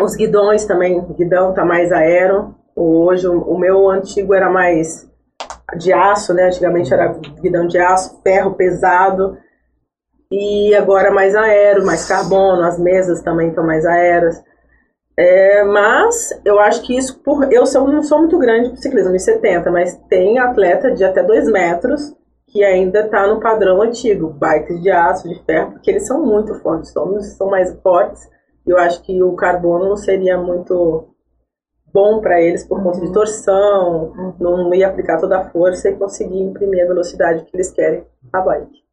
Os 0.01 0.15
guidões 0.15 0.65
também, 0.65 0.97
o 0.97 1.13
guidão 1.13 1.53
tá 1.53 1.65
mais 1.65 1.91
aero. 1.91 2.55
Hoje, 2.75 3.27
o, 3.27 3.41
o 3.41 3.59
meu 3.59 3.89
antigo 3.89 4.33
era 4.33 4.49
mais 4.49 5.09
de 5.75 5.91
aço, 5.91 6.33
né? 6.33 6.45
Antigamente 6.45 6.93
era 6.93 7.19
guidão 7.41 7.67
de 7.67 7.77
aço, 7.77 8.21
ferro 8.23 8.53
pesado. 8.53 9.37
E 10.31 10.73
agora 10.75 11.11
mais 11.11 11.35
aero, 11.35 11.85
mais 11.85 12.07
carbono. 12.07 12.63
As 12.63 12.79
mesas 12.79 13.21
também 13.21 13.49
estão 13.49 13.65
mais 13.65 13.85
aéreas. 13.85 14.41
É, 15.19 15.63
mas 15.63 16.29
eu 16.45 16.59
acho 16.59 16.83
que 16.83 16.95
isso, 16.95 17.19
por 17.23 17.51
eu 17.51 17.65
sou, 17.65 17.87
não 17.87 18.03
sou 18.03 18.19
muito 18.19 18.37
grande 18.37 18.71
de 18.71 18.81
ciclismo, 18.81 19.11
1,70, 19.13 19.71
mas 19.71 19.97
tem 20.07 20.37
atleta 20.37 20.91
de 20.91 21.03
até 21.03 21.23
2 21.23 21.51
metros 21.51 22.15
que 22.45 22.63
ainda 22.63 23.01
está 23.01 23.27
no 23.27 23.39
padrão 23.39 23.81
antigo, 23.81 24.29
bikes 24.29 24.81
de 24.81 24.91
aço, 24.91 25.27
de 25.27 25.43
ferro, 25.43 25.71
porque 25.71 25.89
eles 25.89 26.05
são 26.05 26.23
muito 26.23 26.53
fortes, 26.61 26.91
são, 26.91 27.19
são 27.21 27.49
mais 27.49 27.73
fortes. 27.81 28.29
Eu 28.65 28.77
acho 28.77 29.01
que 29.01 29.21
o 29.21 29.33
carbono 29.33 29.89
não 29.89 29.97
seria 29.97 30.37
muito 30.37 31.09
bom 31.91 32.21
para 32.21 32.39
eles 32.39 32.63
por 32.63 32.81
conta 32.81 32.99
de 32.99 33.07
uhum. 33.07 33.13
torção, 33.13 34.35
não 34.39 34.73
ia 34.73 34.87
aplicar 34.87 35.19
toda 35.19 35.39
a 35.39 35.49
força 35.49 35.89
e 35.89 35.95
conseguir 35.95 36.39
imprimir 36.39 36.83
a 36.83 36.87
velocidade 36.87 37.43
que 37.43 37.55
eles 37.55 37.71
querem 37.71 38.05
a 38.31 38.41
bike. 38.41 38.83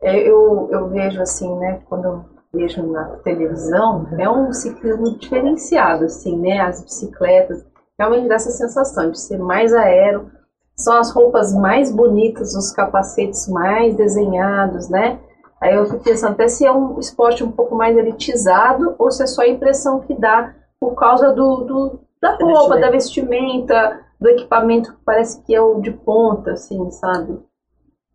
É, 0.00 0.18
eu, 0.18 0.68
eu 0.70 0.88
vejo 0.88 1.20
assim, 1.20 1.56
né, 1.58 1.80
quando 1.88 2.24
vejo 2.52 2.82
na 2.82 3.04
televisão, 3.24 4.06
é 4.18 4.28
um 4.28 4.52
ciclismo 4.52 5.16
diferenciado, 5.18 6.04
assim, 6.04 6.36
né, 6.38 6.60
as 6.60 6.82
bicicletas, 6.82 7.64
realmente 7.98 8.28
dá 8.28 8.34
essa 8.34 8.50
sensação 8.50 9.10
de 9.10 9.18
ser 9.18 9.38
mais 9.38 9.72
aero, 9.72 10.30
são 10.76 10.96
as 10.96 11.10
roupas 11.10 11.54
mais 11.54 11.90
bonitas, 11.90 12.54
os 12.54 12.70
capacetes 12.70 13.48
mais 13.48 13.96
desenhados, 13.96 14.88
né, 14.88 15.18
aí 15.60 15.74
eu 15.74 15.86
fico 15.86 16.04
pensando 16.04 16.32
até 16.32 16.48
se 16.48 16.66
é 16.66 16.72
um 16.72 16.98
esporte 16.98 17.42
um 17.42 17.50
pouco 17.52 17.74
mais 17.74 17.96
elitizado 17.96 18.94
ou 18.98 19.10
se 19.10 19.22
é 19.22 19.26
só 19.26 19.42
a 19.42 19.48
impressão 19.48 20.00
que 20.00 20.14
dá 20.14 20.54
por 20.78 20.94
causa 20.94 21.32
do, 21.32 21.64
do 21.64 22.00
da 22.20 22.36
roupa, 22.36 22.78
da 22.78 22.88
vestimenta, 22.88 24.00
do 24.20 24.28
equipamento 24.28 24.92
que 24.92 25.00
parece 25.04 25.42
que 25.42 25.52
é 25.52 25.60
o 25.60 25.80
de 25.80 25.90
ponta, 25.90 26.52
assim, 26.52 26.88
sabe? 26.92 27.40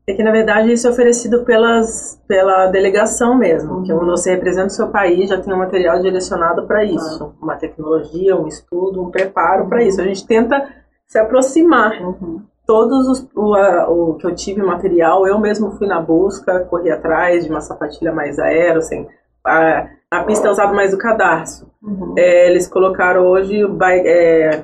É 0.10 0.14
que, 0.14 0.24
na 0.24 0.32
verdade, 0.32 0.72
isso 0.72 0.88
é 0.88 0.90
oferecido 0.90 1.44
pelas, 1.44 2.18
pela 2.26 2.68
delegação 2.68 3.38
mesmo, 3.38 3.74
uhum. 3.74 3.84
que 3.84 3.94
quando 3.94 4.10
você 4.10 4.32
representa 4.32 4.68
o 4.68 4.70
seu 4.70 4.88
país, 4.88 5.30
já 5.30 5.38
tem 5.42 5.54
um 5.54 5.58
material 5.58 6.00
direcionado 6.00 6.66
para 6.66 6.86
isso. 6.86 7.26
Uhum. 7.26 7.34
Uma 7.42 7.58
tecnologia, 7.58 8.38
um 8.38 8.48
estudo, 8.48 9.04
um 9.04 9.12
preparo 9.12 9.64
uhum. 9.64 9.70
para 9.70 9.84
isso. 9.84 10.00
A 10.00 10.06
gente 10.06 10.26
tenta 10.26 10.66
se 11.06 11.20
aproximar. 11.20 12.02
Uhum. 12.02 12.42
Todos 12.66 13.06
os, 13.08 13.28
o, 13.36 13.54
a, 13.54 13.90
o 13.90 14.16
que 14.16 14.26
eu 14.26 14.34
tive 14.34 14.62
material, 14.62 15.28
eu 15.28 15.38
mesmo 15.40 15.72
fui 15.72 15.88
na 15.88 16.00
busca, 16.00 16.62
corri 16.62 16.90
atrás 16.90 17.44
de 17.44 17.50
uma 17.50 17.62
sapatilha 17.62 18.14
mais 18.14 18.40
aero, 18.40 18.80
assim, 18.80 19.06
a, 19.46 19.88
a 20.10 20.24
pista 20.24 20.48
é 20.48 20.52
usada 20.52 20.72
mais 20.74 20.94
o 20.94 20.98
cadarço. 20.98 21.70
Uhum. 21.84 22.16
É, 22.18 22.50
eles 22.50 22.66
colocaram 22.66 23.26
hoje 23.26 23.62
é, 24.06 24.64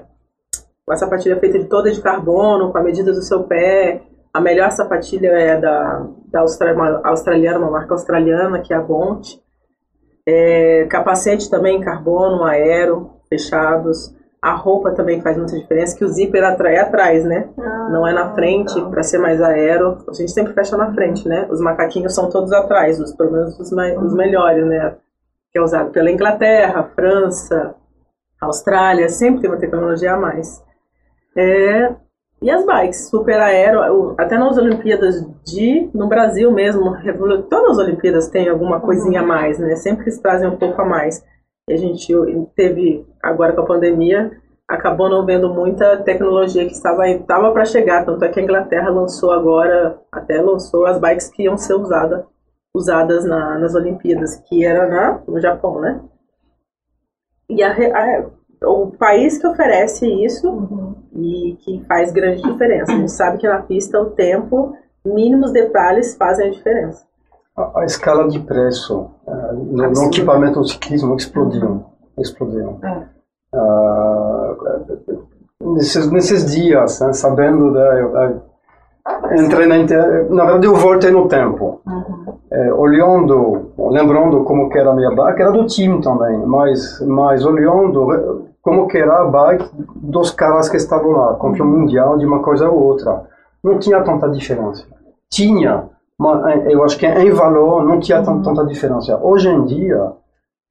uma 0.88 0.96
sapatilha 0.96 1.38
feita 1.38 1.60
de 1.60 1.66
toda 1.66 1.92
de 1.92 2.02
carbono, 2.02 2.72
com 2.72 2.78
a 2.78 2.84
medida 2.84 3.12
do 3.12 3.22
seu 3.22 3.44
pé, 3.44 4.04
a 4.34 4.42
melhor 4.42 4.72
sapatilha 4.72 5.28
é 5.30 5.60
da, 5.60 6.08
da 6.26 6.40
australiana, 7.04 7.60
uma 7.60 7.70
marca 7.70 7.94
australiana, 7.94 8.60
que 8.62 8.74
é 8.74 8.76
a 8.76 8.82
Bont. 8.82 9.40
É, 10.28 10.88
capacete 10.90 11.50
também 11.50 11.80
carbono, 11.80 12.44
aero, 12.44 13.12
fechados. 13.30 14.16
A 14.42 14.56
roupa 14.56 14.92
também 14.92 15.22
faz 15.22 15.38
muita 15.38 15.58
diferença, 15.58 15.96
que 15.96 16.04
o 16.04 16.08
zíper 16.08 16.44
atrai 16.44 16.78
atrás, 16.78 17.24
né? 17.24 17.48
Ah, 17.58 17.90
Não 17.92 18.08
é 18.08 18.12
na 18.12 18.34
frente, 18.34 18.82
para 18.90 19.04
ser 19.04 19.20
mais 19.20 19.42
aero. 19.42 20.04
A 20.10 20.14
gente 20.14 20.32
sempre 20.32 20.54
fecha 20.54 20.76
na 20.76 20.92
frente, 20.94 21.28
né? 21.28 21.48
Os 21.50 21.62
macaquinhos 21.62 22.16
são 22.16 22.30
todos 22.30 22.52
atrás, 22.52 23.00
os, 23.00 23.14
pelo 23.14 23.32
menos 23.32 23.58
os, 23.60 23.72
mais, 23.72 23.96
os 24.02 24.14
melhores, 24.14 24.66
né? 24.66 24.96
Que 25.52 25.60
é 25.60 25.62
usado 25.62 25.92
pela 25.92 26.12
Inglaterra, 26.12 26.90
França, 26.96 27.76
Austrália, 28.42 29.08
sempre 29.10 29.42
tem 29.42 29.50
uma 29.50 29.60
tecnologia 29.60 30.14
a 30.14 30.18
mais. 30.18 30.62
É, 31.38 31.94
e 32.44 32.52
as 32.52 32.66
bikes, 32.66 33.08
super 33.08 33.40
aero, 33.40 34.16
até 34.18 34.38
nas 34.38 34.58
Olimpíadas 34.58 35.26
de, 35.46 35.90
no 35.94 36.08
Brasil 36.08 36.52
mesmo, 36.52 36.94
todas 37.50 37.80
as 37.80 37.88
Olimpíadas 37.88 38.28
tem 38.28 38.50
alguma 38.50 38.82
coisinha 38.82 39.22
a 39.22 39.26
mais, 39.26 39.58
né? 39.58 39.78
Sempre 39.78 40.04
eles 40.04 40.20
trazem 40.20 40.50
um 40.50 40.58
pouco 40.58 40.82
a 40.82 40.86
mais. 40.86 41.24
E 41.70 41.74
a 41.74 41.78
gente 41.78 42.14
teve, 42.54 43.08
agora 43.22 43.54
com 43.54 43.62
a 43.62 43.66
pandemia, 43.66 44.30
acabou 44.68 45.10
não 45.10 45.26
vendo 45.26 45.54
muita 45.54 46.04
tecnologia 46.04 46.66
que 46.66 46.74
estava 46.74 47.08
estava 47.08 47.50
para 47.54 47.64
chegar, 47.64 48.04
tanto 48.04 48.26
é 48.26 48.28
que 48.28 48.42
a 48.42 48.44
Inglaterra 48.44 48.90
lançou 48.90 49.32
agora, 49.32 49.98
até 50.12 50.42
lançou 50.42 50.86
as 50.86 51.00
bikes 51.00 51.30
que 51.30 51.44
iam 51.44 51.56
ser 51.56 51.76
usada, 51.76 52.28
usadas 52.76 53.24
na, 53.24 53.58
nas 53.58 53.74
Olimpíadas, 53.74 54.36
que 54.50 54.66
era 54.66 54.86
na, 54.90 55.22
no 55.26 55.40
Japão, 55.40 55.80
né? 55.80 56.02
E 57.50 57.64
a, 57.64 57.72
a 57.72 58.26
o 58.64 58.92
país 58.92 59.38
que 59.38 59.48
oferece 59.48 60.08
isso 60.24 60.50
uhum. 60.50 60.96
e 61.14 61.58
que 61.62 61.84
faz 61.88 62.12
grande 62.12 62.42
diferença. 62.42 62.92
A 62.92 62.96
gente 62.96 63.12
sabe 63.12 63.38
que 63.38 63.48
na 63.48 63.62
pista 63.62 64.00
o 64.00 64.12
tempo, 64.12 64.76
mínimos 65.06 65.52
detalhes 65.52 66.16
fazem 66.16 66.48
a 66.48 66.52
diferença. 66.52 67.06
A, 67.56 67.82
a 67.82 67.86
escala 67.86 68.28
de 68.28 68.40
preço 68.40 69.12
uh, 69.28 69.54
no, 69.54 69.92
no, 69.92 70.04
equipamento 70.06 70.60
do 70.60 70.68
ciclismo 70.68 71.16
explodiu. 71.16 71.86
Explodiu. 72.18 72.80
É. 72.84 73.04
Uh, 73.56 75.74
nesses, 75.74 76.12
nesses 76.12 76.52
dias, 76.52 77.00
né, 77.00 77.14
sabendo 77.14 77.74
da, 77.74 78.34
entrei 79.38 79.68
na 79.68 79.78
na 79.78 80.46
verdade 80.46 80.66
eu 80.66 80.76
voltei 80.76 81.12
no 81.12 81.28
tempo 81.28 81.82
uhum. 81.86 82.34
é, 82.50 82.74
olhando 82.74 83.74
lembrando 83.78 84.46
como 84.46 84.70
que 84.70 84.78
era 84.78 84.92
a 84.92 84.96
minha 84.96 85.12
bike 85.12 85.42
era 85.42 85.52
do 85.52 85.66
time 85.66 86.02
também 86.02 86.38
mas 86.46 87.02
mas 87.02 87.46
olhando 87.46 88.48
como 88.64 88.88
que 88.88 88.98
era 88.98 89.22
a 89.22 89.26
bike 89.26 89.70
dos 89.94 90.32
caras 90.32 90.70
que 90.70 90.78
estavam 90.78 91.12
lá, 91.12 91.36
campeão 91.36 91.68
mundial 91.68 92.18
de 92.18 92.26
uma 92.26 92.42
coisa 92.42 92.70
ou 92.70 92.82
outra. 92.82 93.26
Não 93.62 93.78
tinha 93.78 94.02
tanta 94.02 94.30
diferença. 94.30 94.88
Tinha, 95.30 95.90
mas 96.18 96.46
eh, 96.46 96.74
eu 96.74 96.82
acho 96.82 96.98
que 96.98 97.06
em 97.06 97.30
valor 97.32 97.84
não 97.84 98.00
tinha 98.00 98.24
tanta 98.24 98.66
diferença. 98.66 99.20
Hoje 99.22 99.50
em 99.50 99.66
dia 99.66 100.14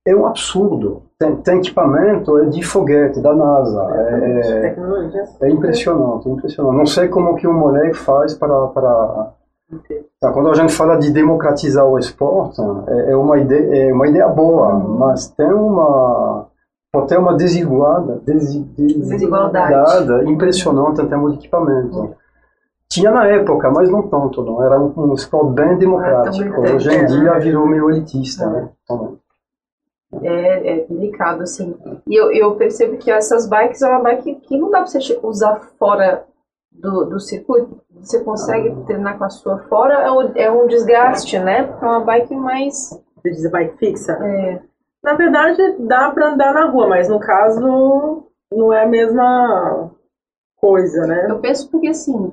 é 0.06 0.16
um 0.16 0.26
absurdo. 0.26 1.02
Tem, 1.18 1.36
tem 1.36 1.58
equipamento 1.58 2.38
é 2.38 2.46
de 2.46 2.62
foguete 2.62 3.20
da 3.20 3.34
NASA. 3.34 3.86
É, 3.94 4.74
é, 5.42 5.48
é 5.48 5.50
impressionante, 5.50 6.28
é 6.28 6.32
impressionante. 6.32 6.78
Não 6.78 6.86
sei 6.86 7.08
como 7.08 7.36
que 7.36 7.46
o 7.46 7.52
moleque 7.52 7.96
faz 7.98 8.32
para 8.34 8.68
para 8.68 9.32
tá, 10.18 10.32
quando 10.32 10.48
a 10.48 10.54
gente 10.54 10.72
fala 10.72 10.96
de 10.96 11.10
democratizar 11.10 11.86
o 11.86 11.98
esporte, 11.98 12.58
é, 12.88 13.12
é 13.12 13.16
uma 13.16 13.38
ideia, 13.38 13.88
é 13.88 13.92
uma 13.92 14.08
ideia 14.08 14.28
boa, 14.28 14.72
mas 14.78 15.28
tem 15.28 15.52
uma 15.52 16.46
pode 16.92 17.08
ter 17.08 17.18
uma 17.18 17.34
desigualdade, 17.34 18.20
desigualdade 18.26 20.30
impressionante 20.30 21.00
em 21.00 21.08
termos 21.08 21.32
de 21.32 21.38
equipamento. 21.38 22.14
Tinha 22.88 23.10
na 23.10 23.26
época, 23.26 23.70
mas 23.70 23.88
não 23.88 24.06
tanto, 24.06 24.42
não. 24.42 24.62
Era 24.62 24.78
um, 24.78 24.92
um 24.94 25.14
esporte 25.14 25.54
bem 25.54 25.78
democrático. 25.78 26.66
É, 26.66 26.74
Hoje 26.74 26.90
em 26.90 27.06
dia 27.06 27.38
virou 27.38 27.66
meio 27.66 27.90
elitista, 27.90 28.46
né? 28.46 28.68
Então, 28.84 29.18
é, 30.20 30.74
é 30.74 30.84
delicado, 30.84 31.42
assim. 31.42 31.74
E 32.06 32.14
eu, 32.14 32.30
eu 32.30 32.54
percebo 32.56 32.98
que 32.98 33.10
essas 33.10 33.48
bikes 33.48 33.80
é 33.80 33.88
uma 33.88 34.02
bike 34.02 34.34
que 34.42 34.58
não 34.58 34.70
dá 34.70 34.82
pra 34.82 34.86
você 34.86 35.18
usar 35.22 35.60
fora 35.78 36.26
do, 36.70 37.06
do 37.06 37.18
circuito. 37.18 37.80
Você 38.02 38.22
consegue 38.22 38.68
ah. 38.68 38.84
treinar 38.84 39.16
com 39.16 39.24
a 39.24 39.30
sua 39.30 39.60
fora, 39.60 39.94
é 39.94 40.10
um, 40.10 40.32
é 40.34 40.50
um 40.50 40.66
desgaste, 40.66 41.38
né? 41.38 41.74
É 41.80 41.84
uma 41.84 42.00
bike 42.00 42.34
mais. 42.34 42.90
Você 43.16 43.30
diz 43.30 43.50
bike 43.50 43.78
fixa? 43.78 44.12
É. 44.12 44.60
Na 45.02 45.14
verdade, 45.14 45.60
dá 45.80 46.10
para 46.10 46.32
andar 46.32 46.54
na 46.54 46.66
rua, 46.66 46.86
mas 46.86 47.08
no 47.08 47.18
caso 47.18 48.24
não 48.52 48.72
é 48.72 48.84
a 48.84 48.88
mesma 48.88 49.90
coisa, 50.56 51.06
né? 51.06 51.26
Eu 51.28 51.40
penso 51.40 51.68
porque 51.70 51.88
assim, 51.88 52.32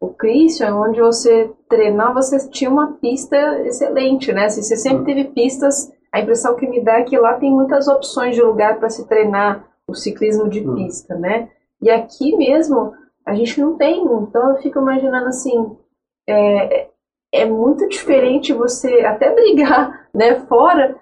o 0.00 0.08
Christian, 0.08 0.74
onde 0.74 1.00
você 1.00 1.50
treinava, 1.68 2.20
você 2.20 2.48
tinha 2.50 2.70
uma 2.70 2.94
pista 2.94 3.36
excelente, 3.60 4.32
né? 4.32 4.46
Assim, 4.46 4.62
você 4.62 4.76
sempre 4.76 5.04
teve 5.04 5.30
pistas. 5.30 5.92
A 6.12 6.20
impressão 6.20 6.56
que 6.56 6.66
me 6.66 6.82
dá 6.82 7.00
é 7.00 7.04
que 7.04 7.18
lá 7.18 7.34
tem 7.34 7.52
muitas 7.52 7.86
opções 7.86 8.34
de 8.34 8.42
lugar 8.42 8.78
para 8.78 8.90
se 8.90 9.06
treinar 9.06 9.64
o 9.86 9.94
ciclismo 9.94 10.48
de 10.48 10.60
pista, 10.60 11.14
né? 11.14 11.50
E 11.80 11.90
aqui 11.90 12.36
mesmo 12.36 12.94
a 13.24 13.34
gente 13.34 13.60
não 13.60 13.76
tem. 13.76 14.02
Então 14.02 14.50
eu 14.50 14.56
fico 14.56 14.80
imaginando 14.80 15.28
assim, 15.28 15.76
é, 16.28 16.88
é 17.32 17.44
muito 17.44 17.88
diferente 17.88 18.52
você 18.52 19.00
até 19.00 19.32
brigar, 19.34 20.08
né? 20.12 20.40
Fora 20.46 20.96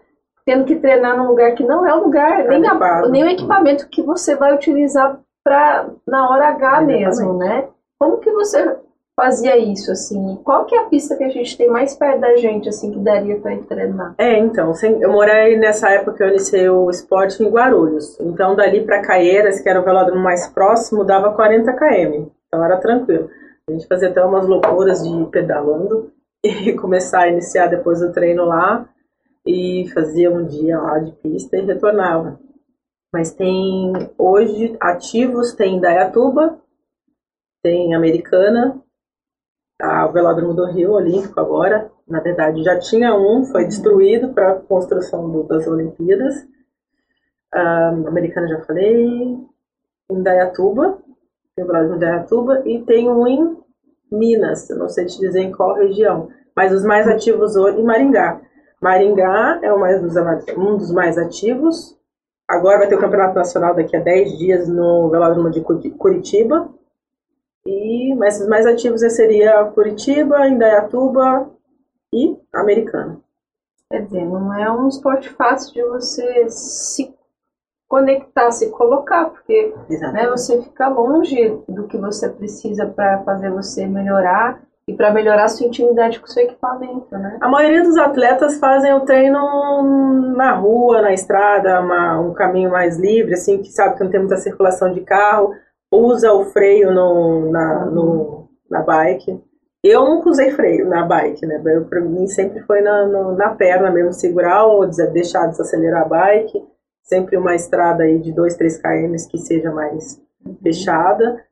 tendo 0.47 0.65
que 0.65 0.77
treinar 0.77 1.19
num 1.19 1.27
lugar 1.27 1.55
que 1.57 1.65
não 1.65 1.85
é 1.85 1.93
o 1.93 2.05
lugar, 2.05 2.45
nem, 2.45 2.65
a, 2.67 3.09
nem 3.09 3.25
o 3.25 3.29
equipamento 3.29 3.89
que 3.89 4.01
você 4.01 4.37
vai 4.37 4.55
utilizar 4.55 5.19
para 5.45 5.91
na 6.07 6.31
hora 6.31 6.49
H 6.51 6.81
mesmo, 6.83 7.37
né? 7.37 7.69
Como 8.01 8.19
que 8.19 8.31
você 8.31 8.77
fazia 9.19 9.57
isso, 9.57 9.91
assim? 9.91 10.39
Qual 10.45 10.65
que 10.65 10.77
é 10.77 10.79
a 10.79 10.85
pista 10.85 11.17
que 11.17 11.25
a 11.25 11.29
gente 11.29 11.57
tem 11.57 11.69
mais 11.69 11.97
perto 11.97 12.21
da 12.21 12.37
gente, 12.37 12.69
assim, 12.69 12.93
que 12.93 12.99
daria 12.99 13.41
para 13.41 13.57
treinar? 13.63 14.15
É, 14.19 14.39
então, 14.39 14.73
eu 15.01 15.11
morei 15.11 15.59
nessa 15.59 15.91
época 15.91 16.13
que 16.13 16.23
eu 16.23 16.29
iniciei 16.29 16.69
o 16.69 16.89
esporte 16.91 17.43
em 17.43 17.49
Guarulhos. 17.49 18.19
Então, 18.21 18.55
dali 18.55 18.85
para 18.85 19.03
Caieiras, 19.03 19.61
que 19.61 19.69
era 19.69 19.81
o 19.81 19.85
velódromo 19.85 20.23
mais 20.23 20.47
próximo, 20.49 21.05
dava 21.05 21.33
40 21.33 21.73
km. 21.73 22.29
Então, 22.47 22.65
era 22.65 22.77
tranquilo. 22.77 23.31
A 23.69 23.73
gente 23.73 23.87
fazia 23.89 24.11
até 24.11 24.25
umas 24.25 24.47
loucuras 24.47 25.03
de 25.03 25.27
pedalando 25.31 26.13
e 26.45 26.73
começar 26.75 27.23
a 27.23 27.29
iniciar 27.29 27.67
depois 27.67 27.99
do 27.99 28.13
treino 28.13 28.45
lá 28.45 28.87
e 29.47 29.89
fazia 29.95 30.31
um 30.31 30.45
dia 30.45 30.79
lá 30.79 30.99
de 30.99 31.13
pista 31.13 31.57
e 31.57 31.65
retornava. 31.65 32.41
Mas 33.13 33.33
tem 33.33 33.93
hoje 34.19 34.77
ativos, 34.81 35.55
tem 35.55 35.81
Dayatuba, 35.81 36.59
tem 37.63 37.95
Americana, 37.95 38.83
tá, 39.79 40.07
o 40.07 40.13
Velódromo 40.13 40.53
do 40.53 40.67
Rio 40.67 40.93
Olímpico 40.93 41.39
agora, 41.39 41.91
na 42.07 42.21
verdade 42.21 42.63
já 42.63 42.79
tinha 42.79 43.15
um, 43.15 43.45
foi 43.45 43.65
destruído 43.65 44.35
para 44.35 44.53
a 44.53 44.61
construção 44.61 45.31
do, 45.31 45.45
das 45.45 45.67
Olimpíadas. 45.67 46.47
Um, 47.55 48.09
Americana 48.09 48.49
já 48.49 48.61
falei, 48.63 49.39
em 50.11 50.23
Dayatuba, 50.23 50.99
tem 51.55 51.65
o 51.65 51.69
Velódromo 51.69 51.95
de 51.95 52.01
Dayatuba, 52.01 52.63
e 52.69 52.83
tem 52.83 53.09
um 53.09 53.27
em 53.27 53.57
Minas, 54.11 54.69
eu 54.69 54.77
não 54.77 54.89
sei 54.89 55.07
te 55.07 55.19
dizer 55.19 55.41
em 55.41 55.53
qual 55.53 55.75
região, 55.75 56.29
mas 56.55 56.73
os 56.73 56.85
mais 56.85 57.07
ativos 57.09 57.57
hoje 57.57 57.81
em 57.81 57.85
Maringá. 57.85 58.41
Maringá 58.81 59.61
é 59.63 59.73
um 59.73 60.77
dos 60.77 60.93
mais 60.93 61.19
ativos. 61.19 61.97
Agora 62.49 62.79
vai 62.79 62.89
ter 62.89 62.95
o 62.95 63.01
Campeonato 63.01 63.35
Nacional 63.35 63.75
daqui 63.75 63.97
a 63.97 64.01
10 64.01 64.39
dias 64.39 64.69
no 64.69 65.11
Velódromo 65.11 65.51
de 65.51 65.61
Curitiba. 65.91 66.69
E, 67.67 68.15
mas 68.15 68.41
os 68.41 68.47
mais 68.47 68.67
ativos 68.67 69.01
seria 69.01 69.65
Curitiba, 69.65 70.47
Indaiatuba, 70.47 71.51
e 72.13 72.37
americana. 72.53 73.21
Quer 73.91 74.05
dizer, 74.05 74.25
não 74.25 74.53
é 74.55 74.71
um 74.71 74.89
esporte 74.89 75.29
fácil 75.31 75.75
de 75.75 75.83
você 75.85 76.49
se 76.49 77.15
conectar, 77.89 78.51
se 78.51 78.71
colocar, 78.71 79.27
porque 79.27 79.75
né, 80.13 80.29
você 80.29 80.61
fica 80.63 80.89
longe 80.89 81.57
do 81.69 81.87
que 81.87 81.97
você 81.97 82.29
precisa 82.29 82.87
para 82.87 83.23
fazer 83.23 83.51
você 83.51 83.87
melhorar 83.87 84.61
e 84.89 84.95
para 84.95 85.13
melhorar 85.13 85.49
sua 85.49 85.67
intimidade 85.67 86.21
com 86.21 86.27
o 86.27 86.31
seu 86.31 86.45
equipamento, 86.45 87.19
né? 87.19 87.39
A 87.41 87.49
maioria 87.49 87.83
dos 87.83 87.97
atletas 87.97 88.59
fazem 88.59 88.95
o 88.95 89.01
treino 89.01 90.33
na 90.37 90.55
rua, 90.55 91.03
na 91.03 91.13
estrada, 91.13 91.81
uma, 91.81 92.21
um 92.21 92.33
caminho 92.33 92.71
mais 92.71 92.97
livre, 92.97 93.35
assim, 93.35 93.59
que 93.59 93.73
sabe 93.73 93.97
que 93.97 94.05
não 94.05 94.11
tem 94.11 94.21
muita 94.21 94.37
circulação 94.37 94.93
de 94.93 95.01
carro, 95.01 95.53
usa 95.91 96.33
o 96.33 96.45
freio 96.45 96.93
no, 96.93 97.51
na, 97.51 97.87
no, 97.87 98.49
na 98.71 98.81
bike. 98.81 99.43
Eu 99.83 100.05
nunca 100.05 100.31
usei 100.31 100.53
freio 100.53 100.89
na 100.89 101.05
bike, 101.05 101.45
né? 101.45 101.61
Para 101.89 102.01
mim 102.01 102.29
sempre 102.29 102.61
foi 102.61 102.81
na, 102.81 103.07
no, 103.07 103.33
na 103.33 103.51
perna 103.51 103.91
mesmo, 103.91 104.13
segurar 104.13 104.67
ou 104.67 104.87
deixar 104.87 105.49
desacelerar 105.49 106.03
a 106.03 106.09
bike. 106.09 106.63
Sempre 107.03 107.37
uma 107.37 107.57
estrada 107.57 108.05
aí 108.05 108.21
de 108.21 108.33
2, 108.33 108.55
3 108.55 108.79
km 108.79 109.15
que 109.31 109.39
seja 109.39 109.73
mais 109.73 110.21
fechada, 110.63 111.45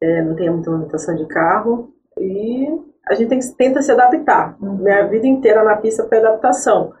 é, 0.00 0.22
não 0.22 0.34
tenha 0.34 0.52
muita 0.52 0.70
movimentação 0.70 1.14
de 1.14 1.26
carro 1.26 1.92
e 2.20 2.80
a 3.08 3.14
gente 3.14 3.28
tem, 3.28 3.40
tenta 3.56 3.82
se 3.82 3.90
adaptar. 3.90 4.56
Uhum. 4.60 4.76
Minha 4.76 5.06
vida 5.06 5.26
inteira 5.26 5.64
na 5.64 5.76
pista 5.76 6.06
foi 6.08 6.18
adaptação. 6.18 6.92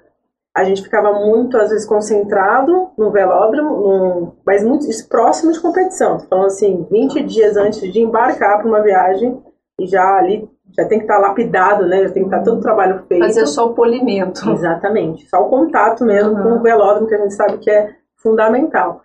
A 0.54 0.64
gente 0.64 0.82
ficava 0.82 1.12
muito, 1.12 1.56
às 1.56 1.70
vezes, 1.70 1.86
concentrado 1.86 2.90
no 2.96 3.10
velódromo, 3.10 3.70
no, 3.76 4.36
mas 4.44 4.64
muito 4.64 4.86
próximo 5.08 5.52
de 5.52 5.60
competição. 5.60 6.18
Falando 6.20 6.46
assim, 6.46 6.86
20 6.90 7.22
dias 7.22 7.56
antes 7.56 7.80
de 7.80 8.00
embarcar 8.00 8.58
para 8.58 8.66
uma 8.66 8.82
viagem 8.82 9.40
e 9.80 9.86
já 9.86 10.16
ali 10.16 10.48
já 10.76 10.86
tem 10.86 10.98
que 10.98 11.04
estar 11.04 11.20
tá 11.20 11.28
lapidado, 11.28 11.86
né? 11.86 12.02
Já 12.02 12.10
tem 12.10 12.22
que 12.22 12.28
estar 12.28 12.38
tá 12.38 12.44
todo 12.44 12.58
o 12.58 12.62
trabalho 12.62 13.04
feito. 13.08 13.24
Fazer 13.24 13.46
só 13.46 13.66
o 13.66 13.74
polimento. 13.74 14.50
Exatamente. 14.50 15.26
Só 15.28 15.42
o 15.42 15.48
contato 15.48 16.04
mesmo 16.04 16.34
uhum. 16.34 16.42
com 16.42 16.48
o 16.58 16.62
velódromo, 16.62 17.06
que 17.06 17.14
a 17.14 17.18
gente 17.18 17.34
sabe 17.34 17.58
que 17.58 17.70
é 17.70 17.94
fundamental 18.16 19.02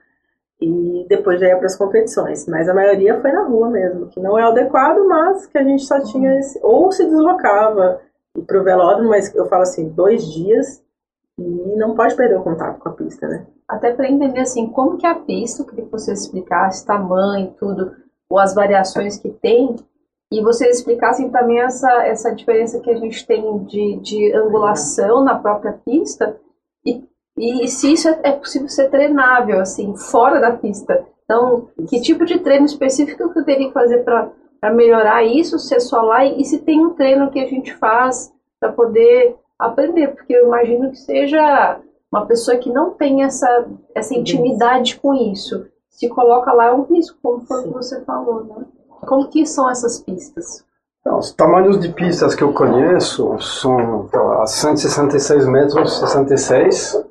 e 0.63 1.05
depois 1.07 1.39
já 1.39 1.47
ia 1.47 1.57
para 1.57 1.65
as 1.65 1.75
competições. 1.75 2.47
Mas 2.47 2.69
a 2.69 2.73
maioria 2.73 3.19
foi 3.19 3.31
na 3.31 3.43
rua 3.43 3.69
mesmo, 3.69 4.07
que 4.07 4.19
não 4.19 4.37
é 4.37 4.43
adequado, 4.43 5.05
mas 5.07 5.45
que 5.47 5.57
a 5.57 5.63
gente 5.63 5.85
só 5.85 5.99
tinha 6.01 6.39
esse, 6.39 6.59
ou 6.61 6.91
se 6.91 7.05
deslocava 7.05 8.01
para 8.47 8.59
o 8.59 8.63
velódromo, 8.63 9.09
mas 9.09 9.33
eu 9.35 9.45
falo 9.47 9.63
assim, 9.63 9.89
dois 9.89 10.25
dias 10.31 10.83
e 11.37 11.75
não 11.77 11.95
pode 11.95 12.15
perder 12.15 12.37
o 12.37 12.43
contato 12.43 12.79
com 12.79 12.89
a 12.89 12.93
pista, 12.93 13.27
né? 13.27 13.45
Até 13.67 13.91
para 13.91 14.09
entender 14.09 14.41
assim, 14.41 14.67
como 14.67 14.97
que 14.97 15.07
a 15.07 15.15
pista, 15.15 15.63
que 15.63 15.81
você 15.83 16.13
explicasse 16.13 16.85
tamanho, 16.85 17.53
tudo, 17.57 17.91
ou 18.29 18.39
as 18.39 18.53
variações 18.53 19.17
que 19.17 19.29
tem, 19.29 19.75
e 20.31 20.41
vocês 20.41 20.77
explicassem 20.77 21.29
também 21.29 21.59
essa, 21.59 22.05
essa 22.05 22.33
diferença 22.33 22.79
que 22.79 22.89
a 22.89 22.95
gente 22.95 23.25
tem 23.25 23.63
de, 23.65 23.97
de 23.97 24.35
angulação 24.35 25.23
na 25.23 25.37
própria 25.37 25.73
pista 25.85 26.35
e 27.37 27.67
se 27.67 27.93
isso 27.93 28.07
é, 28.07 28.19
é 28.23 28.31
possível 28.31 28.69
ser 28.69 28.89
treinável, 28.89 29.59
assim, 29.59 29.95
fora 29.95 30.39
da 30.39 30.51
pista. 30.51 31.05
Então, 31.23 31.67
que 31.87 32.01
tipo 32.01 32.25
de 32.25 32.39
treino 32.39 32.65
específico 32.65 33.31
que 33.31 33.39
eu 33.39 33.45
teria 33.45 33.67
que 33.67 33.73
fazer 33.73 34.03
para 34.03 34.73
melhorar 34.73 35.23
isso, 35.23 35.57
se 35.57 35.75
é 35.75 35.79
só 35.79 36.01
lá, 36.01 36.25
e, 36.25 36.41
e 36.41 36.45
se 36.45 36.59
tem 36.59 36.85
um 36.85 36.93
treino 36.93 37.31
que 37.31 37.39
a 37.39 37.47
gente 37.47 37.73
faz 37.75 38.31
para 38.59 38.71
poder 38.71 39.35
aprender, 39.57 40.09
porque 40.09 40.33
eu 40.33 40.47
imagino 40.47 40.91
que 40.91 40.97
seja 40.97 41.79
uma 42.11 42.25
pessoa 42.25 42.57
que 42.57 42.71
não 42.71 42.91
tem 42.91 43.23
essa, 43.23 43.65
essa 43.95 44.13
intimidade 44.13 44.99
com 44.99 45.13
isso. 45.13 45.65
Se 45.89 46.07
coloca 46.09 46.53
lá 46.53 46.67
é 46.67 46.73
um 46.73 46.83
risco, 46.83 47.17
como 47.21 47.41
foi 47.41 47.63
que 47.63 47.69
você 47.69 48.01
falou, 48.01 48.43
né? 48.43 48.65
Como 49.07 49.27
que 49.27 49.45
são 49.45 49.69
essas 49.69 49.99
pistas? 49.99 50.63
Então, 51.01 51.17
os 51.17 51.33
tamanhos 51.33 51.79
de 51.79 51.89
pistas 51.89 52.33
que 52.33 52.43
eu 52.43 52.53
conheço 52.53 53.37
são 53.39 54.05
então, 54.07 54.41
a 54.41 54.47
166 54.47 55.45
metros, 55.47 55.99
66, 55.99 57.03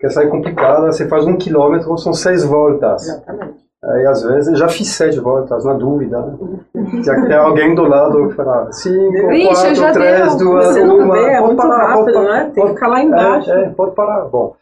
porque 0.00 0.06
essa 0.06 0.22
é 0.22 0.28
complicada, 0.28 0.90
você 0.90 1.06
faz 1.06 1.26
um 1.26 1.36
quilômetro, 1.36 1.96
são 1.98 2.14
seis 2.14 2.42
voltas. 2.42 3.02
Exatamente. 3.02 3.60
Aí 3.84 4.06
às 4.06 4.22
vezes 4.22 4.58
já 4.58 4.66
fiz 4.66 4.88
sete 4.88 5.20
voltas, 5.20 5.62
na 5.62 5.74
dúvida. 5.74 6.22
Né? 6.22 7.02
Já 7.02 7.14
que 7.14 7.26
tem 7.26 7.36
alguém 7.36 7.74
do 7.74 7.84
lado 7.84 8.28
que 8.28 8.34
fala 8.34 8.72
cinco, 8.72 9.28
Vixe, 9.28 9.78
quatro, 9.78 9.92
três, 9.92 10.34
deu. 10.36 10.48
duas, 10.48 10.68
Você 10.68 10.84
não 10.84 11.00
uma. 11.00 11.14
Vê, 11.14 11.32
é 11.32 11.40
muito 11.42 11.56
parar, 11.56 11.86
rápido, 11.86 12.14
pode, 12.14 12.28
né? 12.28 12.50
Tem 12.54 12.64
que 12.64 12.72
ficar 12.72 12.88
lá 12.88 13.02
embaixo. 13.02 13.50
É, 13.50 13.64
é 13.64 13.68
pode 13.68 13.94
parar. 13.94 14.24
Bom. 14.24 14.56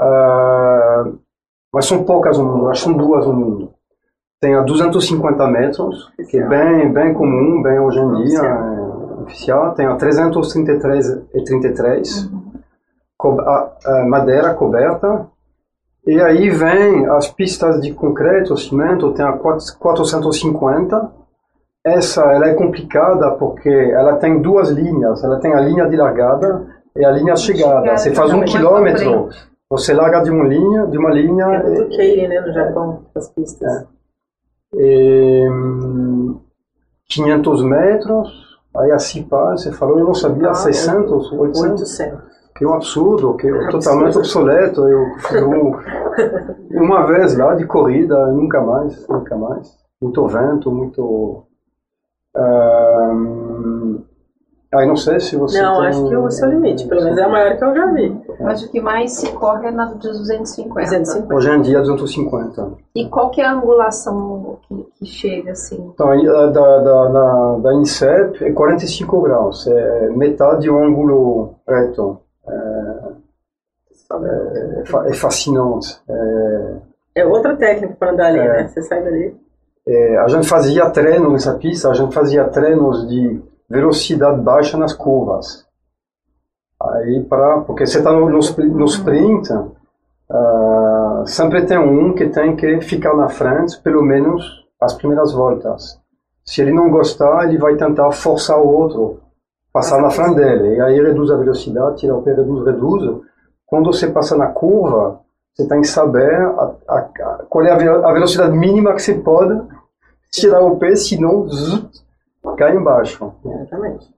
Uh, 0.00 1.18
mas 1.74 1.86
são 1.86 2.04
poucas 2.04 2.38
no 2.38 2.44
mundo, 2.44 2.68
acho 2.68 2.84
que 2.84 2.88
são 2.88 2.96
duas 2.96 3.26
no 3.26 3.32
mundo. 3.32 3.70
Tem 4.40 4.54
a 4.54 4.62
250 4.62 5.46
metros, 5.48 6.12
que 6.30 6.38
é 6.38 6.46
bem, 6.46 6.92
bem 6.92 7.12
comum, 7.14 7.60
bem 7.62 7.80
hoje 7.80 7.98
em 7.98 8.14
dia, 8.26 8.42
é, 8.42 9.22
oficial. 9.22 9.74
Tem 9.74 9.86
a 9.86 9.96
333 9.96 11.20
e 11.34 11.42
33. 11.42 12.26
Uhum 12.26 12.37
madeira 14.06 14.54
coberta. 14.54 15.26
E 16.06 16.20
aí 16.20 16.48
vem 16.48 17.06
as 17.06 17.28
pistas 17.28 17.80
de 17.82 17.92
concreto, 17.92 18.56
cimento, 18.56 19.12
tem 19.12 19.24
a 19.24 19.32
450. 19.32 21.12
Essa 21.84 22.22
ela 22.32 22.48
é 22.48 22.54
complicada 22.54 23.32
porque 23.32 23.68
ela 23.68 24.16
tem 24.16 24.40
duas 24.40 24.70
linhas. 24.70 25.22
Ela 25.22 25.38
tem 25.38 25.52
a 25.52 25.60
linha 25.60 25.88
de 25.88 25.96
largada 25.96 26.66
e 26.96 27.04
a 27.04 27.10
linha 27.10 27.34
de 27.34 27.40
chegada. 27.40 27.96
Você 27.96 28.14
faz 28.14 28.32
um 28.32 28.44
quilômetro, 28.44 29.28
você 29.68 29.92
larga 29.92 30.20
de 30.20 30.30
uma 30.30 30.44
linha, 30.44 30.86
de 30.86 30.96
uma 30.96 31.10
linha. 31.10 31.44
É 31.44 31.62
muito 31.62 31.96
Keire, 31.96 32.28
né, 32.28 32.40
no 32.40 32.52
Japão, 32.52 33.02
as 33.14 33.28
pistas. 33.30 33.68
É. 33.70 33.86
E, 34.74 35.46
500 37.08 37.64
metros. 37.64 38.48
Aí 38.76 38.92
a 38.92 38.98
CIPA, 38.98 39.56
você 39.56 39.72
falou, 39.72 39.98
eu 39.98 40.04
não 40.04 40.14
sabia, 40.14 40.50
ah, 40.50 40.54
600, 40.54 41.32
800. 41.32 41.62
800 41.62 42.37
que 42.58 42.64
é 42.64 42.68
um 42.68 42.74
absurdo, 42.74 43.36
que 43.36 43.46
é 43.46 43.68
totalmente 43.68 44.18
obsoleto. 44.18 44.80
Eu, 44.88 45.06
eu, 45.32 45.72
uma 46.72 47.06
vez 47.06 47.38
lá 47.38 47.54
de 47.54 47.64
corrida, 47.64 48.26
nunca 48.32 48.60
mais, 48.60 49.06
nunca 49.06 49.36
mais. 49.36 49.78
Muito 50.02 50.26
vento, 50.26 50.72
muito. 50.72 51.44
Um, 52.36 54.02
aí 54.74 54.86
não 54.88 54.96
sei 54.96 55.20
se 55.20 55.36
você. 55.36 55.62
Não, 55.62 55.78
tem... 55.78 55.86
acho 55.86 56.08
que 56.08 56.16
o 56.16 56.30
seu 56.30 56.50
limite, 56.50 56.88
pelo 56.88 57.04
menos 57.04 57.16
é 57.16 57.22
a 57.22 57.28
maior 57.28 57.56
que 57.56 57.64
eu 57.64 57.74
já 57.74 57.86
vi. 57.92 58.20
Mas 58.40 58.64
o 58.64 58.70
que 58.72 58.80
mais 58.80 59.12
se 59.12 59.30
corre 59.32 59.68
é 59.68 59.70
na 59.70 59.86
de 59.86 60.08
250. 60.08 60.80
250. 60.80 61.34
Hoje 61.34 61.50
em 61.50 61.62
dia, 61.62 61.80
250. 61.80 62.72
E 62.96 63.08
qual 63.08 63.30
que 63.30 63.40
é 63.40 63.46
a 63.46 63.52
angulação 63.52 64.58
que, 64.62 64.86
que 64.98 65.06
chega 65.06 65.52
assim? 65.52 65.92
Então, 65.94 66.08
da, 66.24 66.46
da, 66.50 67.08
da, 67.08 67.58
da 67.58 67.74
INSEP 67.74 68.44
é 68.44 68.50
45 68.50 69.22
graus, 69.22 69.64
é 69.68 70.08
metade 70.10 70.66
do 70.66 70.76
ângulo 70.76 71.54
reto. 71.68 72.20
É, 72.50 73.18
é, 75.10 75.14
fascinante. 75.14 76.00
É, 77.14 77.26
outra 77.26 77.56
técnica 77.56 77.94
para 77.98 78.12
andar 78.12 78.26
ali, 78.26 78.38
é, 78.38 78.48
né? 78.48 78.68
Você 78.68 78.82
sai 78.82 79.02
dali. 79.02 79.36
É, 79.86 80.18
a 80.18 80.28
gente 80.28 80.48
fazia 80.48 80.90
treino 80.90 81.30
nessa 81.30 81.54
pista, 81.54 81.90
a 81.90 81.94
gente 81.94 82.14
fazia 82.14 82.44
treinos 82.44 83.08
de 83.08 83.40
velocidade 83.68 84.40
baixa 84.40 84.76
nas 84.76 84.92
curvas. 84.92 85.66
Aí 86.80 87.24
para 87.24 87.60
porque 87.62 87.86
você 87.86 87.98
está 87.98 88.12
no, 88.12 88.28
no, 88.28 88.38
no, 88.38 88.84
sprint, 88.84 89.52
uh, 89.52 91.26
sempre 91.26 91.66
tem 91.66 91.78
um 91.78 92.14
que 92.14 92.28
tem 92.28 92.54
que 92.54 92.80
ficar 92.80 93.14
na 93.14 93.28
frente, 93.28 93.80
pelo 93.82 94.02
menos 94.02 94.64
as 94.80 94.94
primeiras 94.94 95.32
voltas. 95.32 96.00
Se 96.44 96.62
ele 96.62 96.72
não 96.72 96.90
gostar, 96.90 97.48
ele 97.48 97.58
vai 97.58 97.76
tentar 97.76 98.10
forçar 98.12 98.58
o 98.58 98.68
outro 98.68 99.20
passar 99.72 100.00
na 100.00 100.10
frente 100.10 100.36
dele. 100.36 100.76
E 100.76 100.80
aí 100.80 101.00
reduz 101.00 101.30
a 101.30 101.36
velocidade, 101.36 101.96
tira 101.98 102.14
o 102.14 102.22
pé, 102.22 102.34
reduz, 102.34 102.64
reduz. 102.64 103.20
Quando 103.66 103.92
você 103.92 104.08
passa 104.08 104.36
na 104.36 104.46
curva, 104.46 105.20
você 105.54 105.66
tem 105.68 105.80
que 105.80 105.88
saber 105.88 106.34
a, 106.34 106.74
a, 106.88 106.98
a, 106.98 107.44
qual 107.48 107.64
é 107.64 107.72
a, 107.72 108.12
velocidade 108.12 108.56
mínima 108.56 108.94
que 108.94 109.02
você 109.02 109.14
pode 109.14 109.60
tirar 110.30 110.62
o 110.62 110.76
pé, 110.76 110.94
senão 110.96 111.48
zzz, 111.48 112.04
cai 112.56 112.76
embaixo. 112.76 113.32
Exatamente. 113.44 114.08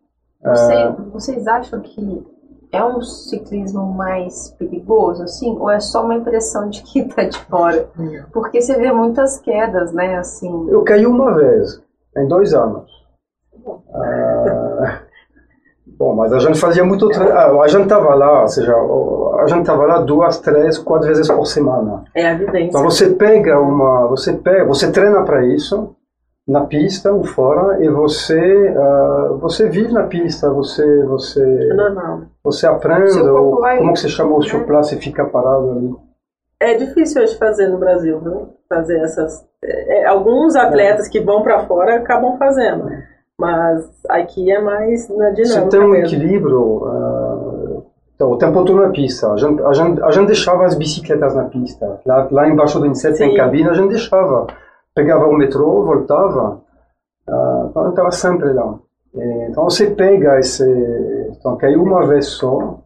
Você, 0.42 0.72
é... 0.72 0.92
Vocês 1.12 1.46
acham 1.46 1.80
que 1.80 2.26
é 2.72 2.84
um 2.84 3.01
ciclismo 3.03 3.92
mais 3.92 4.51
perigoso, 4.59 5.24
assim, 5.24 5.57
ou 5.59 5.70
é 5.70 5.80
só 5.80 6.05
uma 6.05 6.14
impressão 6.14 6.68
de 6.68 6.82
quem 6.82 7.07
está 7.07 7.24
de 7.24 7.38
fora? 7.44 7.88
Porque 8.32 8.61
você 8.61 8.76
vê 8.76 8.92
muitas 8.92 9.38
quedas, 9.38 9.92
né, 9.92 10.16
assim. 10.16 10.68
Eu 10.68 10.82
caí 10.84 11.07
uma 11.07 11.34
vez, 11.34 11.82
em 12.16 12.28
dois 12.28 12.55
anos. 12.55 12.88
Ah, 13.92 14.59
Bom, 16.01 16.14
mas 16.14 16.32
a 16.32 16.38
gente 16.38 16.59
fazia 16.59 16.82
muito. 16.82 17.11
Ah, 17.12 17.61
a 17.61 17.68
gente 17.68 17.82
estava 17.82 18.14
lá, 18.14 18.40
ou 18.40 18.48
seja, 18.48 18.74
a 18.74 19.46
gente 19.46 19.61
estava 19.61 19.84
lá 19.84 19.98
duas, 19.98 20.38
três, 20.38 20.78
quatro 20.78 21.07
vezes 21.09 21.28
por 21.28 21.44
semana. 21.44 22.05
É 22.14 22.30
a 22.30 22.34
vivência. 22.38 22.68
Então 22.68 22.82
você 22.82 23.11
pega 23.11 23.61
uma, 23.61 24.07
você 24.07 24.32
pega, 24.32 24.64
você 24.64 24.90
treina 24.90 25.22
para 25.24 25.44
isso 25.44 25.94
na 26.48 26.62
pista 26.62 27.12
ou 27.12 27.22
fora 27.22 27.84
e 27.84 27.88
você 27.90 28.40
uh, 28.70 29.36
você 29.40 29.68
vive 29.68 29.92
na 29.92 30.05
pista, 30.05 30.48
você 30.48 31.05
você 31.05 31.42
é 31.42 31.74
normal. 31.74 32.22
Você 32.44 32.66
aprende 32.66 33.20
ou, 33.20 33.61
vai... 33.61 33.76
como 33.76 33.92
que 33.92 34.01
você 34.01 34.09
chama 34.09 34.34
o 34.38 34.42
seu 34.42 34.64
plano 34.64 34.86
e 34.86 34.96
fica 34.96 35.26
parado 35.26 35.70
ali. 35.70 35.94
É 36.59 36.78
difícil 36.78 37.22
hoje 37.22 37.36
fazer 37.36 37.68
no 37.68 37.76
Brasil, 37.76 38.18
viu? 38.20 38.48
Fazer 38.70 39.01
essas. 39.01 39.46
É, 39.62 40.07
alguns 40.07 40.57
atletas 40.57 41.09
é. 41.09 41.11
que 41.11 41.20
vão 41.20 41.42
para 41.42 41.66
fora 41.66 41.96
acabam 41.96 42.38
fazendo. 42.38 42.88
Mas 43.41 43.91
aqui 44.09 44.53
é 44.53 44.61
mais 44.61 45.09
na 45.09 45.30
dinâmica 45.30 45.62
Você 45.62 45.68
tem 45.70 45.80
um 45.80 45.88
mesmo. 45.88 46.07
equilíbrio. 46.07 46.61
Uh, 46.61 47.82
então, 48.14 48.32
o 48.32 48.36
tempo 48.36 48.64
todo 48.64 48.82
na 48.82 48.91
pista. 48.91 49.32
A 49.32 49.36
gente, 49.38 49.62
a, 49.62 49.72
gente, 49.72 50.03
a 50.03 50.11
gente 50.11 50.26
deixava 50.26 50.66
as 50.66 50.74
bicicletas 50.74 51.34
na 51.34 51.45
pista. 51.45 51.99
Lá, 52.05 52.28
lá 52.30 52.47
embaixo 52.49 52.78
do 52.78 52.86
Inset 52.86 53.16
tem 53.16 53.34
cabine, 53.34 53.70
a 53.70 53.72
gente 53.72 53.88
deixava. 53.88 54.47
Pegava 54.95 55.26
o 55.26 55.32
metrô, 55.36 55.82
voltava. 55.84 56.61
Uh, 57.26 57.66
então, 57.70 57.88
estava 57.88 58.11
sempre 58.11 58.53
lá. 58.53 58.74
E, 59.14 59.47
então, 59.49 59.64
você 59.64 59.86
pega 59.91 60.38
esse. 60.38 60.62
Então, 61.38 61.57
caiu 61.57 61.82
uma 61.82 62.07
vez 62.07 62.26
só. 62.26 62.78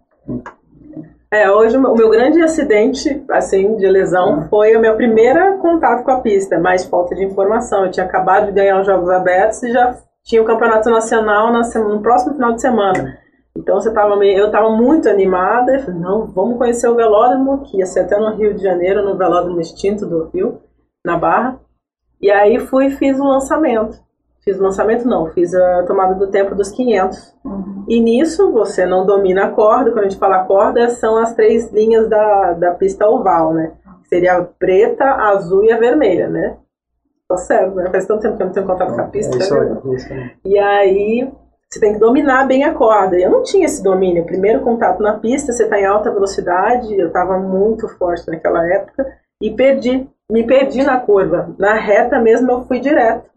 É, 1.33 1.51
hoje 1.51 1.77
o 1.77 1.81
meu 1.97 2.09
grande 2.11 2.41
acidente, 2.41 3.25
assim, 3.29 3.75
de 3.75 3.89
lesão 3.89 4.39
Ah. 4.39 4.47
foi 4.49 4.77
o 4.77 4.81
meu 4.81 4.95
primeiro 4.95 5.59
contato 5.59 6.05
com 6.05 6.13
a 6.13 6.21
pista, 6.21 6.61
mais 6.61 6.85
falta 6.85 7.13
de 7.13 7.25
informação. 7.25 7.85
Eu 7.85 7.91
tinha 7.91 8.07
acabado 8.07 8.47
de 8.47 8.53
ganhar 8.53 8.81
os 8.81 8.87
Jogos 8.87 9.11
Abertos 9.11 9.61
e 9.65 9.73
já 9.73 9.97
tinha 10.25 10.43
o 10.43 10.47
Campeonato 10.47 10.91
Nacional 10.91 11.53
na 11.53 11.62
sema- 11.64 11.89
no 11.89 12.01
próximo 12.01 12.35
final 12.35 12.53
de 12.53 12.61
semana. 12.61 13.18
Então 13.57 13.81
você 13.81 13.93
tava 13.93 14.16
meio, 14.16 14.39
eu 14.39 14.47
estava 14.47 14.70
muito 14.70 15.09
animada, 15.09 15.75
eu 15.75 15.81
falei, 15.81 16.01
não, 16.01 16.27
vamos 16.27 16.59
conhecer 16.59 16.89
o 16.89 16.95
velódromo, 16.97 17.62
que 17.62 17.79
ia 17.79 17.87
ser 17.87 18.01
até 18.01 18.18
no 18.18 18.35
Rio 18.35 18.55
de 18.55 18.62
Janeiro, 18.62 19.05
no 19.05 19.16
velódromo 19.16 19.61
extinto 19.61 20.07
do 20.07 20.25
Rio, 20.35 20.61
na 21.05 21.16
Barra. 21.16 21.61
E 22.20 22.31
aí 22.31 22.59
fui 22.59 22.87
e 22.87 22.91
fiz 22.91 23.18
o 23.20 23.25
lançamento. 23.25 24.03
Fiz 24.43 24.59
o 24.59 24.62
lançamento 24.62 25.07
não, 25.07 25.27
fiz 25.31 25.55
a 25.55 25.85
tomada 25.85 26.14
do 26.14 26.27
tempo 26.27 26.55
dos 26.55 26.70
500. 26.70 27.35
E 27.89 28.01
nisso 28.01 28.51
você 28.51 28.85
não 28.85 29.07
domina 29.07 29.45
a 29.45 29.51
corda, 29.51 29.91
quando 29.91 30.07
a 30.07 30.09
gente 30.09 30.18
fala 30.18 30.45
corda, 30.45 30.89
são 30.91 31.16
as 31.16 31.35
três 31.35 31.70
linhas 31.72 32.09
da, 32.09 32.53
da 32.55 32.70
pista 32.72 33.09
oval, 33.09 33.55
né? 33.55 33.72
Seria 34.05 34.37
a 34.39 34.43
preta, 34.45 35.05
a 35.05 35.31
azul 35.31 35.64
e 35.64 35.72
a 35.72 35.79
vermelha, 35.79 36.29
né? 36.29 36.57
Certo, 37.37 37.75
né? 37.75 37.91
Faz 37.91 38.07
tanto 38.07 38.22
tempo 38.22 38.37
que 38.37 38.43
eu 38.43 38.47
não 38.47 38.53
tenho 38.53 38.66
contato 38.66 38.95
com 38.95 39.01
a 39.01 39.05
É 39.05 39.09
pista. 39.09 39.37
isso 39.39 39.55
né? 39.55 39.61
aí. 39.61 39.93
é 39.93 39.95
isso 39.97 40.12
aí. 40.12 40.31
E 40.45 40.59
aí 40.59 41.33
você 41.70 41.81
tem 41.81 41.93
que 41.95 41.99
dominar 41.99 42.47
bem 42.47 42.64
a 42.64 42.72
corda. 42.75 43.18
Eu 43.18 43.31
não 43.31 43.43
tinha 43.43 43.64
esse 43.64 43.83
domínio. 43.83 44.25
Primeiro 44.25 44.61
contato 44.61 45.03
na 45.03 45.18
pista, 45.18 45.53
você 45.53 45.64
está 45.64 45.81
em 45.81 45.85
alta 45.87 46.11
velocidade, 46.12 46.95
eu 46.97 47.09
estava 47.09 47.39
muito 47.39 47.89
forte 47.89 48.29
naquela 48.31 48.64
época 48.68 49.07
e 49.41 49.51
perdi. 49.51 50.09
Me 50.31 50.47
perdi 50.47 50.83
na 50.85 50.99
curva. 51.01 51.55
Na 51.59 51.75
reta 51.75 52.20
mesmo 52.20 52.51
eu 52.51 52.64
fui 52.66 52.79
direto. 52.79 53.29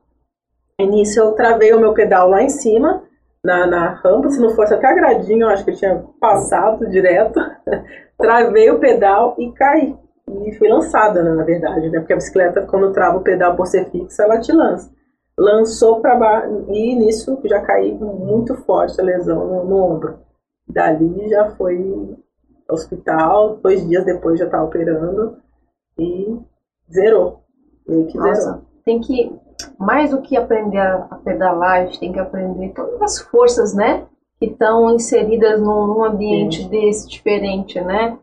Nisso 0.80 1.20
eu 1.20 1.32
travei 1.32 1.74
o 1.74 1.80
meu 1.80 1.94
pedal 1.94 2.30
lá 2.30 2.44
em 2.44 2.50
cima, 2.50 3.02
na, 3.44 3.66
na 3.66 3.90
rampa. 3.90 4.30
Se 4.30 4.40
não 4.40 4.52
fosse 4.52 4.74
até 4.76 4.86
agradinho, 4.88 5.44
eu 5.44 5.50
acho 5.50 5.66
que 5.66 5.72
eu 5.72 5.76
tinha 5.76 6.04
passado 6.20 6.88
direto. 6.88 7.40
travei 8.20 8.70
o 8.70 8.78
pedal 8.80 9.36
e 9.40 9.52
caí. 9.54 9.96
E 10.30 10.52
fui 10.54 10.68
lançada, 10.68 11.24
né, 11.24 11.34
na 11.34 11.44
verdade, 11.44 11.90
né? 11.90 12.00
Porque 12.00 12.14
a 12.14 12.18
bicicleta, 12.18 12.66
quando 12.66 12.92
trava 12.92 13.18
o 13.18 13.24
pedal 13.24 13.56
por 13.56 13.66
ser 13.68 13.90
fixa, 13.90 14.24
ela 14.24 14.40
te 14.40 14.52
lança 14.52 14.92
lançou 15.38 16.02
para 16.02 16.16
baixo 16.16 16.66
e 16.70 16.96
nisso 16.96 17.40
já 17.46 17.62
caí 17.62 17.94
muito 17.94 18.56
forte 18.56 19.00
a 19.00 19.04
lesão 19.04 19.46
no, 19.46 19.66
no 19.66 19.84
ombro. 19.84 20.20
Dali 20.68 21.30
já 21.30 21.52
foi 21.52 22.18
ao 22.68 22.76
hospital, 22.76 23.58
dois 23.58 23.88
dias 23.88 24.04
depois 24.04 24.40
já 24.40 24.46
estava 24.46 24.66
operando 24.66 25.38
e 25.98 26.40
zerou. 26.92 27.44
Meio 27.88 28.08
que 28.08 28.14
zerou. 28.14 28.28
Nossa, 28.28 28.62
tem 28.84 29.00
que, 29.00 29.32
mais 29.78 30.10
do 30.10 30.22
que 30.22 30.36
aprender 30.36 30.80
a 30.80 31.20
pedalar, 31.24 31.82
a 31.82 31.86
gente 31.86 32.00
tem 32.00 32.12
que 32.12 32.20
aprender 32.20 32.74
todas 32.74 33.02
as 33.02 33.20
forças, 33.20 33.74
né? 33.74 34.06
Que 34.40 34.48
estão 34.48 34.94
inseridas 34.94 35.62
num, 35.62 35.88
num 35.88 36.04
ambiente 36.04 36.68
desse 36.68 37.08
diferente, 37.08 37.80
né? 37.80 38.18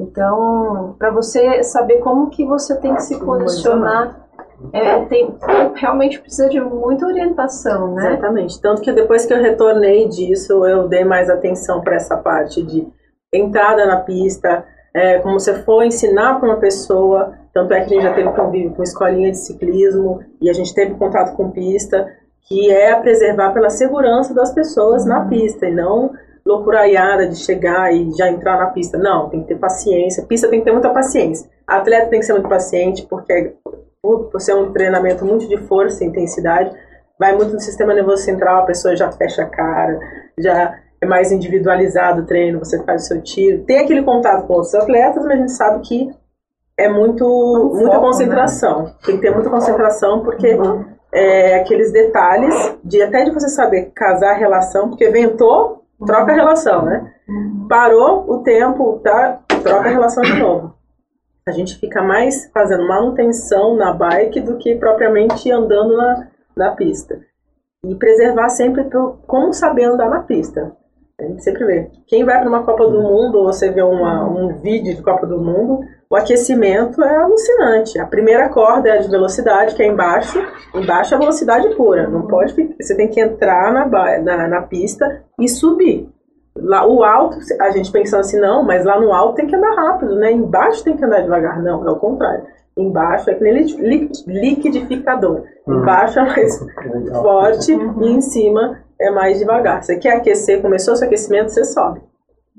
Então, 0.00 0.94
para 0.98 1.10
você 1.10 1.62
saber 1.62 1.98
como 1.98 2.30
que 2.30 2.44
você 2.44 2.74
tem 2.76 2.94
que 2.94 3.02
se 3.02 3.18
posicionar, 3.18 4.28
é, 4.72 5.04
tem, 5.06 5.34
realmente 5.74 6.20
precisa 6.20 6.48
de 6.48 6.60
muita 6.60 7.06
orientação, 7.06 7.94
né? 7.94 8.14
Exatamente. 8.14 8.60
Tanto 8.60 8.82
que 8.82 8.92
depois 8.92 9.24
que 9.24 9.32
eu 9.32 9.40
retornei 9.40 10.08
disso, 10.08 10.66
eu 10.66 10.88
dei 10.88 11.04
mais 11.04 11.30
atenção 11.30 11.80
para 11.80 11.96
essa 11.96 12.16
parte 12.16 12.62
de 12.62 12.86
entrada 13.32 13.86
na 13.86 13.96
pista, 13.96 14.64
é, 14.94 15.18
como 15.18 15.38
você 15.38 15.62
for 15.62 15.84
ensinar 15.84 16.38
para 16.38 16.48
uma 16.48 16.58
pessoa. 16.58 17.34
Tanto 17.52 17.72
é 17.72 17.80
que 17.80 17.86
a 17.86 17.88
gente 17.88 18.02
já 18.02 18.14
teve 18.14 18.30
convívio 18.30 18.74
com 18.74 18.82
escolinha 18.82 19.30
de 19.30 19.38
ciclismo 19.38 20.20
e 20.40 20.48
a 20.48 20.52
gente 20.52 20.74
teve 20.74 20.94
contato 20.94 21.34
com 21.36 21.50
pista, 21.50 22.06
que 22.48 22.70
é 22.70 22.94
preservar 22.96 23.52
pela 23.52 23.70
segurança 23.70 24.34
das 24.34 24.52
pessoas 24.52 25.04
na 25.04 25.26
pista 25.26 25.66
e 25.66 25.74
não 25.74 26.12
loucuraiada 26.44 27.28
de 27.28 27.36
chegar 27.36 27.92
e 27.92 28.10
já 28.12 28.28
entrar 28.28 28.58
na 28.58 28.66
pista. 28.66 28.98
Não, 28.98 29.28
tem 29.28 29.42
que 29.42 29.48
ter 29.48 29.58
paciência. 29.58 30.24
Pista 30.24 30.48
tem 30.48 30.60
que 30.60 30.64
ter 30.64 30.72
muita 30.72 30.90
paciência. 30.90 31.48
Atleta 31.66 32.08
tem 32.08 32.20
que 32.20 32.26
ser 32.26 32.32
muito 32.32 32.48
paciente, 32.48 33.06
porque 33.08 33.54
por, 34.02 34.30
ser 34.40 34.54
um 34.54 34.72
treinamento 34.72 35.24
muito 35.24 35.46
de 35.48 35.56
força 35.56 36.02
e 36.02 36.06
intensidade, 36.06 36.74
vai 37.18 37.34
muito 37.36 37.52
no 37.52 37.60
sistema 37.60 37.94
nervoso 37.94 38.22
central, 38.22 38.62
a 38.62 38.66
pessoa 38.66 38.96
já 38.96 39.12
fecha 39.12 39.42
a 39.42 39.46
cara, 39.46 40.00
já 40.38 40.78
é 41.00 41.06
mais 41.06 41.30
individualizado 41.32 42.22
o 42.22 42.26
treino, 42.26 42.58
você 42.58 42.82
faz 42.82 43.04
o 43.04 43.06
seu 43.06 43.22
tiro. 43.22 43.64
Tem 43.64 43.78
aquele 43.78 44.02
contato 44.02 44.46
com 44.46 44.54
outros 44.54 44.74
atletas, 44.74 45.24
mas 45.24 45.32
a 45.32 45.36
gente 45.36 45.52
sabe 45.52 45.80
que 45.86 46.10
é 46.76 46.88
muito, 46.88 47.24
Um 47.24 47.74
muita 47.76 47.96
foco, 47.96 48.06
concentração. 48.06 48.92
Tem 49.04 49.16
que 49.16 49.22
ter 49.22 49.30
muita 49.30 49.50
concentração, 49.50 50.20
porque 50.22 50.54
Uhum. 50.54 50.84
é, 51.12 51.56
aqueles 51.56 51.92
detalhes, 51.92 52.54
de 52.82 53.02
até 53.02 53.24
de 53.24 53.30
você 53.32 53.48
saber 53.48 53.90
casar 53.94 54.30
a 54.30 54.38
relação, 54.38 54.88
porque 54.88 55.08
ventou, 55.10 55.79
troca 56.06 56.32
a 56.32 56.34
relação, 56.34 56.84
né? 56.84 57.12
Parou 57.68 58.30
o 58.30 58.42
tempo, 58.42 59.00
tá? 59.02 59.40
Troca 59.62 59.88
a 59.88 59.92
relação 59.92 60.22
de 60.22 60.38
novo. 60.38 60.74
A 61.46 61.52
gente 61.52 61.78
fica 61.78 62.02
mais 62.02 62.50
fazendo 62.52 62.86
manutenção 62.86 63.74
na 63.74 63.92
bike 63.92 64.40
do 64.40 64.56
que 64.56 64.76
propriamente 64.76 65.50
andando 65.50 65.96
na, 65.96 66.28
na 66.56 66.70
pista. 66.72 67.20
E 67.84 67.94
preservar 67.94 68.50
sempre 68.50 68.84
pro, 68.84 69.18
como 69.26 69.52
saber 69.52 69.84
andar 69.84 70.08
na 70.08 70.20
pista. 70.20 70.76
A 71.20 71.26
gente 71.26 71.44
sempre 71.44 71.64
vê. 71.64 71.90
Quem 72.06 72.24
vai 72.24 72.40
para 72.40 72.48
uma 72.48 72.62
Copa 72.62 72.88
do 72.88 73.02
Mundo, 73.02 73.38
ou 73.38 73.44
você 73.44 73.70
vê 73.70 73.82
uma, 73.82 74.24
um 74.24 74.54
vídeo 74.60 74.96
de 74.96 75.02
Copa 75.02 75.26
do 75.26 75.38
Mundo, 75.38 75.80
o 76.08 76.16
aquecimento 76.16 77.02
é 77.04 77.16
alucinante. 77.18 77.98
A 77.98 78.06
primeira 78.06 78.48
corda 78.48 78.88
é 78.88 78.92
a 78.92 79.00
de 79.00 79.08
velocidade, 79.08 79.74
que 79.74 79.82
é 79.82 79.86
embaixo. 79.86 80.38
Embaixo 80.74 81.14
é 81.14 81.16
a 81.16 81.20
velocidade 81.20 81.68
pura. 81.76 82.08
Não 82.08 82.26
pode 82.26 82.54
Você 82.80 82.96
tem 82.96 83.08
que 83.08 83.20
entrar 83.20 83.72
na, 83.72 83.86
na, 84.18 84.48
na 84.48 84.62
pista 84.62 85.22
e 85.38 85.46
subir. 85.48 86.08
Lá, 86.56 86.86
o 86.86 87.04
alto, 87.04 87.38
a 87.60 87.70
gente 87.70 87.92
pensando 87.92 88.20
assim, 88.20 88.40
não, 88.40 88.62
mas 88.62 88.84
lá 88.84 88.98
no 88.98 89.12
alto 89.12 89.36
tem 89.36 89.46
que 89.46 89.54
andar 89.54 89.74
rápido, 89.74 90.16
né? 90.16 90.32
Embaixo 90.32 90.82
tem 90.82 90.96
que 90.96 91.04
andar 91.04 91.20
devagar. 91.20 91.62
Não, 91.62 91.86
é 91.86 91.90
o 91.90 91.96
contrário. 91.96 92.44
Embaixo 92.80 93.30
é 93.30 93.34
que 93.34 93.42
nem 93.44 93.52
li- 93.54 93.76
li- 93.76 94.10
liquidificador. 94.26 95.44
Uhum. 95.66 95.82
Embaixo 95.82 96.18
é 96.18 96.24
mais 96.26 96.60
Legal. 96.94 97.22
forte 97.22 97.72
Uhum. 97.74 98.02
e 98.02 98.12
em 98.12 98.20
cima 98.20 98.78
é 99.00 99.10
mais 99.10 99.38
devagar. 99.38 99.82
Você 99.82 99.96
quer 99.96 100.16
aquecer, 100.16 100.60
começou 100.60 100.96
seu 100.96 101.06
aquecimento, 101.06 101.50
você 101.50 101.64
sobe. 101.64 102.00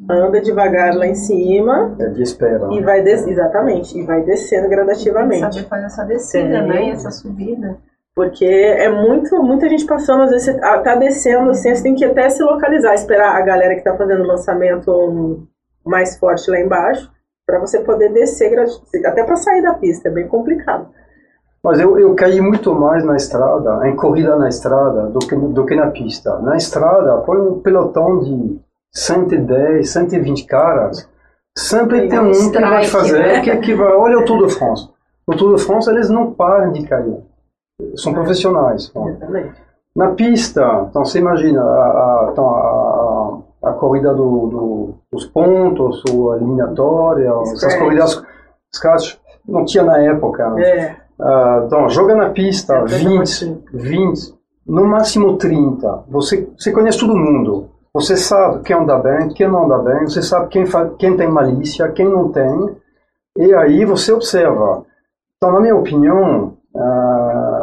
Anda 0.09 0.41
devagar 0.41 0.95
lá 0.95 1.05
em 1.05 1.13
cima 1.13 1.95
É 1.99 2.07
de 2.07 2.23
espera. 2.23 2.67
e 2.71 2.81
vai 2.81 3.03
des 3.03 3.27
exatamente, 3.27 3.97
e 3.99 4.03
vai 4.03 4.23
descendo 4.23 4.67
gradativamente. 4.67 5.55
Saber 5.55 5.67
fazer 5.67 5.85
essa 5.85 6.03
descida, 6.05 6.61
Sim. 6.61 6.67
né? 6.67 6.85
E 6.85 6.89
essa 6.91 7.11
subida. 7.11 7.77
Porque 8.15 8.43
é 8.45 8.89
muito, 8.89 9.41
muita 9.43 9.69
gente 9.69 9.85
passando, 9.85 10.23
às 10.23 10.31
vezes 10.31 10.45
você 10.45 10.59
tá 10.59 10.79
tá 10.79 10.95
descendo 10.95 11.51
assim, 11.51 11.73
você 11.75 11.83
tem 11.83 11.93
que 11.95 12.03
até 12.03 12.29
se 12.29 12.41
localizar, 12.43 12.93
esperar 12.95 13.35
a 13.35 13.41
galera 13.41 13.75
que 13.75 13.83
tá 13.83 13.95
fazendo 13.95 14.23
o 14.23 14.27
lançamento 14.27 15.47
mais 15.85 16.17
forte 16.17 16.49
lá 16.51 16.59
embaixo, 16.59 17.09
para 17.45 17.59
você 17.59 17.79
poder 17.79 18.11
descer, 18.13 18.53
até 19.05 19.23
para 19.23 19.35
sair 19.35 19.61
da 19.61 19.73
pista, 19.73 20.09
é 20.09 20.11
bem 20.11 20.27
complicado. 20.27 20.87
Mas 21.63 21.79
eu, 21.79 21.97
eu 21.99 22.15
caí 22.15 22.41
muito 22.41 22.73
mais 22.73 23.03
na 23.03 23.15
estrada, 23.15 23.87
em 23.87 23.95
corrida 23.95 24.35
na 24.35 24.49
estrada, 24.49 25.07
do 25.07 25.19
que, 25.19 25.35
do 25.35 25.65
que 25.65 25.75
na 25.75 25.91
pista. 25.91 26.39
Na 26.39 26.57
estrada, 26.57 27.17
põe 27.17 27.37
um 27.37 27.59
pelotão 27.59 28.19
de 28.19 28.59
110, 28.93 29.87
120 29.87 30.45
caras, 30.45 31.07
sempre 31.55 32.07
tem 32.07 32.19
um 32.19 32.31
que 32.31 32.59
vai 32.59 32.83
strike, 32.83 32.87
fazer, 32.87 33.19
né? 33.19 33.41
que, 33.41 33.55
que 33.57 33.75
vai, 33.75 33.93
olha 33.93 34.19
o 34.19 34.25
Tour 34.25 34.47
de 34.47 34.53
France. 34.53 34.89
O 35.27 35.35
Tour 35.35 35.55
de 35.55 35.63
France, 35.63 35.89
eles 35.89 36.09
não 36.09 36.31
param 36.31 36.71
de 36.71 36.85
cair. 36.87 37.17
São 37.95 38.13
profissionais. 38.13 38.89
Bom, 38.89 39.09
Exatamente. 39.09 39.61
Na 39.95 40.11
pista, 40.11 40.87
então 40.89 41.03
você 41.03 41.19
imagina 41.19 41.61
a, 41.61 41.65
a, 41.65 42.29
então, 42.31 42.49
a, 42.49 43.00
a, 43.63 43.71
corrida 43.73 44.13
do, 44.13 44.47
do- 44.47 44.89
dos 45.11 45.25
pontos, 45.25 46.03
ou 46.11 46.31
a 46.31 46.37
eliminatória, 46.37 47.29
essas 47.43 47.75
corridas, 47.77 48.23
scratch, 48.75 49.15
não 49.47 49.65
tinha 49.65 49.83
na 49.83 49.97
época. 49.99 50.53
É, 50.59 50.95
Ah, 51.19 51.63
então, 51.67 51.87
joga 51.89 52.15
na 52.15 52.29
pista 52.31 52.73
É, 52.73 52.85
20, 52.85 53.63
20, 53.73 54.33
no 54.65 54.85
máximo 54.85 55.37
30. 55.37 56.05
Você, 56.09 56.49
você 56.57 56.71
conhece 56.71 56.99
todo 56.99 57.15
mundo. 57.15 57.69
Você 57.93 58.15
sabe 58.17 58.63
quem 58.63 58.75
anda 58.75 58.97
bem, 58.97 59.29
quem 59.29 59.47
não 59.47 59.65
anda 59.65 59.77
bem, 59.79 60.07
você 60.07 60.21
sabe 60.23 60.47
quem, 60.47 60.63
quem 60.97 61.15
tem 61.17 61.27
malícia, 61.29 61.91
quem 61.91 62.07
não 62.09 62.31
tem. 62.31 62.75
E 63.37 63.53
aí 63.53 63.85
você 63.85 64.11
observa. 64.13 64.83
Então, 65.37 65.51
na 65.53 65.59
minha 65.59 65.75
opinião, 65.75 66.53
ah, 66.75 67.60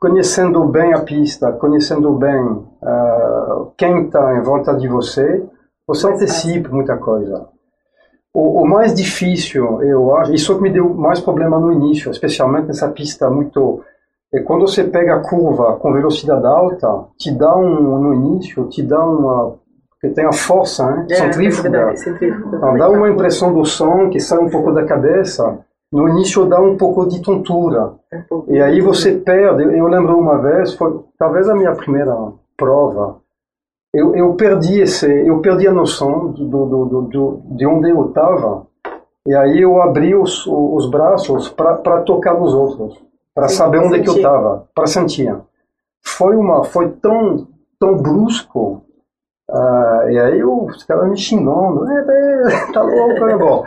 conhecendo 0.00 0.64
bem 0.64 0.92
a 0.94 1.00
pista, 1.00 1.52
conhecendo 1.52 2.12
bem 2.12 2.64
ah, 2.82 3.66
quem 3.76 4.04
está 4.04 4.36
em 4.36 4.42
volta 4.42 4.74
de 4.74 4.88
você, 4.88 5.44
você 5.86 6.06
antecipa 6.06 6.68
muita 6.68 6.96
coisa. 6.96 7.48
O, 8.32 8.62
o 8.62 8.68
mais 8.68 8.94
difícil, 8.94 9.82
eu 9.82 10.14
acho, 10.16 10.32
isso 10.34 10.54
que 10.56 10.62
me 10.62 10.70
deu 10.70 10.94
mais 10.94 11.20
problema 11.20 11.58
no 11.58 11.72
início, 11.72 12.10
especialmente 12.10 12.68
nessa 12.68 12.88
pista 12.88 13.28
muito 13.30 13.82
E 14.32 14.40
quando 14.42 14.66
você 14.66 14.84
pega 14.84 15.16
a 15.16 15.20
curva 15.20 15.76
com 15.76 15.92
velocidade 15.92 16.46
alta, 16.46 17.06
te 17.16 17.30
dá 17.32 17.56
um, 17.56 17.98
no 17.98 18.14
início, 18.14 18.68
te 18.68 18.82
dá 18.82 19.04
uma, 19.04 19.56
que 20.00 20.08
tem 20.10 20.24
a 20.26 20.32
força, 20.32 20.88
né? 20.90 21.06
É, 21.10 21.14
centrífuga. 21.14 21.90
é. 21.90 22.56
Então, 22.56 22.76
dá 22.76 22.88
uma 22.88 23.08
impressão 23.08 23.52
do 23.52 23.64
som 23.64 24.08
que 24.10 24.20
sai 24.20 24.38
um 24.38 24.50
pouco 24.50 24.72
da 24.72 24.84
cabeça. 24.84 25.58
No 25.90 26.08
início 26.08 26.46
dá 26.46 26.60
um 26.60 26.76
pouco 26.76 27.06
de 27.06 27.22
tontura. 27.22 27.94
E 28.48 28.60
aí 28.60 28.80
você 28.80 29.12
perde. 29.12 29.62
Eu 29.62 29.86
lembro 29.86 30.18
uma 30.18 30.38
vez, 30.38 30.74
foi 30.74 31.00
talvez 31.18 31.48
a 31.48 31.54
minha 31.54 31.74
primeira 31.74 32.14
prova. 32.56 33.20
Eu, 33.92 34.14
eu 34.14 34.34
perdi 34.34 34.82
esse, 34.82 35.06
eu 35.06 35.40
perdi 35.40 35.66
a 35.66 35.72
noção 35.72 36.30
do, 36.32 36.46
do, 36.46 36.84
do, 36.84 37.02
do 37.02 37.42
de 37.56 37.66
onde 37.66 37.90
eu 37.90 38.08
estava. 38.08 38.66
E 39.26 39.34
aí 39.34 39.60
eu 39.62 39.80
abri 39.80 40.14
os, 40.14 40.46
os 40.46 40.90
braços 40.90 41.48
para 41.48 42.02
tocar 42.02 42.34
nos 42.34 42.52
outros, 42.52 42.98
para 43.34 43.48
saber 43.48 43.78
onde 43.78 44.00
que 44.00 44.08
eu 44.08 44.16
estava, 44.16 44.66
para 44.74 44.86
sentir. 44.86 45.34
Foi 46.02 46.36
uma, 46.36 46.64
foi 46.64 46.90
tão, 46.92 47.46
tão 47.78 47.96
brusco. 47.96 48.82
Uh, 49.50 50.10
e 50.10 50.18
aí 50.18 50.44
os 50.44 50.84
caras 50.84 51.08
me 51.08 51.16
xingando, 51.16 51.90
é, 51.90 52.00
é, 52.00 52.72
tá 52.72 52.82
louco, 52.82 53.24
é 53.24 53.36
bom. 53.36 53.64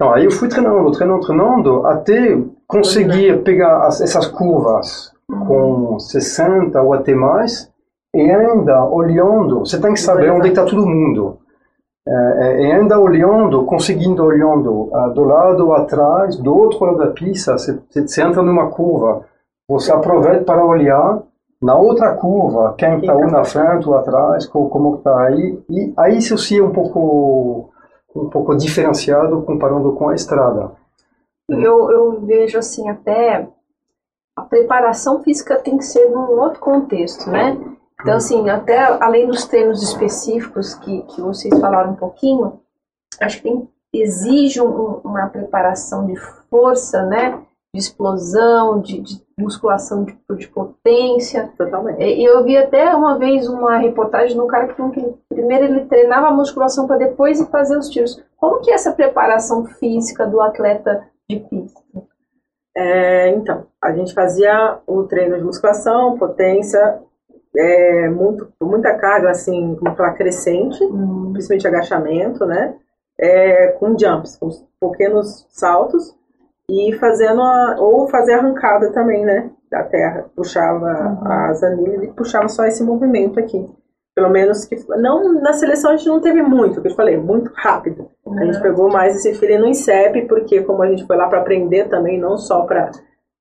Então, 0.00 0.14
aí 0.14 0.24
eu 0.24 0.30
fui 0.30 0.48
treinando, 0.48 0.90
treinando, 0.92 1.26
treinando, 1.26 1.86
até 1.86 2.42
conseguir 2.66 3.42
pegar 3.42 3.86
as, 3.86 4.00
essas 4.00 4.26
curvas 4.28 5.12
com 5.28 5.98
60 5.98 6.80
ou 6.80 6.94
até 6.94 7.14
mais, 7.14 7.70
e 8.14 8.22
ainda 8.22 8.82
olhando, 8.86 9.58
você 9.58 9.78
tem 9.78 9.92
que 9.92 10.00
saber 10.00 10.30
onde 10.30 10.48
está 10.48 10.64
todo 10.64 10.86
mundo. 10.86 11.36
É, 12.08 12.62
e 12.62 12.72
ainda 12.72 12.98
olhando, 12.98 13.66
conseguindo 13.66 14.24
olhando 14.24 14.88
uh, 14.90 15.12
do 15.12 15.22
lado, 15.22 15.70
atrás, 15.74 16.34
do 16.38 16.56
outro 16.56 16.82
lado 16.86 16.96
da 16.96 17.08
pista, 17.08 17.58
você, 17.58 17.78
você 17.90 18.22
entra 18.22 18.40
numa 18.40 18.70
curva, 18.70 19.26
você 19.68 19.92
aproveita 19.92 20.44
para 20.44 20.64
olhar 20.64 21.22
na 21.60 21.76
outra 21.76 22.14
curva, 22.14 22.74
quem 22.78 23.00
está 23.00 23.14
ou 23.14 23.30
na 23.30 23.44
frente 23.44 23.86
ou 23.86 23.94
atrás, 23.94 24.46
como 24.46 24.96
está 24.96 25.26
aí, 25.26 25.62
e 25.68 25.92
aí 25.98 26.22
se 26.22 26.30
você 26.30 26.58
é 26.58 26.62
um 26.62 26.70
pouco 26.70 27.69
um 28.14 28.28
pouco 28.28 28.56
diferenciado 28.56 29.42
comparando 29.42 29.92
com 29.92 30.08
a 30.08 30.14
estrada. 30.14 30.72
Eu, 31.48 31.90
eu 31.90 32.20
vejo 32.20 32.58
assim 32.58 32.88
até 32.88 33.48
a 34.36 34.42
preparação 34.42 35.22
física 35.22 35.58
tem 35.58 35.76
que 35.76 35.84
ser 35.84 36.08
num 36.08 36.40
outro 36.40 36.60
contexto, 36.60 37.28
né? 37.28 37.58
Então 38.00 38.16
assim, 38.16 38.48
até 38.48 38.78
além 39.02 39.26
dos 39.26 39.44
treinos 39.46 39.82
específicos 39.82 40.74
que, 40.74 41.02
que 41.02 41.20
vocês 41.20 41.58
falaram 41.60 41.92
um 41.92 41.96
pouquinho, 41.96 42.60
acho 43.20 43.38
que 43.38 43.42
tem, 43.42 43.68
exige 43.92 44.60
um, 44.60 45.00
uma 45.04 45.26
preparação 45.28 46.06
de 46.06 46.16
força, 46.48 47.04
né? 47.04 47.44
de 47.74 47.80
explosão, 47.80 48.80
de, 48.80 49.00
de 49.00 49.22
musculação 49.40 50.04
de, 50.04 50.16
de, 50.36 50.48
potência. 50.48 51.52
Totalmente. 51.56 52.02
E 52.02 52.24
eu 52.24 52.42
vi 52.44 52.56
até 52.56 52.94
uma 52.94 53.18
vez 53.18 53.48
uma 53.48 53.76
reportagem 53.78 54.34
de 54.34 54.40
um 54.40 54.46
cara 54.46 54.68
que, 54.68 54.90
que 54.90 55.14
primeiro 55.28 55.64
ele 55.64 55.86
treinava 55.86 56.28
a 56.28 56.32
musculação 56.32 56.86
para 56.86 56.98
depois 56.98 57.40
ir 57.40 57.46
fazer 57.46 57.76
os 57.78 57.88
tiros. 57.88 58.22
Como 58.36 58.60
que 58.60 58.70
é 58.70 58.74
essa 58.74 58.92
preparação 58.92 59.64
física 59.64 60.26
do 60.26 60.40
atleta 60.40 61.06
de 61.28 61.40
pista? 61.40 61.80
É, 62.76 63.28
então, 63.30 63.66
a 63.82 63.92
gente 63.92 64.14
fazia 64.14 64.78
o 64.86 65.02
treino 65.04 65.36
de 65.36 65.44
musculação, 65.44 66.16
potência, 66.16 67.00
é, 67.56 68.08
muito, 68.08 68.48
muita 68.62 68.94
carga, 68.94 69.30
assim, 69.30 69.74
como 69.76 69.94
falar, 69.96 70.14
crescente, 70.14 70.82
hum. 70.84 71.30
principalmente 71.32 71.66
agachamento, 71.66 72.46
né? 72.46 72.76
É, 73.18 73.68
com 73.72 73.98
jumps, 73.98 74.36
com 74.36 74.48
pequenos 74.80 75.46
saltos 75.50 76.14
e 76.70 76.92
fazendo 76.98 77.42
a, 77.42 77.76
ou 77.78 78.08
fazer 78.08 78.34
arrancada 78.34 78.92
também, 78.92 79.24
né, 79.24 79.50
da 79.70 79.82
terra, 79.82 80.26
puxava 80.34 81.20
uhum. 81.22 81.32
as 81.32 81.62
anilhas 81.62 82.02
e 82.02 82.08
puxava 82.08 82.48
só 82.48 82.64
esse 82.64 82.82
movimento 82.82 83.38
aqui. 83.38 83.68
Pelo 84.14 84.28
menos 84.28 84.64
que 84.64 84.76
não 84.98 85.40
na 85.40 85.52
seleção 85.52 85.92
a 85.92 85.96
gente 85.96 86.08
não 86.08 86.20
teve 86.20 86.42
muito, 86.42 86.82
que 86.82 86.88
eu 86.88 86.94
falei, 86.94 87.16
muito 87.16 87.50
rápido. 87.54 88.08
Uhum. 88.24 88.38
A 88.38 88.44
gente 88.44 88.56
uhum. 88.56 88.62
pegou 88.62 88.90
mais 88.90 89.16
esse 89.16 89.34
filho 89.34 89.60
no 89.60 89.68
INSEP, 89.68 90.26
porque 90.26 90.62
como 90.62 90.82
a 90.82 90.88
gente 90.88 91.06
foi 91.06 91.16
lá 91.16 91.28
para 91.28 91.40
aprender 91.40 91.88
também, 91.88 92.18
não 92.18 92.36
só 92.36 92.62
para 92.62 92.90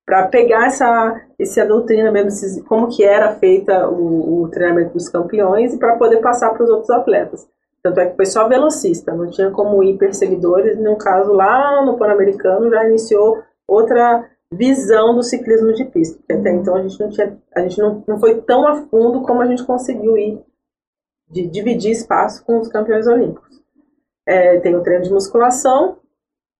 para 0.05 0.27
pegar 0.27 0.65
essa 0.65 1.21
essa 1.39 1.65
doutrina 1.65 2.11
mesmo, 2.11 2.63
como 2.65 2.87
que 2.87 3.03
era 3.03 3.35
feita 3.35 3.87
o, 3.87 4.43
o 4.43 4.47
treinamento 4.49 4.93
dos 4.93 5.07
campeões 5.07 5.73
e 5.73 5.77
para 5.77 5.97
poder 5.97 6.17
passar 6.17 6.51
para 6.51 6.63
os 6.63 6.69
outros 6.69 6.89
atletas. 6.89 7.47
Tanto 7.81 7.99
é 7.99 8.07
que 8.07 8.15
foi 8.15 8.25
só 8.25 8.47
velocista, 8.47 9.13
não 9.13 9.29
tinha 9.29 9.51
como 9.51 9.81
ir 9.83 9.97
perseguidores. 9.97 10.77
No 10.77 10.97
caso, 10.97 11.31
lá 11.31 11.83
no 11.85 11.97
Pan-Americano 11.97 12.69
já 12.69 12.85
iniciou 12.87 13.41
outra 13.67 14.29
visão 14.51 15.15
do 15.15 15.23
ciclismo 15.23 15.73
de 15.73 15.85
pista. 15.85 16.17
Porque 16.17 16.33
até 16.33 16.51
então 16.51 16.75
a 16.75 16.81
gente 16.81 16.99
não 16.99 17.09
tinha, 17.09 17.37
a 17.55 17.61
gente 17.61 17.79
não, 17.79 18.03
não 18.07 18.19
foi 18.19 18.41
tão 18.41 18.67
a 18.67 18.75
fundo 18.75 19.21
como 19.21 19.41
a 19.41 19.45
gente 19.45 19.63
conseguiu 19.63 20.17
ir 20.17 20.43
de 21.29 21.47
dividir 21.47 21.91
espaço 21.91 22.43
com 22.43 22.59
os 22.59 22.67
campeões 22.67 23.07
olímpicos. 23.07 23.61
É, 24.27 24.59
tem 24.59 24.75
o 24.75 24.83
treino 24.83 25.03
de 25.03 25.11
musculação 25.11 25.97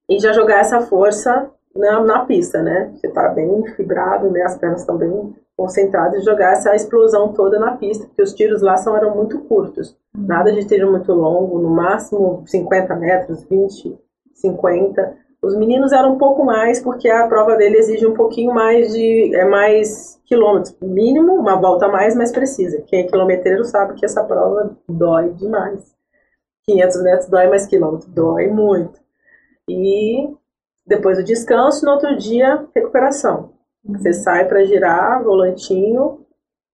e 0.10 0.20
já 0.20 0.32
jogar 0.32 0.60
essa 0.60 0.82
força 0.82 1.52
na, 1.76 2.04
na 2.04 2.26
pista, 2.26 2.62
né? 2.62 2.92
Você 2.96 3.08
está 3.08 3.30
bem 3.30 3.64
fibrado, 3.76 4.30
né? 4.30 4.44
As 4.44 4.58
pernas 4.58 4.82
estão 4.82 4.98
bem 4.98 5.36
concentrado 5.56 6.16
e 6.16 6.22
jogar 6.22 6.54
essa 6.54 6.76
explosão 6.76 7.34
toda 7.34 7.60
na 7.60 7.76
pista, 7.76 8.08
porque 8.08 8.22
os 8.22 8.34
tiros 8.34 8.62
lá 8.62 8.78
são, 8.78 8.96
eram 8.96 9.16
muito 9.16 9.40
curtos. 9.42 9.98
Uhum. 10.16 10.26
Nada 10.26 10.52
de 10.52 10.66
tiro 10.66 10.92
muito 10.92 11.12
longo, 11.14 11.60
no 11.60 11.70
máximo 11.70 12.44
50 12.46 12.96
metros, 12.96 13.44
20, 13.44 13.98
50. 14.34 15.18
Os 15.42 15.56
meninos 15.56 15.92
eram 15.92 16.14
um 16.16 16.18
pouco 16.18 16.44
mais, 16.44 16.82
porque 16.82 17.10
a 17.10 17.28
prova 17.28 17.56
dele 17.56 17.78
exige 17.78 18.06
um 18.06 18.14
pouquinho 18.14 18.54
mais 18.54 18.92
de 18.92 19.34
é 19.36 19.46
mais 19.46 20.20
quilômetros. 20.26 20.76
Mínimo, 20.82 21.34
uma 21.34 21.56
volta 21.56 21.86
a 21.86 21.90
mais, 21.90 22.16
mais 22.16 22.32
precisa. 22.32 22.82
Quem 22.88 23.02
é 23.02 23.08
quilometreiro 23.08 23.64
sabe 23.64 23.94
que 23.94 24.06
essa 24.06 24.24
prova 24.24 24.78
dói 24.88 25.32
demais. 25.34 25.96
500 26.66 27.04
metros 27.04 27.30
dói 27.30 27.48
mais 27.48 27.66
quilômetro, 27.66 28.10
dói 28.10 28.48
muito. 28.48 29.00
E 29.68 30.30
depois 30.86 31.18
do 31.18 31.24
descanso, 31.24 31.86
no 31.86 31.92
outro 31.92 32.18
dia, 32.18 32.66
recuperação. 32.76 33.52
Você 33.86 34.12
sai 34.12 34.46
para 34.48 34.66
girar, 34.66 35.24
volantinho, 35.24 36.19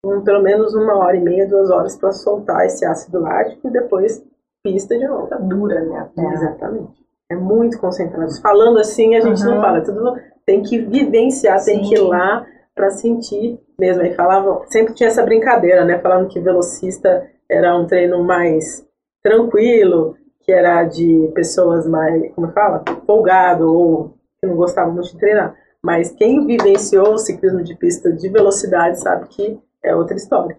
um, 0.06 0.22
pelo 0.22 0.41
menos 0.41 0.76
uma 0.76 0.95
hora 0.97 1.18
e 1.18 1.22
meia, 1.22 1.47
duas 1.47 1.72
horas 1.72 1.95
para 1.95 2.12
soltar 2.12 2.66
esse 2.66 2.86
ácido 2.86 3.20
lático 3.20 3.68
e 3.68 3.72
depois 3.72 4.24
pista 4.64 4.97
de 4.97 5.08
novo. 5.08 5.28
Tá 5.28 5.38
dura, 5.38 5.82
né? 5.82 6.10
É. 6.18 6.34
Exatamente. 6.34 7.03
É 7.30 7.36
muito 7.36 7.80
concentrado. 7.80 8.32
Falando 8.39 8.78
assim, 8.78 9.16
a 9.16 9.22
gente 9.22 9.43
uhum. 9.43 9.56
não 9.56 9.62
fala, 9.62 9.82
tudo 9.82 10.16
tem 10.45 10.62
que 10.62 10.78
vivenciar, 10.78 11.60
Sim. 11.60 11.74
tem 11.74 11.89
que 11.89 11.95
ir 11.95 12.01
lá 12.01 12.45
para 12.76 12.91
sentir 12.91 13.60
mesmo. 13.80 14.03
Aí 14.03 14.14
falavam, 14.14 14.62
sempre 14.68 14.93
tinha 14.93 15.10
essa 15.10 15.24
brincadeira, 15.24 15.84
né? 15.84 15.97
Falavam 15.97 16.28
que 16.28 16.39
velocista 16.39 17.28
era 17.49 17.76
um 17.76 17.88
treino 17.88 18.24
mais 18.24 18.86
tranquilo, 19.24 20.16
que 20.41 20.51
era 20.51 20.84
de 20.84 21.32
pessoas 21.34 21.88
mais, 21.88 22.32
como 22.36 22.51
fala, 22.51 22.84
folgado 23.08 23.74
ou 23.74 24.14
que 24.39 24.45
não 24.45 24.56
gostavam 24.56 24.93
muito 24.93 25.12
de 25.12 25.18
treinar. 25.18 25.56
Mas 25.84 26.12
quem 26.12 26.45
vivenciou 26.45 27.14
o 27.14 27.18
ciclismo 27.18 27.64
de 27.64 27.76
pista 27.76 28.12
de 28.12 28.30
velocidade 28.30 28.99
sabe 28.99 29.28
que 29.30 29.60
é 29.86 29.95
outra 29.95 30.15
história. 30.15 30.57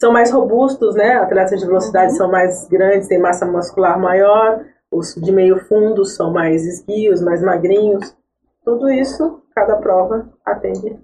São 0.00 0.12
mais 0.12 0.30
robustos, 0.32 0.94
né? 0.94 1.14
Atletas 1.14 1.60
de 1.60 1.66
velocidade 1.66 2.12
uhum. 2.12 2.18
são 2.18 2.30
mais 2.30 2.66
grandes, 2.68 3.08
têm 3.08 3.20
massa 3.20 3.46
muscular 3.46 3.98
maior. 3.98 4.64
Os 4.90 5.14
de 5.14 5.32
meio 5.32 5.58
fundo 5.66 6.04
são 6.04 6.32
mais 6.32 6.64
esguios, 6.64 7.20
mais 7.20 7.42
magrinhos. 7.42 8.16
Tudo 8.64 8.90
isso, 8.90 9.42
cada 9.54 9.76
prova 9.76 10.28
atende. 10.44 10.98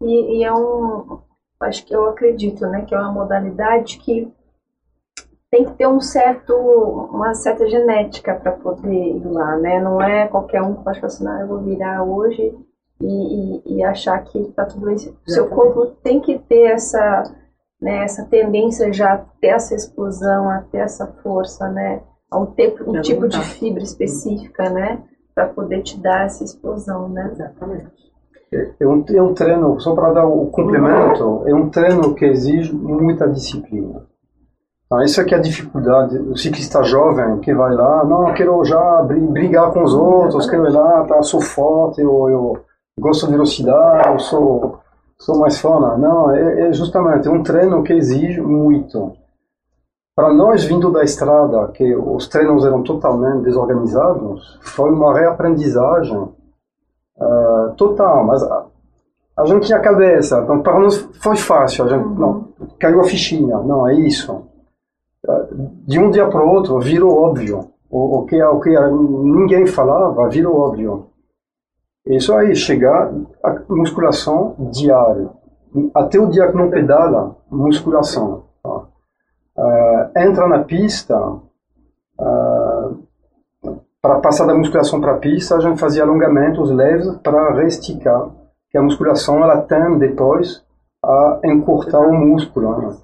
E, 0.00 0.38
e 0.38 0.44
é 0.44 0.52
um, 0.52 1.20
acho 1.60 1.84
que 1.84 1.94
eu 1.94 2.06
acredito, 2.08 2.66
né, 2.66 2.84
que 2.84 2.94
é 2.94 2.98
uma 2.98 3.12
modalidade 3.12 3.98
que 3.98 4.32
tem 5.50 5.64
que 5.64 5.72
ter 5.74 5.86
um 5.86 6.00
certo, 6.00 6.54
uma 6.54 7.34
certa 7.34 7.66
genética 7.68 8.34
para 8.34 8.52
poder 8.52 9.16
ir 9.16 9.26
lá, 9.26 9.56
né? 9.56 9.80
Não 9.80 10.00
é 10.00 10.28
qualquer 10.28 10.60
um 10.62 10.74
que 10.74 10.84
pode 10.84 11.00
falar 11.00 11.06
assim, 11.06 11.26
ah, 11.26 11.40
eu 11.40 11.48
vou 11.48 11.58
virar 11.60 12.02
hoje 12.02 12.54
e, 13.00 13.06
e, 13.06 13.76
e 13.76 13.84
achar 13.84 14.18
que 14.24 14.38
está 14.38 14.64
tudo 14.64 14.90
isso. 14.90 15.16
Seu 15.26 15.48
corpo 15.48 15.86
tem 16.02 16.20
que 16.20 16.38
ter 16.38 16.72
essa, 16.72 17.22
né, 17.80 18.04
essa 18.04 18.24
tendência 18.24 18.92
já 18.92 19.14
a 19.14 19.18
ter 19.18 19.48
essa 19.48 19.74
explosão, 19.74 20.50
a 20.50 20.62
ter 20.62 20.78
essa 20.78 21.06
força, 21.22 21.68
né? 21.68 22.02
A 22.30 22.38
um, 22.38 22.46
tempo, 22.46 22.84
um 22.86 23.00
tipo 23.00 23.26
de 23.26 23.40
fibra 23.40 23.82
específica, 23.82 24.68
né? 24.68 25.02
Para 25.34 25.48
poder 25.48 25.82
te 25.82 25.98
dar 25.98 26.26
essa 26.26 26.44
explosão, 26.44 27.08
né? 27.08 27.30
Exatamente. 27.32 28.08
É 28.80 28.86
um, 28.86 29.04
é 29.08 29.22
um 29.22 29.34
treino, 29.34 29.78
só 29.78 29.94
para 29.94 30.12
dar 30.12 30.26
o 30.26 30.46
complemento, 30.46 31.42
é 31.46 31.54
um 31.54 31.68
treino 31.68 32.14
que 32.14 32.24
exige 32.24 32.74
muita 32.74 33.28
disciplina. 33.28 34.06
Então, 34.86 35.02
isso 35.02 35.20
aqui 35.20 35.34
é 35.34 35.38
a 35.38 35.40
dificuldade. 35.40 36.18
O 36.18 36.34
ciclista 36.34 36.82
jovem 36.82 37.40
que 37.40 37.54
vai 37.54 37.74
lá, 37.74 38.04
não, 38.04 38.28
eu 38.28 38.34
quero 38.34 38.64
já 38.64 39.02
brigar 39.02 39.70
com 39.70 39.82
os 39.82 39.94
outros, 39.94 40.48
quero 40.48 40.66
ir 40.66 40.72
lá, 40.72 41.04
tá, 41.04 41.22
sou 41.22 41.42
forte, 41.42 42.00
eu, 42.00 42.28
eu 42.30 42.67
gosto 42.98 43.26
de 43.26 43.32
velocidade, 43.32 44.08
eu 44.08 44.18
sou, 44.18 44.78
sou 45.18 45.38
mais 45.38 45.58
fã. 45.58 45.96
Não, 45.96 46.30
é, 46.30 46.68
é 46.68 46.72
justamente 46.72 47.28
um 47.28 47.42
treino 47.42 47.82
que 47.82 47.92
exige 47.92 48.40
muito. 48.40 49.12
Para 50.16 50.32
nós, 50.32 50.64
vindo 50.64 50.90
da 50.90 51.04
estrada, 51.04 51.68
que 51.68 51.94
os 51.94 52.26
treinos 52.26 52.64
eram 52.64 52.82
totalmente 52.82 53.44
desorganizados, 53.44 54.58
foi 54.62 54.90
uma 54.90 55.16
reaprendizagem 55.16 56.18
uh, 56.18 57.74
total. 57.76 58.24
Mas 58.24 58.42
a 58.42 59.44
gente 59.46 59.66
tinha 59.66 59.78
a 59.78 59.82
cabeça, 59.82 60.40
então 60.40 60.60
para 60.60 60.80
nós 60.80 60.96
foi 61.22 61.36
fácil, 61.36 61.84
a 61.84 61.88
gente, 61.88 62.04
uhum. 62.04 62.14
não, 62.14 62.48
caiu 62.80 63.00
a 63.00 63.04
fichinha, 63.04 63.58
não, 63.58 63.86
é 63.86 63.94
isso. 63.94 64.44
De 65.86 66.00
um 66.00 66.10
dia 66.10 66.26
para 66.26 66.44
o 66.44 66.48
outro 66.48 66.80
virou 66.80 67.22
óbvio. 67.22 67.70
O, 67.88 68.18
o, 68.18 68.26
que, 68.26 68.42
o 68.42 68.60
que 68.60 68.70
ninguém 68.70 69.66
falava 69.66 70.28
virou 70.28 70.58
óbvio. 70.58 71.07
Isso 72.06 72.34
aí, 72.34 72.54
chegar 72.56 73.12
a 73.42 73.56
musculação 73.68 74.56
diária. 74.72 75.28
Até 75.94 76.18
o 76.18 76.28
dia 76.28 76.50
que 76.50 76.56
não 76.56 76.70
pedala, 76.70 77.36
musculação. 77.50 78.44
Tá? 78.62 78.86
Uh, 79.58 80.18
entra 80.18 80.46
na 80.48 80.64
pista, 80.64 81.18
uh, 81.18 82.98
para 84.00 84.20
passar 84.20 84.46
da 84.46 84.54
musculação 84.54 85.00
para 85.00 85.12
a 85.12 85.18
pista, 85.18 85.56
a 85.56 85.60
gente 85.60 85.78
fazia 85.78 86.02
alongamentos 86.02 86.70
leves 86.70 87.16
para 87.18 87.52
reesticar, 87.54 88.30
que 88.70 88.78
a 88.78 88.82
musculação 88.82 89.42
ela 89.42 89.60
tem 89.62 89.98
depois 89.98 90.64
a 91.04 91.40
encurtar 91.44 92.00
o 92.00 92.12
músculo. 92.12 92.78
Né? 92.78 92.96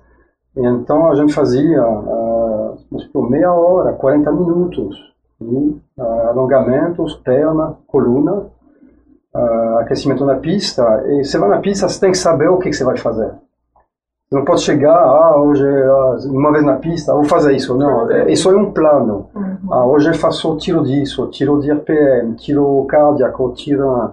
Então 0.57 1.11
a 1.11 1.15
gente 1.15 1.35
fazia 1.35 1.87
uh, 1.87 3.29
meia 3.29 3.53
hora, 3.53 3.93
40 3.93 4.33
minutos 4.33 4.97
uh, 5.41 5.81
alongamentos, 6.29 7.17
perna, 7.17 7.77
coluna, 7.87 8.47
uh, 9.35 9.79
aquecimento 9.79 10.25
na 10.25 10.37
pista. 10.37 10.83
E 11.09 11.25
você 11.25 11.39
vai 11.39 11.49
na 11.49 11.59
pista, 11.59 11.89
você 11.89 12.01
tem 12.01 12.13
que 12.13 12.19
saber 12.19 12.49
o 12.49 12.59
que, 12.59 12.71
que 12.71 12.77
você 12.77 12.85
vai 12.85 12.97
fazer. 12.97 13.31
Você 14.29 14.37
não 14.37 14.45
pode 14.45 14.63
chegar, 14.63 14.97
ah, 14.97 15.37
hoje, 15.39 15.65
uma 16.27 16.51
vez 16.51 16.65
na 16.65 16.77
pista, 16.77 17.13
vou 17.13 17.25
fazer 17.25 17.55
isso. 17.55 17.77
Não, 17.77 18.11
é, 18.11 18.31
isso 18.33 18.51
é 18.51 18.57
um 18.57 18.73
plano. 18.73 19.29
Uhum. 19.35 19.73
Ah, 19.73 19.87
hoje 19.87 20.09
eu 20.09 20.15
faço 20.15 20.57
tiro 20.57 20.83
disso, 20.83 21.27
tiro 21.29 21.61
de 21.61 21.71
RPM, 21.71 22.35
tiro 22.35 22.85
cardíaco, 22.87 23.53
tiro... 23.55 24.13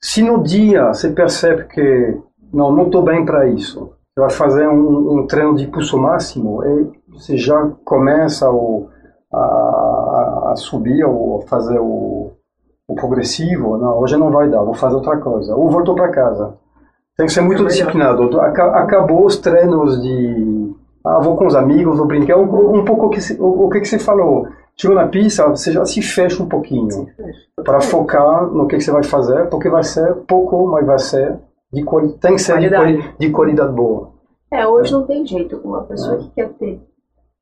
Se 0.00 0.22
no 0.22 0.42
dia 0.42 0.88
você 0.92 1.10
percebe 1.10 1.64
que, 1.64 2.18
não, 2.52 2.70
não 2.70 2.86
estou 2.86 3.02
bem 3.02 3.24
para 3.24 3.48
isso, 3.48 3.94
você 4.14 4.20
vai 4.20 4.30
fazer 4.30 4.68
um, 4.68 5.20
um, 5.20 5.26
treino 5.26 5.56
de 5.56 5.66
pulso 5.66 5.98
máximo 5.98 6.62
e 6.64 6.92
você 7.08 7.38
já 7.38 7.70
começa 7.84 8.50
o, 8.50 8.88
a, 9.32 10.50
a, 10.52 10.54
subir 10.56 11.04
ou 11.04 11.40
fazer 11.48 11.78
o, 11.80 12.32
o 12.88 12.94
progressivo. 12.94 13.76
Não, 13.76 13.98
hoje 13.98 14.16
não 14.16 14.30
vai 14.30 14.48
dar, 14.48 14.62
vou 14.62 14.74
fazer 14.74 14.96
outra 14.96 15.16
coisa. 15.18 15.54
Ou 15.54 15.70
voltou 15.70 15.94
para 15.94 16.10
casa. 16.10 16.54
Tem 17.16 17.26
que 17.26 17.32
ser 17.32 17.42
muito 17.42 17.62
é 17.62 17.66
disciplinado. 17.66 18.40
Acabou 18.40 19.24
os 19.24 19.36
treinos 19.36 20.02
de. 20.02 20.74
Ah, 21.04 21.20
vou 21.20 21.36
com 21.36 21.46
os 21.46 21.54
amigos, 21.54 21.96
vou 21.96 22.06
brincar. 22.06 22.36
Um, 22.36 22.78
um 22.78 22.84
pouco 22.84 23.06
o 23.06 23.10
que, 23.10 23.20
o, 23.38 23.66
o 23.66 23.70
que 23.70 23.84
você 23.84 23.98
falou. 23.98 24.48
Chegou 24.76 24.96
na 24.96 25.06
pista, 25.06 25.48
você 25.48 25.70
já 25.70 25.84
se 25.84 26.02
fecha 26.02 26.42
um 26.42 26.48
pouquinho. 26.48 27.06
Para 27.64 27.80
focar 27.80 28.46
no 28.46 28.66
que, 28.66 28.76
que 28.76 28.82
você 28.82 28.90
vai 28.90 29.04
fazer, 29.04 29.48
porque 29.48 29.68
vai 29.68 29.84
ser 29.84 30.14
pouco, 30.26 30.66
mas 30.66 30.84
vai 30.84 30.98
ser 30.98 31.38
de 31.72 31.84
tem 32.20 32.34
que 32.34 32.38
ser 32.42 32.52
qualidade. 32.52 32.96
De, 32.96 33.18
de, 33.18 33.30
qualidade 33.30 33.72
boa. 33.72 34.10
É, 34.52 34.66
hoje 34.66 34.92
não 34.92 35.04
tem 35.04 35.24
jeito. 35.26 35.60
Uma 35.64 35.82
pessoa 35.82 36.16
é. 36.16 36.18
que 36.18 36.30
quer 36.30 36.48
ter 36.54 36.80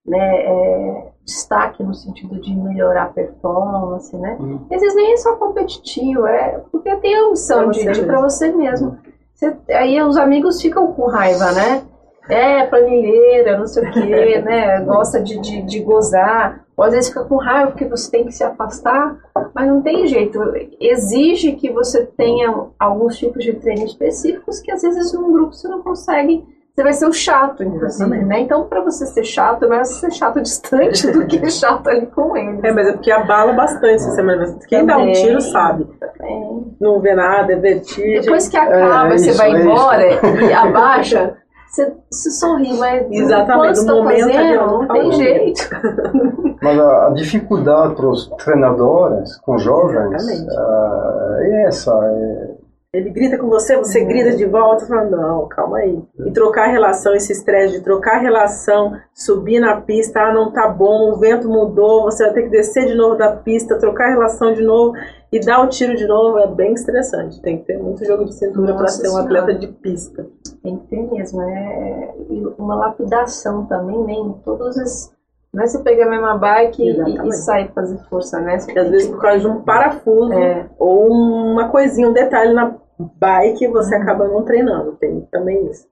né, 0.07 0.45
é, 0.45 1.11
destaque 1.24 1.82
no 1.82 1.94
sentido 1.94 2.40
de 2.40 2.54
melhorar 2.54 3.04
a 3.04 3.06
performance, 3.06 4.16
né? 4.16 4.36
Hum. 4.40 4.60
às 4.70 4.80
vezes 4.80 4.94
nem 4.94 5.12
é 5.12 5.16
só 5.16 5.36
competitivo, 5.36 6.26
é 6.26 6.60
porque 6.70 6.94
tem 6.96 7.16
a 7.16 7.28
opção 7.28 7.70
de, 7.70 7.84
de 7.92 8.02
para 8.02 8.20
você 8.20 8.52
mesmo. 8.52 8.98
Você, 9.34 9.56
aí 9.70 10.00
os 10.02 10.16
amigos 10.16 10.60
ficam 10.60 10.92
com 10.92 11.06
raiva, 11.06 11.52
né? 11.52 11.82
É, 12.28 12.64
planilheira, 12.66 13.58
não 13.58 13.66
sei 13.66 13.88
o 13.88 13.92
quê, 13.92 14.40
né? 14.42 14.80
Gosta 14.80 15.20
de, 15.20 15.40
de, 15.40 15.62
de 15.62 15.80
gozar. 15.80 16.64
Ou 16.76 16.84
às 16.84 16.92
vezes 16.92 17.08
fica 17.08 17.24
com 17.24 17.36
raiva 17.36 17.72
porque 17.72 17.84
você 17.84 18.10
tem 18.10 18.24
que 18.24 18.32
se 18.32 18.42
afastar, 18.42 19.18
mas 19.54 19.68
não 19.68 19.82
tem 19.82 20.06
jeito. 20.06 20.40
Exige 20.80 21.52
que 21.52 21.70
você 21.70 22.06
tenha 22.06 22.68
alguns 22.78 23.18
tipos 23.18 23.44
de 23.44 23.52
treino 23.54 23.84
específicos 23.84 24.60
que 24.60 24.70
às 24.70 24.82
vezes 24.82 25.12
num 25.12 25.32
grupo 25.32 25.52
você 25.52 25.68
não 25.68 25.82
consegue. 25.82 26.44
Você 26.74 26.82
vai 26.82 26.92
ser 26.94 27.06
o 27.06 27.12
chato, 27.12 27.62
inclusive, 27.62 28.24
né? 28.24 28.40
Então, 28.40 28.64
para 28.64 28.80
você 28.80 29.04
ser 29.04 29.24
chato, 29.24 29.66
é 29.66 29.68
melhor 29.68 29.84
você 29.84 30.00
ser 30.00 30.10
chato 30.10 30.40
distante 30.40 31.06
do 31.12 31.26
que 31.26 31.38
chato 31.50 31.86
ali 31.86 32.06
com 32.06 32.34
eles. 32.34 32.64
É, 32.64 32.72
mas 32.72 32.88
é 32.88 32.92
porque 32.92 33.10
abala 33.10 33.52
bastante. 33.52 34.02
Você, 34.02 34.66
quem 34.68 34.86
dá 34.86 34.96
um 34.96 35.12
tiro 35.12 35.40
sabe. 35.42 35.86
Também. 36.00 36.74
Não 36.80 36.98
vê 36.98 37.14
nada, 37.14 37.52
é 37.52 37.56
vertigem. 37.56 38.22
Depois 38.22 38.48
que 38.48 38.56
acaba, 38.56 39.10
é, 39.10 39.14
é 39.14 39.18
você 39.18 39.32
vai 39.32 39.54
é 39.54 39.60
embora 39.60 40.02
e 40.42 40.52
abaixa, 40.54 41.36
você, 41.72 41.92
você 42.10 42.30
sorri, 42.30 42.76
mas 42.78 43.10
Exatamente, 43.10 43.80
no 43.84 43.96
momento 43.96 44.32
fazendo, 44.32 44.66
não 44.66 44.88
tem 44.88 45.12
jeito. 45.12 45.70
Mas 46.62 46.78
a, 46.78 47.06
a 47.08 47.10
dificuldade 47.10 47.96
para 47.96 48.06
os 48.06 48.28
treinadores 48.44 49.36
com 49.38 49.58
jovens 49.58 50.22
uh, 50.22 51.40
é 51.40 51.64
essa. 51.66 51.90
É... 51.92 52.51
Ele 52.95 53.09
grita 53.09 53.38
com 53.38 53.49
você, 53.49 53.74
você 53.74 54.05
grita 54.05 54.36
de 54.36 54.45
volta, 54.45 54.84
fala, 54.84 55.05
não, 55.05 55.49
calma 55.49 55.78
aí. 55.78 55.99
E 56.26 56.30
trocar 56.30 56.64
a 56.64 56.70
relação, 56.70 57.14
esse 57.14 57.32
estresse 57.32 57.78
de 57.78 57.80
trocar 57.80 58.16
a 58.16 58.20
relação, 58.20 59.01
subir 59.14 59.61
na 59.61 59.80
pista, 59.80 60.20
ah, 60.20 60.30
não 60.34 60.53
tá 60.53 60.68
bom, 60.68 61.11
o 61.11 61.16
vento 61.16 61.49
mudou, 61.49 62.03
você 62.03 62.22
vai 62.22 62.34
ter 62.34 62.43
que 62.43 62.51
descer 62.51 62.84
de 62.84 62.95
novo 62.95 63.16
da 63.16 63.34
pista, 63.34 63.78
trocar 63.78 64.09
a 64.09 64.11
relação 64.11 64.53
de 64.53 64.62
novo 64.62 64.95
e 65.32 65.40
dar 65.40 65.64
o 65.64 65.68
tiro 65.68 65.97
de 65.97 66.07
novo, 66.07 66.38
é 66.38 66.47
bem 66.47 66.74
estressante. 66.74 67.40
Tem 67.40 67.57
que 67.57 67.64
ter 67.64 67.78
muito 67.78 68.05
jogo 68.05 68.26
de 68.26 68.34
cintura 68.34 68.74
para 68.74 68.88
ser 68.88 69.09
um 69.09 69.16
atleta 69.16 69.55
de 69.55 69.68
pista. 69.68 70.26
Tem 70.62 70.76
que 70.76 70.88
ter 70.88 71.11
mesmo, 71.11 71.40
é 71.40 72.14
uma 72.59 72.74
lapidação 72.74 73.64
também, 73.64 74.05
né? 74.05 74.12
Em 74.12 74.32
todas 74.45 74.76
as 74.76 75.11
não 75.53 75.64
é 75.64 75.66
você 75.66 75.78
pegar 75.80 76.07
a 76.07 76.11
mesma 76.11 76.38
bike 76.38 76.82
e, 76.82 77.28
e, 77.28 77.32
sair 77.32 77.70
fazer 77.74 77.99
força, 78.09 78.40
né? 78.40 78.59
Você 78.59 78.78
às 78.78 78.88
vezes 78.88 79.09
por 79.09 79.20
causa 79.20 79.40
de 79.40 79.47
um 79.47 79.61
parafuso 79.61 80.32
é. 80.32 80.66
ou 80.78 81.12
uma 81.12 81.68
coisinha, 81.68 82.09
um 82.09 82.12
detalhe 82.14 82.55
na 82.55 82.74
bike, 82.99 83.66
você 83.68 83.95
acaba 83.95 84.28
não 84.28 84.45
treinando. 84.45 84.93
Tem 84.93 85.20
também 85.30 85.66
isso. 85.70 85.86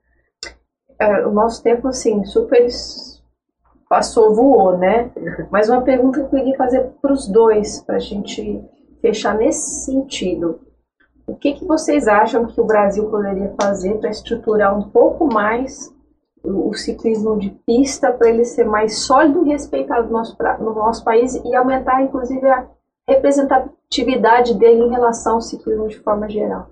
É, 0.98 1.26
o 1.26 1.32
nosso 1.32 1.62
tempo, 1.62 1.88
assim, 1.88 2.24
super 2.24 2.66
passou, 3.88 4.34
voou, 4.34 4.78
né? 4.78 5.10
Mas 5.50 5.68
uma 5.68 5.82
pergunta 5.82 6.20
que 6.20 6.24
eu 6.24 6.30
queria 6.30 6.56
fazer 6.56 6.90
para 7.02 7.12
os 7.12 7.26
dois, 7.26 7.80
para 7.82 7.96
a 7.96 8.00
gente 8.00 8.62
fechar 9.00 9.34
nesse 9.34 9.84
sentido. 9.84 10.60
O 11.26 11.34
que, 11.34 11.54
que 11.54 11.64
vocês 11.64 12.08
acham 12.08 12.46
que 12.46 12.60
o 12.60 12.66
Brasil 12.66 13.08
poderia 13.08 13.54
fazer 13.60 13.98
para 13.98 14.10
estruturar 14.10 14.76
um 14.76 14.90
pouco 14.90 15.32
mais 15.32 15.92
o, 16.42 16.72
ciclismo 16.74 17.38
de 17.38 17.50
pista 17.66 18.12
para 18.12 18.28
ele 18.28 18.44
ser 18.44 18.64
mais 18.64 19.00
sólido 19.00 19.46
e 19.46 19.50
respeitado 19.50 20.06
no 20.06 20.12
nosso, 20.12 20.36
no 20.58 20.74
nosso 20.74 21.04
país 21.04 21.34
e 21.34 21.54
aumentar, 21.54 22.02
inclusive, 22.02 22.46
a 22.48 22.66
representatividade 23.08 24.54
dele 24.54 24.84
em 24.84 24.90
relação 24.90 25.34
ao 25.34 25.40
ciclismo 25.40 25.88
de 25.88 25.98
forma 25.98 26.28
geral. 26.28 26.70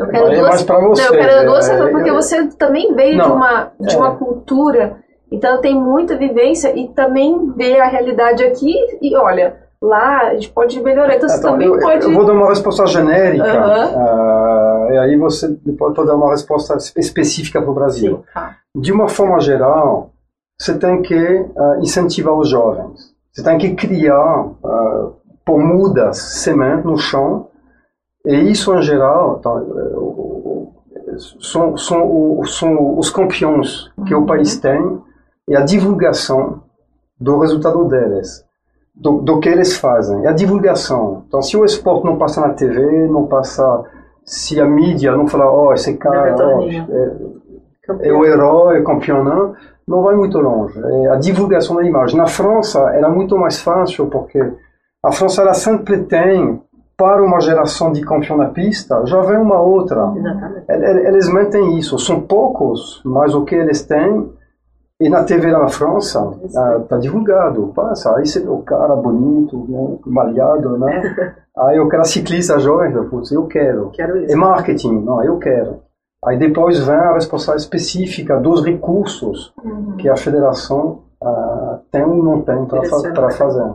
Eu 0.00 0.08
quero 0.08 0.26
Vai 0.26 0.36
duas, 0.36 0.66
não, 0.66 1.04
eu 1.04 1.12
quero 1.12 1.46
duas 1.46 1.68
é, 1.68 1.90
porque 1.90 2.10
eu, 2.10 2.14
você 2.14 2.46
também 2.56 2.94
veio 2.94 3.18
não, 3.18 3.26
de, 3.26 3.32
uma, 3.32 3.72
de 3.78 3.94
é. 3.94 3.98
uma 3.98 4.16
cultura, 4.16 4.96
então 5.30 5.60
tem 5.60 5.78
muita 5.78 6.16
vivência 6.16 6.74
e 6.74 6.88
também 6.88 7.52
vê 7.54 7.78
a 7.78 7.86
realidade 7.86 8.42
aqui 8.42 8.74
e 9.02 9.14
olha, 9.14 9.58
lá 9.82 10.28
a 10.28 10.34
gente 10.34 10.48
pode 10.48 10.80
melhorar, 10.82 11.16
então 11.16 11.28
você 11.28 11.36
então, 11.36 11.52
também 11.52 11.68
eu, 11.68 11.78
pode... 11.78 12.02
Eu 12.02 12.14
vou 12.14 12.24
dar 12.24 12.32
uma 12.32 12.48
resposta 12.48 12.86
genérica, 12.86 13.44
uhum. 13.44 14.88
uh, 14.88 14.92
e 14.92 14.98
aí 14.98 15.16
você 15.18 15.54
pode 15.78 15.94
dar 16.06 16.14
uma 16.14 16.30
resposta 16.30 16.78
específica 16.96 17.60
para 17.60 17.70
o 17.70 17.74
Brasil. 17.74 18.16
Sim, 18.16 18.32
tá. 18.32 18.56
De 18.74 18.92
uma 18.92 19.06
forma 19.06 19.38
geral, 19.40 20.12
você 20.58 20.78
tem 20.78 21.02
que 21.02 21.14
uh, 21.14 21.78
incentivar 21.80 22.32
os 22.32 22.48
jovens, 22.48 23.14
você 23.30 23.44
tem 23.44 23.58
que 23.58 23.74
criar, 23.74 24.46
uh, 24.46 25.14
pôr 25.44 25.58
mudas, 25.58 26.16
sementes 26.16 26.86
no 26.86 26.96
chão, 26.96 27.49
e 28.24 28.50
isso 28.50 28.74
em 28.74 28.82
geral 28.82 29.38
tá, 29.38 29.50
são, 31.40 31.76
são, 31.76 32.44
são 32.44 32.98
os 32.98 33.10
campeões 33.10 33.90
que 34.06 34.14
uhum. 34.14 34.22
o 34.22 34.26
país 34.26 34.58
tem 34.58 34.98
e 35.48 35.56
a 35.56 35.62
divulgação 35.62 36.62
do 37.18 37.38
resultado 37.38 37.84
deles 37.86 38.44
do, 38.94 39.20
do 39.20 39.40
que 39.40 39.48
eles 39.48 39.76
fazem, 39.76 40.24
é 40.26 40.28
a 40.28 40.32
divulgação. 40.32 41.24
Então, 41.26 41.40
se 41.40 41.56
o 41.56 41.64
esporte 41.64 42.04
não 42.04 42.18
passa 42.18 42.40
na 42.40 42.50
TV, 42.50 43.08
não 43.08 43.26
passa, 43.26 43.82
se 44.24 44.60
a 44.60 44.66
mídia 44.66 45.12
não 45.12 45.26
falar, 45.26 45.50
ó, 45.50 45.68
oh, 45.68 45.72
esse 45.72 45.96
cara 45.96 46.28
é, 46.28 48.08
é, 48.08 48.12
o 48.12 48.24
herói, 48.24 48.78
é 48.78 48.82
campeão, 48.82 49.24
não, 49.24 49.54
não 49.88 50.02
vai 50.02 50.14
muito 50.14 50.38
longe. 50.38 50.78
É 50.78 51.08
a 51.08 51.16
divulgação 51.16 51.76
da 51.76 51.84
imagem. 51.84 52.18
Na 52.18 52.26
França, 52.26 52.78
era 52.90 53.08
muito 53.08 53.38
mais 53.38 53.60
fácil, 53.60 54.06
porque 54.06 54.38
a 55.02 55.12
França, 55.12 55.40
ela 55.40 55.54
sempre 55.54 56.04
tem, 56.04 56.60
para 57.00 57.24
uma 57.24 57.40
geração 57.40 57.90
de 57.90 58.02
campeão 58.02 58.36
na 58.36 58.50
pista, 58.50 59.06
já 59.06 59.22
vem 59.22 59.38
uma 59.38 59.58
outra. 59.58 60.12
Exatamente. 60.14 60.66
Eles 60.68 61.32
mentem 61.32 61.78
isso. 61.78 61.98
São 61.98 62.20
poucos, 62.20 63.00
mas 63.06 63.34
o 63.34 63.42
que 63.42 63.54
eles 63.54 63.86
têm 63.86 64.30
e 65.00 65.08
na 65.08 65.24
TV 65.24 65.50
lá 65.50 65.60
na 65.60 65.68
França, 65.70 66.20
ah, 66.54 66.80
tá 66.86 66.98
divulgado, 66.98 67.72
passa, 67.74 68.14
aí 68.14 68.26
você, 68.26 68.46
o 68.46 68.58
cara 68.58 68.94
bonito, 68.96 69.64
né, 69.66 69.98
malhado, 70.04 70.76
né? 70.76 71.34
aí 71.56 71.80
o 71.80 71.88
cara 71.88 72.04
ciclista 72.04 72.58
jovem, 72.58 72.92
putz, 73.08 73.32
eu 73.32 73.46
quero. 73.46 73.88
quero 73.94 74.18
isso. 74.18 74.34
É 74.34 74.36
marketing, 74.36 75.00
não, 75.00 75.24
eu 75.24 75.38
quero. 75.38 75.80
Aí 76.22 76.36
depois 76.36 76.78
vem 76.80 76.96
a 76.96 77.14
responsabilidade 77.14 77.62
específica 77.62 78.38
dos 78.38 78.62
recursos 78.62 79.54
uhum. 79.64 79.96
que 79.96 80.06
a 80.06 80.18
federação 80.18 81.00
uh, 81.22 81.78
tem 81.90 82.04
ou 82.04 82.22
não 82.22 82.42
tem 82.42 82.62
para 82.66 83.30
fazer. 83.30 83.74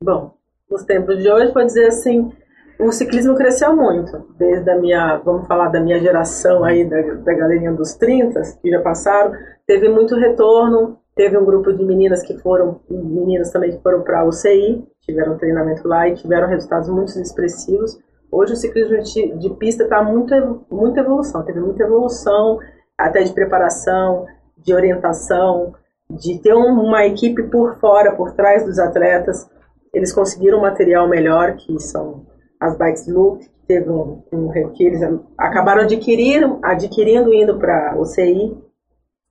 Bom, 0.00 0.37
nos 0.70 0.84
tempos 0.84 1.18
de 1.18 1.30
hoje, 1.30 1.52
pode 1.52 1.66
dizer 1.66 1.86
assim, 1.86 2.30
o 2.78 2.92
ciclismo 2.92 3.34
cresceu 3.34 3.74
muito, 3.74 4.26
desde 4.38 4.70
a 4.70 4.78
minha, 4.78 5.16
vamos 5.18 5.46
falar 5.46 5.68
da 5.68 5.80
minha 5.80 5.98
geração 5.98 6.64
aí, 6.64 6.84
da, 6.84 7.00
da 7.00 7.34
galerinha 7.34 7.72
dos 7.72 7.94
30, 7.94 8.40
que 8.62 8.70
já 8.70 8.80
passaram, 8.80 9.32
teve 9.66 9.88
muito 9.88 10.14
retorno, 10.14 10.98
teve 11.16 11.36
um 11.36 11.44
grupo 11.44 11.72
de 11.72 11.84
meninas 11.84 12.22
que 12.22 12.38
foram, 12.38 12.80
meninas 12.88 13.50
também 13.50 13.72
que 13.72 13.82
foram 13.82 14.02
para 14.02 14.20
a 14.20 14.24
UCI, 14.24 14.86
tiveram 15.00 15.36
treinamento 15.36 15.88
lá 15.88 16.06
e 16.08 16.14
tiveram 16.14 16.46
resultados 16.46 16.88
muito 16.88 17.18
expressivos. 17.18 17.98
Hoje 18.30 18.52
o 18.52 18.56
ciclismo 18.56 18.98
de, 19.02 19.38
de 19.38 19.50
pista 19.56 19.84
está 19.84 20.02
muito, 20.02 20.64
muita 20.70 21.00
evolução, 21.00 21.42
teve 21.42 21.58
muita 21.60 21.82
evolução, 21.82 22.58
até 22.96 23.22
de 23.22 23.32
preparação, 23.32 24.26
de 24.56 24.74
orientação, 24.74 25.74
de 26.10 26.38
ter 26.38 26.54
uma 26.54 27.04
equipe 27.06 27.42
por 27.44 27.78
fora, 27.80 28.14
por 28.14 28.32
trás 28.32 28.64
dos 28.64 28.78
atletas. 28.78 29.48
Eles 29.92 30.12
conseguiram 30.12 30.58
um 30.58 30.62
material 30.62 31.08
melhor, 31.08 31.56
que 31.56 31.78
são 31.80 32.26
as 32.60 32.76
bikes 32.76 33.06
Loop, 33.08 33.40
que 33.40 33.66
teve 33.66 33.88
um, 33.88 34.22
um 34.32 34.72
que 34.72 34.84
eles 34.84 35.00
acabaram 35.36 35.82
adquirindo, 35.82 36.58
adquirindo 36.62 37.32
indo 37.32 37.58
para 37.58 37.96
o 37.98 38.04
CI. 38.04 38.56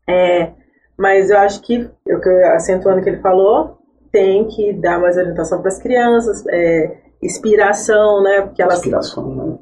É, 0.10 0.54
mas 0.98 1.30
eu 1.30 1.38
acho 1.38 1.62
que, 1.62 1.90
eu, 2.06 2.20
acentuando 2.54 3.00
o 3.00 3.04
que 3.04 3.10
ele 3.10 3.22
falou, 3.22 3.78
tem 4.12 4.48
que 4.48 4.74
dar 4.74 5.00
mais 5.00 5.18
orientação 5.18 5.60
para 5.60 5.70
as 5.70 5.80
crianças, 5.80 6.46
é, 6.48 6.98
inspiração, 7.22 8.24
né? 8.24 8.42
Porque 8.42 8.62
elas 8.62 8.80
inspiração, 8.80 9.36
né? 9.36 9.58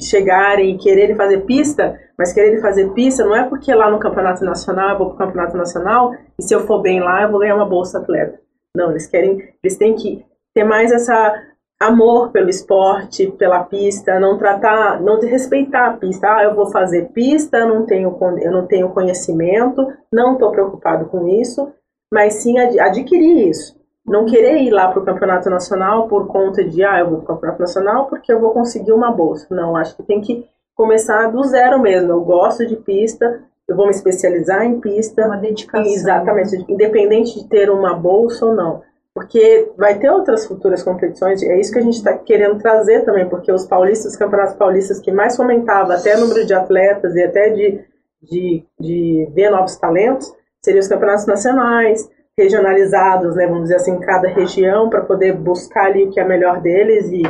chegarem 0.00 0.74
e 0.74 0.78
quererem 0.78 1.14
fazer 1.14 1.42
pista, 1.42 1.98
mas 2.18 2.32
quererem 2.32 2.60
fazer 2.60 2.92
pista 2.94 3.24
não 3.24 3.36
é 3.36 3.48
porque 3.48 3.72
lá 3.72 3.90
no 3.90 3.98
campeonato 3.98 4.44
nacional 4.44 4.90
eu 4.90 4.98
vou 4.98 5.06
para 5.08 5.14
o 5.14 5.18
campeonato 5.18 5.56
nacional 5.56 6.14
e 6.38 6.42
se 6.42 6.54
eu 6.54 6.66
for 6.66 6.80
bem 6.80 7.00
lá 7.00 7.22
eu 7.22 7.30
vou 7.30 7.40
ganhar 7.40 7.54
uma 7.54 7.68
bolsa 7.68 7.98
atleta. 7.98 8.40
Não, 8.74 8.90
eles 8.90 9.06
querem, 9.06 9.38
eles 9.62 9.76
têm 9.76 9.94
que 9.94 10.24
ter 10.58 10.64
mais 10.64 10.90
essa 10.90 11.40
amor 11.80 12.32
pelo 12.32 12.50
esporte, 12.50 13.30
pela 13.38 13.62
pista, 13.62 14.18
não 14.18 14.36
tratar, 14.36 15.00
não 15.00 15.20
respeitar 15.20 15.86
a 15.86 15.92
pista. 15.96 16.34
Ah, 16.34 16.42
eu 16.42 16.56
vou 16.56 16.66
fazer 16.66 17.10
pista, 17.12 17.64
não 17.64 17.86
tenho, 17.86 18.18
eu 18.40 18.50
não 18.50 18.66
tenho 18.66 18.88
conhecimento, 18.88 19.86
não 20.12 20.32
estou 20.32 20.50
preocupado 20.50 21.06
com 21.06 21.28
isso, 21.28 21.72
mas 22.12 22.34
sim 22.34 22.58
adquirir 22.58 23.48
isso. 23.48 23.78
Não 24.04 24.26
querer 24.26 24.62
ir 24.62 24.70
lá 24.70 24.88
para 24.88 25.00
o 25.00 25.04
campeonato 25.04 25.48
nacional 25.48 26.08
por 26.08 26.26
conta 26.26 26.64
de, 26.64 26.82
ah, 26.82 26.98
eu 26.98 27.10
vou 27.10 27.18
para 27.20 27.34
o 27.34 27.36
campeonato 27.36 27.60
nacional 27.60 28.06
porque 28.06 28.32
eu 28.32 28.40
vou 28.40 28.50
conseguir 28.50 28.92
uma 28.92 29.12
bolsa. 29.12 29.46
Não, 29.54 29.76
acho 29.76 29.96
que 29.96 30.02
tem 30.02 30.20
que 30.20 30.44
começar 30.74 31.30
do 31.30 31.44
zero 31.44 31.78
mesmo. 31.78 32.10
Eu 32.10 32.22
gosto 32.22 32.66
de 32.66 32.74
pista, 32.74 33.44
eu 33.68 33.76
vou 33.76 33.84
me 33.84 33.92
especializar 33.92 34.64
em 34.64 34.80
pista. 34.80 35.24
Uma 35.24 35.36
dedicação. 35.36 35.86
Exatamente, 35.86 36.64
independente 36.68 37.38
de 37.38 37.48
ter 37.48 37.70
uma 37.70 37.94
bolsa 37.94 38.44
ou 38.44 38.54
não 38.56 38.87
porque 39.18 39.72
vai 39.76 39.98
ter 39.98 40.08
outras 40.10 40.46
futuras 40.46 40.80
competições, 40.80 41.42
é 41.42 41.58
isso 41.58 41.72
que 41.72 41.80
a 41.80 41.82
gente 41.82 41.96
está 41.96 42.16
querendo 42.16 42.56
trazer 42.56 43.04
também, 43.04 43.28
porque 43.28 43.50
os 43.50 43.66
paulistas, 43.66 44.12
os 44.12 44.16
campeonatos 44.16 44.54
paulistas 44.54 45.00
que 45.00 45.10
mais 45.10 45.34
fomentava 45.34 45.94
até 45.94 46.16
número 46.16 46.46
de 46.46 46.54
atletas 46.54 47.16
e 47.16 47.24
até 47.24 47.50
de, 47.50 47.80
de, 48.22 48.64
de 48.78 49.28
ver 49.34 49.50
novos 49.50 49.74
talentos, 49.74 50.32
seriam 50.62 50.78
os 50.78 50.86
campeonatos 50.86 51.26
nacionais, 51.26 52.08
regionalizados, 52.38 53.34
né, 53.34 53.48
vamos 53.48 53.64
dizer 53.64 53.74
assim, 53.74 53.98
cada 53.98 54.28
região, 54.28 54.88
para 54.88 55.00
poder 55.00 55.32
buscar 55.32 55.86
ali 55.86 56.04
o 56.04 56.10
que 56.10 56.20
é 56.20 56.24
melhor 56.24 56.60
deles 56.60 57.10
e, 57.10 57.22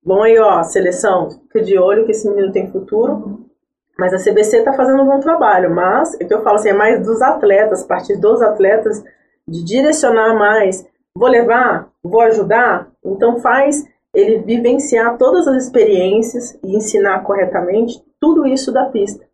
bom 0.00 0.22
aí, 0.22 0.38
ó, 0.38 0.62
seleção, 0.62 1.28
fica 1.28 1.60
de 1.60 1.76
olho 1.76 2.04
que 2.04 2.12
esse 2.12 2.28
menino 2.28 2.52
tem 2.52 2.70
futuro, 2.70 3.40
mas 3.98 4.14
a 4.14 4.18
CBC 4.18 4.58
está 4.58 4.74
fazendo 4.74 5.02
um 5.02 5.06
bom 5.06 5.18
trabalho, 5.18 5.74
mas, 5.74 6.14
é 6.20 6.24
que 6.24 6.32
eu 6.32 6.44
falo 6.44 6.54
assim, 6.54 6.68
é 6.68 6.72
mais 6.72 7.04
dos 7.04 7.20
atletas, 7.20 7.82
a 7.82 7.88
partir 7.88 8.16
dos 8.16 8.40
atletas, 8.40 9.02
de 9.48 9.64
direcionar 9.64 10.38
mais, 10.38 10.86
vou 11.16 11.28
levar, 11.28 11.88
vou 12.02 12.20
ajudar, 12.22 12.90
então 13.04 13.38
faz 13.38 13.84
ele 14.14 14.38
vivenciar 14.38 15.16
todas 15.16 15.48
as 15.48 15.64
experiências 15.64 16.58
e 16.62 16.76
ensinar 16.76 17.22
corretamente 17.22 18.02
tudo 18.20 18.46
isso 18.46 18.72
da 18.72 18.86
pista. 18.86 19.24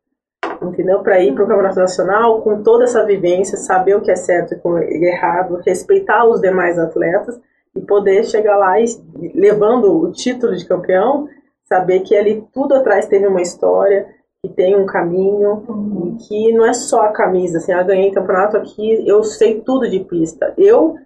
Entendeu? 0.62 1.03
Para 1.03 1.20
ir 1.20 1.35
para 1.35 1.45
o 1.45 1.47
campeonato 1.47 1.79
nacional 1.79 2.43
com 2.43 2.62
toda 2.62 2.85
essa 2.85 3.05
vivência, 3.05 3.57
saber 3.57 3.97
o 3.97 4.01
que 4.01 4.11
é 4.11 4.16
certo 4.16 4.55
e 4.55 4.61
o 4.62 4.79
é 4.79 5.12
errado, 5.12 5.61
respeitar 5.64 6.24
os 6.24 6.41
demais 6.41 6.79
atletas 6.79 7.41
e 7.76 7.81
poder 7.81 8.24
chegar 8.24 8.57
lá 8.57 8.81
e 8.81 8.87
levando 9.35 10.01
o 10.01 10.11
título 10.12 10.57
de 10.57 10.66
campeão, 10.66 11.29
saber 11.64 12.01
que 12.01 12.16
ali 12.16 12.45
tudo 12.53 12.74
atrás 12.74 13.07
teve 13.07 13.26
uma 13.26 13.43
história, 13.43 14.07
que 14.43 14.49
tem 14.49 14.76
um 14.76 14.87
caminho 14.87 15.64
uhum. 15.68 16.16
e 16.16 16.22
que 16.22 16.53
não 16.53 16.64
é 16.64 16.72
só 16.72 17.03
a 17.03 17.12
camisa, 17.12 17.59
assim, 17.59 17.72
ah, 17.72 17.83
ganhei 17.83 18.12
campeonato 18.12 18.57
aqui, 18.57 19.07
eu 19.07 19.22
sei 19.22 19.61
tudo 19.61 19.89
de 19.89 20.01
pista. 20.01 20.55
Eu 20.57 20.97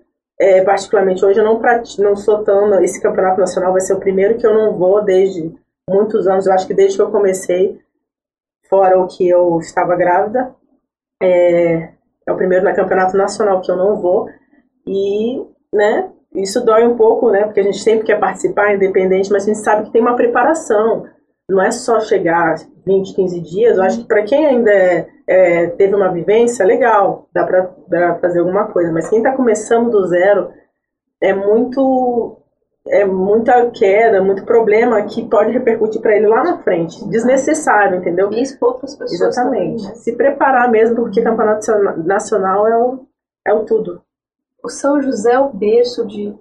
é, 0.43 0.65
particularmente 0.65 1.25
hoje 1.25 1.39
eu 1.39 1.45
não, 1.45 1.63
não 1.99 2.17
sou 2.17 2.43
tão. 2.43 2.83
Esse 2.83 3.01
campeonato 3.01 3.39
nacional 3.39 3.71
vai 3.71 3.81
ser 3.81 3.95
o 3.95 4.01
primeiro 4.01 4.37
que 4.37 4.45
eu 4.45 4.53
não 4.53 4.77
vou 4.77 5.01
desde 5.01 5.55
muitos 5.89 6.27
anos. 6.27 6.47
Eu 6.47 6.53
acho 6.53 6.67
que 6.67 6.75
desde 6.75 6.97
que 6.97 7.03
eu 7.03 7.13
comecei, 7.13 7.79
fora 8.69 8.99
o 8.99 9.07
que 9.07 9.29
eu 9.29 9.61
estava 9.61 9.95
grávida, 9.95 10.53
é, 11.23 11.91
é 12.27 12.33
o 12.33 12.37
primeiro 12.37 12.65
na 12.65 12.75
campeonato 12.75 13.17
nacional 13.17 13.61
que 13.61 13.71
eu 13.71 13.77
não 13.77 14.01
vou. 14.01 14.29
E, 14.85 15.41
né, 15.73 16.11
isso 16.35 16.65
dói 16.65 16.89
um 16.89 16.97
pouco, 16.97 17.31
né, 17.31 17.45
porque 17.45 17.61
a 17.61 17.63
gente 17.63 17.79
sempre 17.79 18.05
quer 18.05 18.19
participar, 18.19 18.75
independente, 18.75 19.31
mas 19.31 19.45
a 19.45 19.47
gente 19.47 19.61
sabe 19.61 19.85
que 19.85 19.93
tem 19.93 20.03
uma 20.03 20.17
preparação. 20.17 21.07
Não 21.53 21.63
é 21.63 21.71
só 21.71 22.01
chegar 22.01 22.57
20, 22.85 23.15
15 23.15 23.41
dias. 23.41 23.77
Eu 23.77 23.85
acho 23.85 24.01
que 24.01 24.07
para 24.07 24.23
quem 24.23 24.47
ainda 24.47 24.71
é 24.71 25.07
é, 25.27 25.67
teve 25.69 25.95
uma 25.95 26.13
vivência 26.13 26.65
legal, 26.65 27.29
dá 27.33 27.45
para 27.45 28.19
fazer 28.21 28.41
alguma 28.41 28.67
coisa. 28.67 28.93
Mas 28.93 29.09
quem 29.09 29.19
está 29.19 29.33
começando 29.33 29.91
do 29.91 30.07
zero 30.07 30.51
é 31.21 31.33
muito 31.33 32.39
é 32.89 33.05
muita 33.05 33.71
queda, 33.71 34.21
muito 34.21 34.45
problema 34.45 35.01
que 35.03 35.25
pode 35.29 35.53
repercutir 35.53 36.01
para 36.01 36.17
ele 36.17 36.27
lá 36.27 36.43
na 36.43 36.59
frente, 36.65 37.09
desnecessário, 37.09 37.99
entendeu? 37.99 38.33
E 38.33 38.43
expor 38.43 38.75
para 38.75 38.87
as 38.87 38.97
pessoas. 38.97 39.21
Exatamente. 39.21 39.83
Também, 39.83 39.95
né? 39.95 39.95
Se 39.95 40.17
preparar 40.17 40.69
mesmo, 40.69 40.97
porque 40.97 41.23
campeonato 41.23 41.71
nacional 42.05 42.67
é 42.67 42.77
o, 42.77 43.07
é 43.47 43.55
o 43.55 43.65
tudo. 43.65 44.03
O 44.65 44.69
São 44.69 45.01
José 45.01 45.33
é 45.33 45.39
o 45.39 45.53
berço 45.53 46.05
de. 46.07 46.35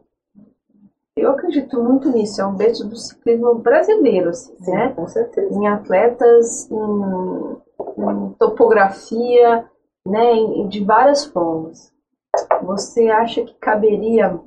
Eu 1.16 1.32
acredito 1.32 1.82
muito 1.82 2.09
nisso, 2.09 2.41
é 2.41 2.45
um 2.45 2.55
berço 2.55 2.88
do 2.88 2.95
ciclismo 2.95 3.55
brasileiro, 3.55 4.30
assim, 4.30 4.55
Sim, 4.59 4.72
né? 4.72 4.93
Com 4.93 5.07
certeza. 5.07 5.53
Em 5.53 5.68
atletas, 5.68 6.70
em 6.72 8.30
topografia, 8.39 9.66
né, 10.05 10.34
de 10.70 10.84
várias 10.84 11.26
formas. 11.26 11.91
Você 12.64 13.09
acha 13.09 13.43
que 13.43 13.53
caberia 13.55 14.39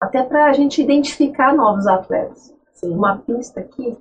até 0.00 0.22
para 0.22 0.46
a 0.46 0.52
gente 0.52 0.82
identificar 0.82 1.54
novos 1.54 1.86
atletas? 1.86 2.54
Sim. 2.74 2.90
Uma 2.90 3.18
pista 3.18 3.60
aqui? 3.60 3.96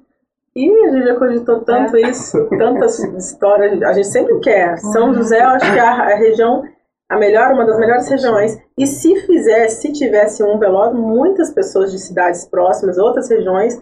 E 0.55 0.69
a 0.69 0.91
gente 0.91 1.17
cogitou 1.17 1.61
tanto 1.61 1.95
é. 1.95 2.01
isso, 2.01 2.47
tantas 2.57 2.99
histórias. 2.99 3.81
A 3.81 3.93
gente 3.93 4.07
sempre 4.07 4.39
quer. 4.39 4.77
São 4.77 5.07
uhum. 5.07 5.13
José, 5.15 5.41
eu 5.41 5.49
acho 5.49 5.71
que 5.71 5.79
é 5.79 5.81
a 5.81 6.15
região 6.15 6.63
a 7.09 7.17
melhor, 7.17 7.51
uma 7.51 7.65
das 7.65 7.77
melhores 7.77 8.07
regiões. 8.07 8.57
E 8.77 8.87
se 8.87 9.15
fizesse, 9.21 9.81
se 9.81 9.93
tivesse 9.93 10.43
um 10.43 10.57
velódromo, 10.57 11.07
muitas 11.07 11.51
pessoas 11.51 11.91
de 11.91 11.99
cidades 11.99 12.45
próximas, 12.45 12.97
outras 12.97 13.29
regiões, 13.29 13.79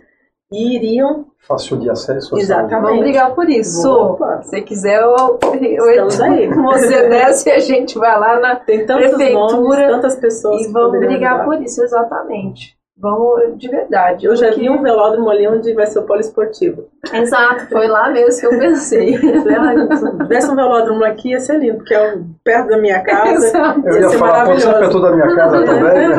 iriam. 0.52 1.28
Fácil 1.40 1.80
de 1.80 1.90
acesso. 1.90 2.38
Exatamente. 2.38 2.82
Vamos 2.82 3.00
brigar 3.00 3.34
por 3.34 3.50
isso. 3.50 3.90
Opa. 3.90 4.42
Se 4.44 4.62
quiser, 4.62 5.02
eu, 5.02 5.16
eu 5.16 6.08
aí. 6.24 6.48
você 6.54 7.10
desce 7.10 7.50
e 7.50 7.52
a 7.54 7.60
gente 7.60 7.98
vai 7.98 8.20
lá 8.20 8.40
na 8.40 8.56
Tem 8.58 8.86
prefeitura 8.86 9.32
nomes, 9.34 9.78
tantas 9.78 10.16
pessoas. 10.18 10.62
E 10.62 10.72
vamos 10.72 11.00
brigar 11.00 11.40
ajudar. 11.40 11.46
por 11.46 11.62
isso, 11.62 11.82
exatamente. 11.84 12.78
Vamos 13.02 13.58
de 13.58 13.68
verdade. 13.68 14.28
Eu, 14.28 14.36
já 14.36 14.52
vi 14.52 14.70
um 14.70 14.80
velódromo 14.80 15.28
ali 15.32 15.48
onde 15.48 15.74
vai 15.74 15.88
ser 15.88 16.00
o 16.00 16.04
poliesportivo. 16.04 16.88
Exato, 17.12 17.68
foi 17.68 17.88
lá 17.88 18.12
mesmo 18.12 18.40
que 18.40 18.46
eu 18.46 18.60
pensei. 18.60 19.18
Se 19.18 20.18
tivesse 20.20 20.52
um 20.52 20.56
velódromo 20.56 21.04
aqui, 21.04 21.32
ia 21.32 21.40
ser 21.40 21.58
lindo, 21.58 21.78
porque 21.78 21.96
é 21.96 22.20
perto 22.44 22.70
da 22.70 22.78
minha 22.78 23.02
casa. 23.02 23.48
Exato. 23.48 23.88
Eu 23.88 23.94
ia, 23.94 24.02
ia 24.02 24.10
falar, 24.12 24.46
pode 24.46 24.62
ser 24.62 24.74
perto 24.78 25.02
da 25.02 25.12
minha 25.14 25.36
casa 25.36 25.66
também. 25.66 26.10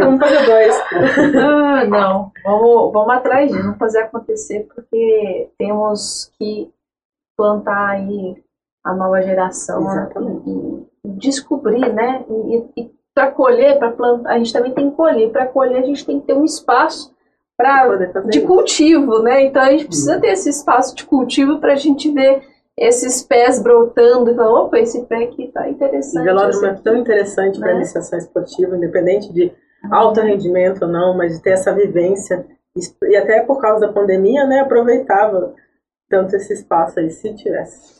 vamos 0.00 0.20
fazer 0.20 0.46
dois. 0.46 0.82
Ah, 1.36 1.84
não, 1.84 2.32
vamos, 2.42 2.92
vamos 2.92 3.14
atrás 3.14 3.50
disso, 3.50 3.62
vamos 3.62 3.78
fazer 3.78 3.98
acontecer, 3.98 4.66
porque 4.74 5.50
temos 5.58 6.32
que 6.38 6.70
plantar 7.36 7.90
aí 7.90 8.42
a 8.82 8.94
nova 8.94 9.20
geração 9.20 9.84
e, 10.46 11.08
e, 11.08 11.10
descobrir, 11.18 11.92
né? 11.92 12.24
E, 12.30 12.80
e 12.80 12.95
para 13.16 13.30
colher, 13.30 13.78
para 13.78 13.92
plantar, 13.92 14.30
a 14.30 14.36
gente 14.36 14.52
também 14.52 14.74
tem 14.74 14.90
que 14.90 14.96
colher. 14.96 15.30
Para 15.30 15.46
colher, 15.46 15.82
a 15.82 15.86
gente 15.86 16.04
tem 16.04 16.20
que 16.20 16.26
ter 16.26 16.34
um 16.34 16.44
espaço 16.44 17.14
pra, 17.56 17.86
de 18.28 18.38
isso. 18.38 18.46
cultivo, 18.46 19.22
né? 19.22 19.46
Então 19.46 19.62
a 19.62 19.70
gente 19.70 19.86
precisa 19.86 20.20
ter 20.20 20.32
esse 20.32 20.50
espaço 20.50 20.94
de 20.94 21.06
cultivo 21.06 21.58
para 21.58 21.72
a 21.72 21.76
gente 21.76 22.12
ver 22.12 22.42
esses 22.76 23.22
pés 23.22 23.58
brotando 23.58 24.30
e 24.30 24.34
falar, 24.34 24.64
opa, 24.64 24.78
esse 24.78 25.02
pé 25.06 25.24
aqui 25.24 25.48
tá 25.48 25.66
interessante. 25.66 26.20
O 26.20 26.24
velódromo 26.24 26.66
é 26.66 26.74
tão 26.74 26.94
interessante 26.94 27.58
para 27.58 27.70
a 27.70 27.72
né? 27.72 27.78
iniciação 27.78 28.18
esportiva, 28.18 28.76
independente 28.76 29.32
de 29.32 29.50
alto 29.90 30.20
rendimento 30.20 30.82
ou 30.82 30.88
não, 30.88 31.16
mas 31.16 31.36
de 31.36 31.42
ter 31.42 31.52
essa 31.52 31.72
vivência. 31.72 32.44
E 33.08 33.16
até 33.16 33.40
por 33.40 33.58
causa 33.62 33.86
da 33.86 33.92
pandemia, 33.94 34.44
né, 34.44 34.60
aproveitava 34.60 35.54
tanto 36.10 36.36
esse 36.36 36.52
espaço 36.52 37.00
aí, 37.00 37.08
se 37.08 37.32
tivesse. 37.32 37.96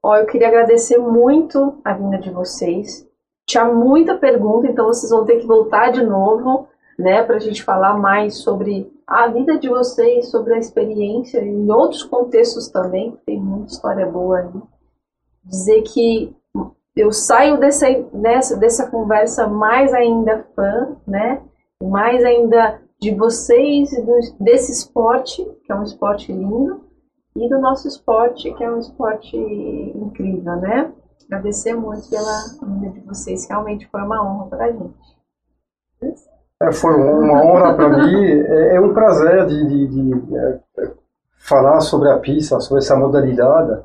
Ó, 0.00 0.16
eu 0.16 0.26
queria 0.26 0.46
agradecer 0.46 0.98
muito 0.98 1.80
a 1.84 1.94
vinda 1.94 2.18
de 2.18 2.30
vocês. 2.30 3.10
Tinha 3.52 3.66
muita 3.66 4.16
pergunta, 4.16 4.66
então 4.66 4.86
vocês 4.86 5.10
vão 5.10 5.26
ter 5.26 5.36
que 5.36 5.46
voltar 5.46 5.90
de 5.90 6.02
novo, 6.02 6.68
né, 6.98 7.22
para 7.22 7.36
a 7.36 7.38
gente 7.38 7.62
falar 7.62 7.98
mais 7.98 8.38
sobre 8.38 8.90
a 9.06 9.28
vida 9.28 9.58
de 9.58 9.68
vocês, 9.68 10.30
sobre 10.30 10.54
a 10.54 10.58
experiência, 10.58 11.38
em 11.44 11.70
outros 11.70 12.02
contextos 12.02 12.68
também, 12.68 13.14
tem 13.26 13.38
muita 13.38 13.72
história 13.72 14.06
boa 14.06 14.38
aí. 14.38 14.62
Dizer 15.44 15.82
que 15.82 16.34
eu 16.96 17.12
saio 17.12 17.60
dessa, 17.60 17.86
dessa, 18.14 18.56
dessa 18.56 18.90
conversa 18.90 19.46
mais 19.46 19.92
ainda 19.92 20.46
fã, 20.56 20.96
né? 21.06 21.42
Mais 21.82 22.24
ainda 22.24 22.80
de 22.98 23.14
vocês 23.14 23.92
e 23.92 24.00
do, 24.00 24.14
desse 24.40 24.72
esporte, 24.72 25.44
que 25.66 25.70
é 25.70 25.74
um 25.74 25.82
esporte 25.82 26.32
lindo, 26.32 26.86
e 27.36 27.46
do 27.50 27.58
nosso 27.58 27.86
esporte, 27.86 28.50
que 28.54 28.64
é 28.64 28.70
um 28.70 28.78
esporte 28.78 29.36
incrível, 29.36 30.56
né? 30.56 30.90
Agradecer 31.32 31.72
muito 31.72 32.10
pela 32.10 32.42
vida 32.62 32.92
de 32.92 33.00
vocês, 33.06 33.48
realmente 33.48 33.88
foi 33.90 34.02
uma 34.02 34.22
honra 34.22 34.46
para 34.48 34.64
a 34.66 34.70
gente. 34.70 34.94
É, 36.60 36.70
foi 36.72 36.94
uma 36.94 37.42
honra 37.42 37.72
para 37.72 37.88
mim, 37.88 38.22
é, 38.22 38.74
é, 38.74 38.80
um 38.80 38.92
prazer 38.92 39.46
de, 39.46 39.66
de, 39.66 39.86
de 39.86 40.36
é, 40.36 40.90
falar 41.38 41.80
sobre 41.80 42.10
a 42.10 42.18
pista, 42.18 42.60
sobre 42.60 42.82
essa 42.82 42.94
modalidade, 42.96 43.82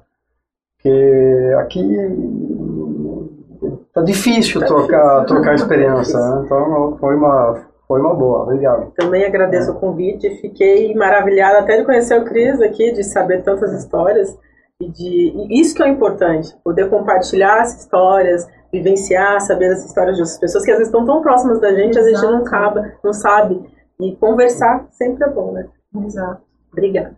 que 0.79 1.53
aqui 1.57 1.87
tá 3.93 4.01
difícil 4.01 4.59
tá 4.59 4.67
trocar, 4.67 5.21
difícil. 5.21 5.27
trocar 5.27 5.55
experiência, 5.55 6.19
né? 6.19 6.41
então 6.45 6.97
foi 6.99 7.15
uma, 7.15 7.61
foi 7.87 8.01
uma 8.01 8.13
boa, 8.13 8.43
obrigado. 8.43 8.91
Também 8.91 9.23
agradeço 9.23 9.71
é. 9.71 9.73
o 9.73 9.79
convite, 9.79 10.41
fiquei 10.41 10.93
maravilhada 10.93 11.59
até 11.59 11.77
de 11.77 11.85
conhecer 11.85 12.19
o 12.19 12.25
Cris 12.25 12.61
aqui, 12.61 12.91
de 12.91 13.05
saber 13.05 13.41
tantas 13.41 13.71
histórias 13.71 14.37
e 14.79 14.89
de 14.89 15.33
e 15.49 15.59
isso 15.59 15.75
que 15.75 15.83
é 15.83 15.87
importante, 15.87 16.55
poder 16.63 16.89
compartilhar 16.89 17.61
as 17.61 17.79
histórias, 17.79 18.47
vivenciar, 18.71 19.41
saber 19.41 19.71
as 19.71 19.85
histórias 19.85 20.15
de 20.15 20.21
outras 20.21 20.39
pessoas 20.39 20.63
que 20.63 20.71
às 20.71 20.77
vezes 20.77 20.93
estão 20.93 21.05
tão 21.05 21.21
próximas 21.21 21.59
da 21.59 21.73
gente, 21.73 21.97
Exato. 21.97 22.05
a 22.05 22.09
gente 22.09 22.31
não 22.31 22.37
acaba, 22.45 22.93
não 23.03 23.13
sabe. 23.13 23.77
E 23.99 24.15
conversar 24.17 24.85
sempre 24.91 25.23
é 25.23 25.29
bom, 25.29 25.51
né? 25.51 25.67
Exato. 26.05 26.41
Obrigada. 26.71 27.17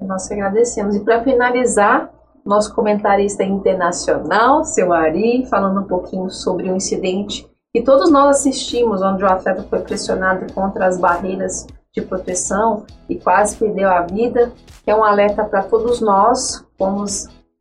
Nós 0.00 0.30
agradecemos. 0.30 0.96
E 0.96 1.00
para 1.00 1.22
finalizar, 1.22 2.10
nosso 2.44 2.74
comentarista 2.74 3.44
internacional, 3.44 4.64
seu 4.64 4.92
Ari, 4.92 5.46
falando 5.46 5.80
um 5.80 5.86
pouquinho 5.86 6.28
sobre 6.28 6.70
o 6.70 6.76
incidente 6.76 7.48
que 7.72 7.82
todos 7.82 8.10
nós 8.10 8.38
assistimos, 8.38 9.02
onde 9.02 9.22
o 9.22 9.26
atleta 9.26 9.62
foi 9.64 9.80
pressionado 9.80 10.50
contra 10.54 10.86
as 10.86 10.98
barreiras 10.98 11.66
de 11.92 12.00
proteção 12.00 12.84
e 13.08 13.16
quase 13.16 13.56
perdeu 13.56 13.90
a 13.90 14.00
vida, 14.00 14.50
que 14.82 14.90
é 14.90 14.96
um 14.96 15.04
alerta 15.04 15.44
para 15.44 15.62
todos 15.62 16.00
nós, 16.00 16.65
como 16.78 17.04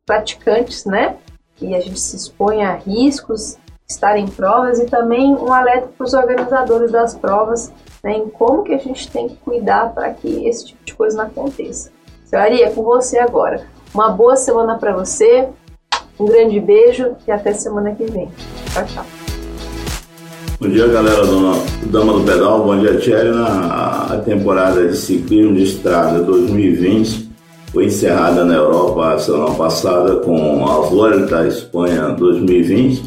praticantes, 0.05 0.85
né? 0.85 1.15
E 1.61 1.73
a 1.73 1.79
gente 1.79 1.99
se 1.99 2.15
expõe 2.15 2.63
a 2.63 2.73
riscos, 2.73 3.57
estar 3.87 4.17
em 4.17 4.27
provas 4.27 4.79
e 4.79 4.85
também 4.85 5.33
um 5.33 5.53
alerta 5.53 5.89
para 5.95 6.05
os 6.05 6.13
organizadores 6.13 6.91
das 6.91 7.15
provas, 7.15 7.71
né, 8.03 8.17
em 8.17 8.29
como 8.29 8.63
que 8.63 8.73
a 8.73 8.77
gente 8.77 9.09
tem 9.09 9.29
que 9.29 9.35
cuidar 9.37 9.93
para 9.93 10.11
que 10.11 10.47
esse 10.47 10.67
tipo 10.67 10.83
de 10.83 10.93
coisa 10.93 11.17
não 11.17 11.25
aconteça. 11.25 11.91
Seu 12.25 12.39
Ari, 12.39 12.63
é 12.63 12.69
com 12.71 12.83
você 12.83 13.19
agora. 13.19 13.65
Uma 13.93 14.09
boa 14.09 14.35
semana 14.35 14.77
para 14.77 14.93
você, 14.93 15.47
um 16.19 16.25
grande 16.25 16.59
beijo 16.59 17.15
e 17.27 17.31
até 17.31 17.53
semana 17.53 17.93
que 17.93 18.05
vem. 18.05 18.29
Tchau, 18.73 18.85
tchau. 18.85 19.05
Bom 20.59 20.69
dia, 20.69 20.87
galera 20.87 21.25
do 21.25 21.51
Dama 21.87 22.13
do 22.13 22.23
Pedal. 22.23 22.63
Bom 22.63 22.79
dia, 22.79 22.97
Thierry. 22.99 23.29
A 23.29 24.21
temporada 24.25 24.87
de 24.87 24.97
ciclismo 24.97 25.53
de 25.53 25.63
estrada 25.63 26.21
2020 26.21 27.24
foi 27.75 27.87
encerrada 27.87 28.45
na 28.45 28.53
Europa 28.53 29.19
semana 29.19 29.53
passada 29.53 30.15
com 30.21 30.65
a 30.65 30.79
Volta 30.79 31.45
Espanha 31.45 32.07
2020. 32.11 33.03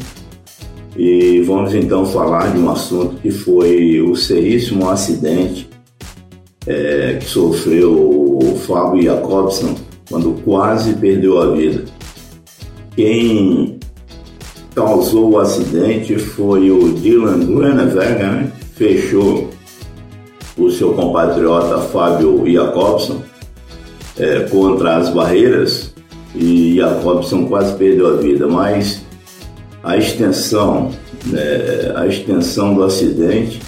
E 0.95 1.41
vamos 1.41 1.73
então 1.73 2.05
falar 2.05 2.53
de 2.53 2.59
um 2.59 2.69
assunto 2.69 3.15
que 3.15 3.31
foi 3.31 3.99
o 3.99 4.15
seríssimo 4.15 4.87
acidente 4.87 5.67
é, 6.67 7.17
que 7.19 7.25
sofreu 7.25 7.91
o 7.91 8.55
Fábio 8.67 9.01
Jacobson 9.01 9.73
quando 10.07 10.39
quase 10.43 10.93
perdeu 10.93 11.41
a 11.41 11.47
vida. 11.47 11.85
Quem 12.95 13.79
causou 14.75 15.31
o 15.31 15.39
acidente 15.39 16.19
foi 16.19 16.69
o 16.69 16.93
Dylan 16.93 17.39
Grunewagen, 17.39 18.17
né? 18.19 18.51
fechou 18.75 19.49
o 20.55 20.69
seu 20.69 20.93
compatriota 20.93 21.79
Fábio 21.79 22.45
Jacobson 22.45 23.28
é, 24.19 24.41
contra 24.49 24.97
as 24.97 25.09
barreiras 25.09 25.93
e 26.35 26.75
Jacobson 26.75 27.45
quase 27.47 27.75
perdeu 27.75 28.07
a 28.07 28.21
vida, 28.21 28.47
mas 28.47 29.01
a 29.83 29.97
extensão, 29.97 30.91
né, 31.25 31.91
a 31.95 32.05
extensão 32.05 32.73
do 32.75 32.83
acidente, 32.83 33.61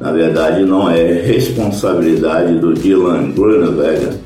na 0.00 0.12
verdade, 0.12 0.64
não 0.64 0.90
é 0.90 1.12
responsabilidade 1.12 2.58
do 2.58 2.74
Dylan 2.74 3.32
Grunewagen. 3.32 4.20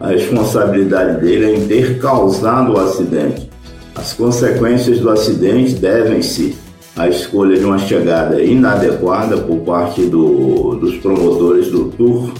A 0.00 0.08
responsabilidade 0.08 1.20
dele 1.20 1.44
é 1.44 1.56
em 1.56 1.66
ter 1.66 1.98
causado 1.98 2.72
o 2.72 2.78
acidente. 2.78 3.48
As 3.94 4.12
consequências 4.12 4.98
do 4.98 5.08
acidente 5.08 5.74
devem-se 5.74 6.56
à 6.96 7.08
escolha 7.08 7.56
de 7.56 7.64
uma 7.64 7.78
chegada 7.78 8.42
inadequada 8.42 9.36
por 9.38 9.58
parte 9.60 10.02
do, 10.02 10.74
dos 10.74 10.96
promotores 10.96 11.70
do 11.70 11.86
Tour 11.90 12.32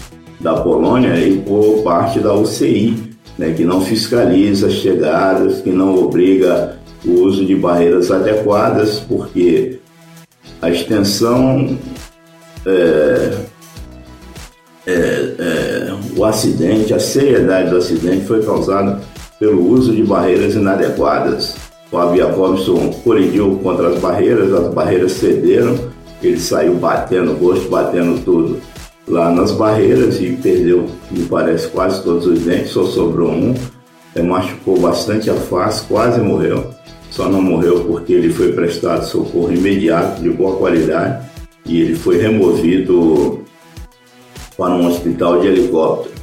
da 0.44 0.56
Polônia 0.56 1.16
e 1.16 1.40
por 1.40 1.82
parte 1.82 2.20
da 2.20 2.34
UCI, 2.34 3.14
né, 3.38 3.54
que 3.54 3.64
não 3.64 3.80
fiscaliza 3.80 4.66
as 4.66 4.74
chegadas, 4.74 5.62
que 5.62 5.70
não 5.70 5.96
obriga 6.04 6.76
o 7.02 7.22
uso 7.22 7.46
de 7.46 7.56
barreiras 7.56 8.10
adequadas, 8.10 9.00
porque 9.00 9.78
a 10.60 10.68
extensão, 10.68 11.78
é, 12.66 13.38
é, 14.86 14.92
é, 15.38 15.94
o 16.14 16.24
acidente, 16.26 16.92
a 16.92 17.00
seriedade 17.00 17.70
do 17.70 17.78
acidente 17.78 18.26
foi 18.26 18.42
causada 18.44 19.00
pelo 19.40 19.66
uso 19.66 19.94
de 19.94 20.02
barreiras 20.02 20.54
inadequadas. 20.54 21.56
Fábio 21.90 22.22
Jacobson 22.22 22.90
colidiu 23.02 23.58
contra 23.62 23.88
as 23.88 23.98
barreiras, 23.98 24.52
as 24.52 24.74
barreiras 24.74 25.12
cederam, 25.12 25.74
ele 26.22 26.38
saiu 26.38 26.74
batendo 26.74 27.32
o 27.32 27.36
rosto, 27.36 27.70
batendo 27.70 28.22
tudo 28.22 28.60
lá 29.06 29.30
nas 29.30 29.52
barreiras 29.52 30.20
e 30.20 30.32
perdeu, 30.32 30.86
me 31.10 31.24
parece, 31.26 31.68
quase 31.68 32.02
todos 32.02 32.26
os 32.26 32.40
dentes, 32.40 32.70
só 32.70 32.84
sobrou 32.84 33.30
um. 33.30 33.54
É, 34.14 34.22
machucou 34.22 34.78
bastante 34.78 35.28
a 35.28 35.34
face, 35.34 35.84
quase 35.86 36.20
morreu. 36.20 36.70
Só 37.10 37.28
não 37.28 37.42
morreu 37.42 37.84
porque 37.84 38.12
ele 38.12 38.32
foi 38.32 38.52
prestado 38.52 39.04
socorro 39.04 39.52
imediato, 39.52 40.22
de 40.22 40.30
boa 40.30 40.56
qualidade, 40.56 41.24
e 41.66 41.80
ele 41.80 41.94
foi 41.94 42.18
removido 42.18 43.40
para 44.56 44.74
um 44.74 44.86
hospital 44.86 45.40
de 45.40 45.48
helicóptero. 45.48 46.14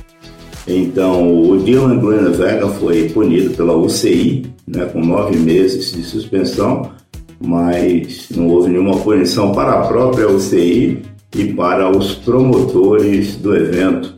Então, 0.68 1.50
o 1.50 1.58
Dylan 1.58 2.00
Groenewegen 2.00 2.70
foi 2.80 3.10
punido 3.10 3.52
pela 3.52 3.76
UCI, 3.76 4.46
né, 4.68 4.86
com 4.86 5.02
nove 5.04 5.36
meses 5.38 5.92
de 5.92 6.04
suspensão, 6.04 6.92
mas 7.40 8.28
não 8.30 8.48
houve 8.48 8.70
nenhuma 8.70 8.98
punição 8.98 9.52
para 9.52 9.80
a 9.80 9.88
própria 9.88 10.30
UCI 10.30 11.02
e 11.36 11.46
para 11.54 11.90
os 11.90 12.14
promotores 12.16 13.36
do 13.38 13.56
evento. 13.56 14.16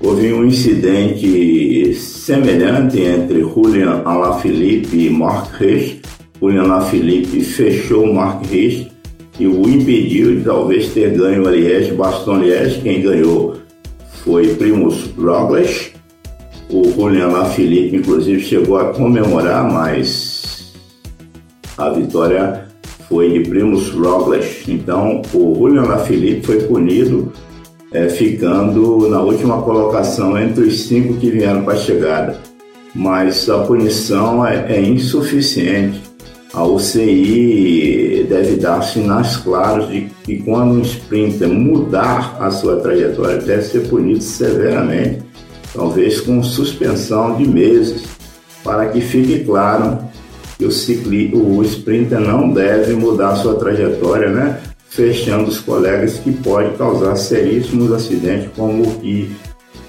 Houve 0.00 0.32
um 0.32 0.44
incidente 0.44 1.94
semelhante 1.94 3.00
entre 3.00 3.40
Julian 3.40 4.02
Alaphilippe 4.04 5.06
e 5.06 5.10
Mark 5.10 5.52
Rich. 5.60 6.02
Julian 6.40 6.64
Alaphilippe 6.64 7.40
fechou 7.40 8.12
Mark 8.12 8.44
Rich 8.46 8.90
e 9.38 9.46
o 9.46 9.68
impediu 9.68 10.36
de 10.36 10.44
talvez 10.44 10.88
ter 10.88 11.16
ganho 11.16 11.46
a 11.46 11.50
Liège, 11.50 11.92
Baston 11.92 12.38
Liège. 12.38 12.80
Quem 12.80 13.00
ganhou 13.00 13.56
foi 14.24 14.54
Primus 14.54 15.10
Roglic. 15.16 15.92
O 16.68 16.90
Julian 16.90 17.28
Lafilippe, 17.28 17.96
inclusive, 17.96 18.40
chegou 18.40 18.78
a 18.78 18.94
comemorar, 18.94 19.70
mas 19.70 20.72
a 21.76 21.90
vitória 21.90 22.61
foi 23.12 23.30
de 23.30 23.40
Primus 23.46 23.90
Roglic. 23.90 24.72
Então, 24.72 25.20
o 25.34 25.54
Julian 25.54 25.82
Lafilippe 25.82 26.46
foi 26.46 26.62
punido, 26.62 27.30
é, 27.92 28.08
ficando 28.08 29.06
na 29.10 29.20
última 29.20 29.60
colocação 29.60 30.38
entre 30.38 30.64
os 30.64 30.84
cinco 30.84 31.18
que 31.18 31.30
vieram 31.30 31.62
para 31.62 31.74
a 31.74 31.76
chegada. 31.76 32.40
Mas 32.94 33.50
a 33.50 33.58
punição 33.58 34.46
é, 34.46 34.76
é 34.76 34.80
insuficiente 34.80 36.00
a 36.54 36.64
UCI 36.64 38.26
deve 38.28 38.56
dar 38.56 38.82
sinais 38.82 39.38
claros 39.38 39.88
de 39.88 40.02
que 40.22 40.42
quando 40.42 40.74
um 40.74 40.82
sprinter 40.82 41.48
mudar 41.48 42.36
a 42.38 42.50
sua 42.50 42.76
trajetória, 42.76 43.38
deve 43.38 43.62
ser 43.62 43.88
punido 43.88 44.22
severamente, 44.22 45.22
talvez 45.72 46.20
com 46.20 46.42
suspensão 46.42 47.38
de 47.38 47.48
meses, 47.48 48.04
para 48.62 48.88
que 48.88 49.00
fique 49.00 49.44
claro 49.44 49.98
que 50.62 50.66
o, 50.66 50.70
cicli, 50.70 51.34
o 51.34 51.60
sprinter 51.64 52.20
não 52.20 52.50
deve 52.50 52.94
mudar 52.94 53.34
sua 53.34 53.56
trajetória, 53.56 54.28
né? 54.28 54.60
fechando 54.88 55.48
os 55.48 55.58
colegas 55.58 56.18
que 56.18 56.30
pode 56.30 56.76
causar 56.76 57.16
seríssimos 57.16 57.90
acidentes, 57.90 58.50
como 58.54 58.84
o 58.84 59.00
que 59.00 59.32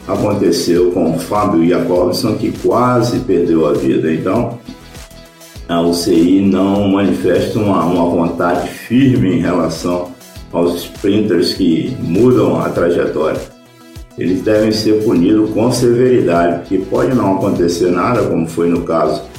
aconteceu 0.08 0.92
com 0.92 1.16
o 1.16 1.20
Fábio 1.20 1.68
Jacobson, 1.68 2.36
que 2.38 2.52
quase 2.64 3.20
perdeu 3.20 3.68
a 3.68 3.74
vida. 3.74 4.12
Então, 4.12 4.58
a 5.68 5.80
UCI 5.82 6.42
não 6.42 6.88
manifesta 6.88 7.60
uma, 7.60 7.84
uma 7.84 8.10
vontade 8.10 8.68
firme 8.70 9.36
em 9.36 9.42
relação 9.42 10.12
aos 10.52 10.84
sprinters 10.84 11.54
que 11.54 11.96
mudam 12.00 12.60
a 12.60 12.70
trajetória. 12.70 13.42
eles 14.18 14.42
devem 14.42 14.72
ser 14.72 15.04
punidos 15.04 15.52
com 15.52 15.72
severidade, 15.72 16.60
porque 16.60 16.78
pode 16.78 17.14
não 17.14 17.36
acontecer 17.36 17.92
nada, 17.92 18.24
como 18.24 18.48
foi 18.48 18.70
no 18.70 18.82
caso 18.82 19.33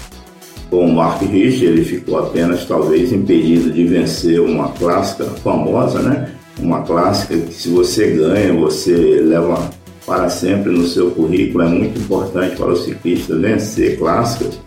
com 0.70 0.86
o 0.86 0.94
Mark 0.94 1.22
Rich, 1.22 1.64
ele 1.64 1.84
ficou 1.84 2.18
apenas 2.18 2.64
talvez 2.66 3.12
impedido 3.12 3.70
de 3.70 3.84
vencer 3.84 4.40
uma 4.40 4.68
clássica 4.70 5.24
famosa, 5.24 6.00
né? 6.00 6.30
Uma 6.58 6.82
clássica 6.82 7.36
que 7.36 7.52
se 7.52 7.68
você 7.68 8.12
ganha, 8.12 8.52
você 8.52 9.20
leva 9.20 9.70
para 10.06 10.28
sempre 10.28 10.72
no 10.72 10.86
seu 10.86 11.10
currículo. 11.10 11.64
É 11.64 11.68
muito 11.68 11.98
importante 12.00 12.56
para 12.56 12.72
o 12.72 12.76
ciclista 12.76 13.36
vencer 13.36 13.98
clássicas. 13.98 14.58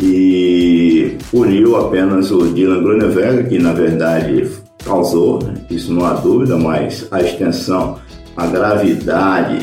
E 0.00 1.16
puniu 1.30 1.76
apenas 1.76 2.30
o 2.30 2.46
Dylan 2.52 2.82
Grunewald, 2.82 3.48
que 3.48 3.58
na 3.58 3.72
verdade 3.72 4.48
causou, 4.84 5.42
né? 5.42 5.54
isso 5.70 5.92
não 5.92 6.06
há 6.06 6.14
dúvida, 6.14 6.56
mas 6.56 7.06
a 7.10 7.20
extensão, 7.20 7.98
a 8.36 8.46
gravidade 8.46 9.58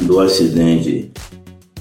do 0.00 0.18
acidente 0.18 1.10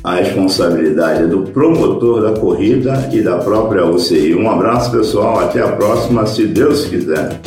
a 0.03 0.15
responsabilidade 0.15 1.23
é 1.23 1.27
do 1.27 1.43
promotor 1.43 2.21
da 2.21 2.37
corrida 2.37 3.09
e 3.13 3.21
da 3.21 3.37
própria 3.37 3.85
UCI. 3.85 4.35
Um 4.35 4.49
abraço 4.49 4.91
pessoal, 4.91 5.39
até 5.39 5.61
a 5.61 5.71
próxima, 5.71 6.25
se 6.25 6.45
Deus 6.45 6.85
quiser. 6.85 7.39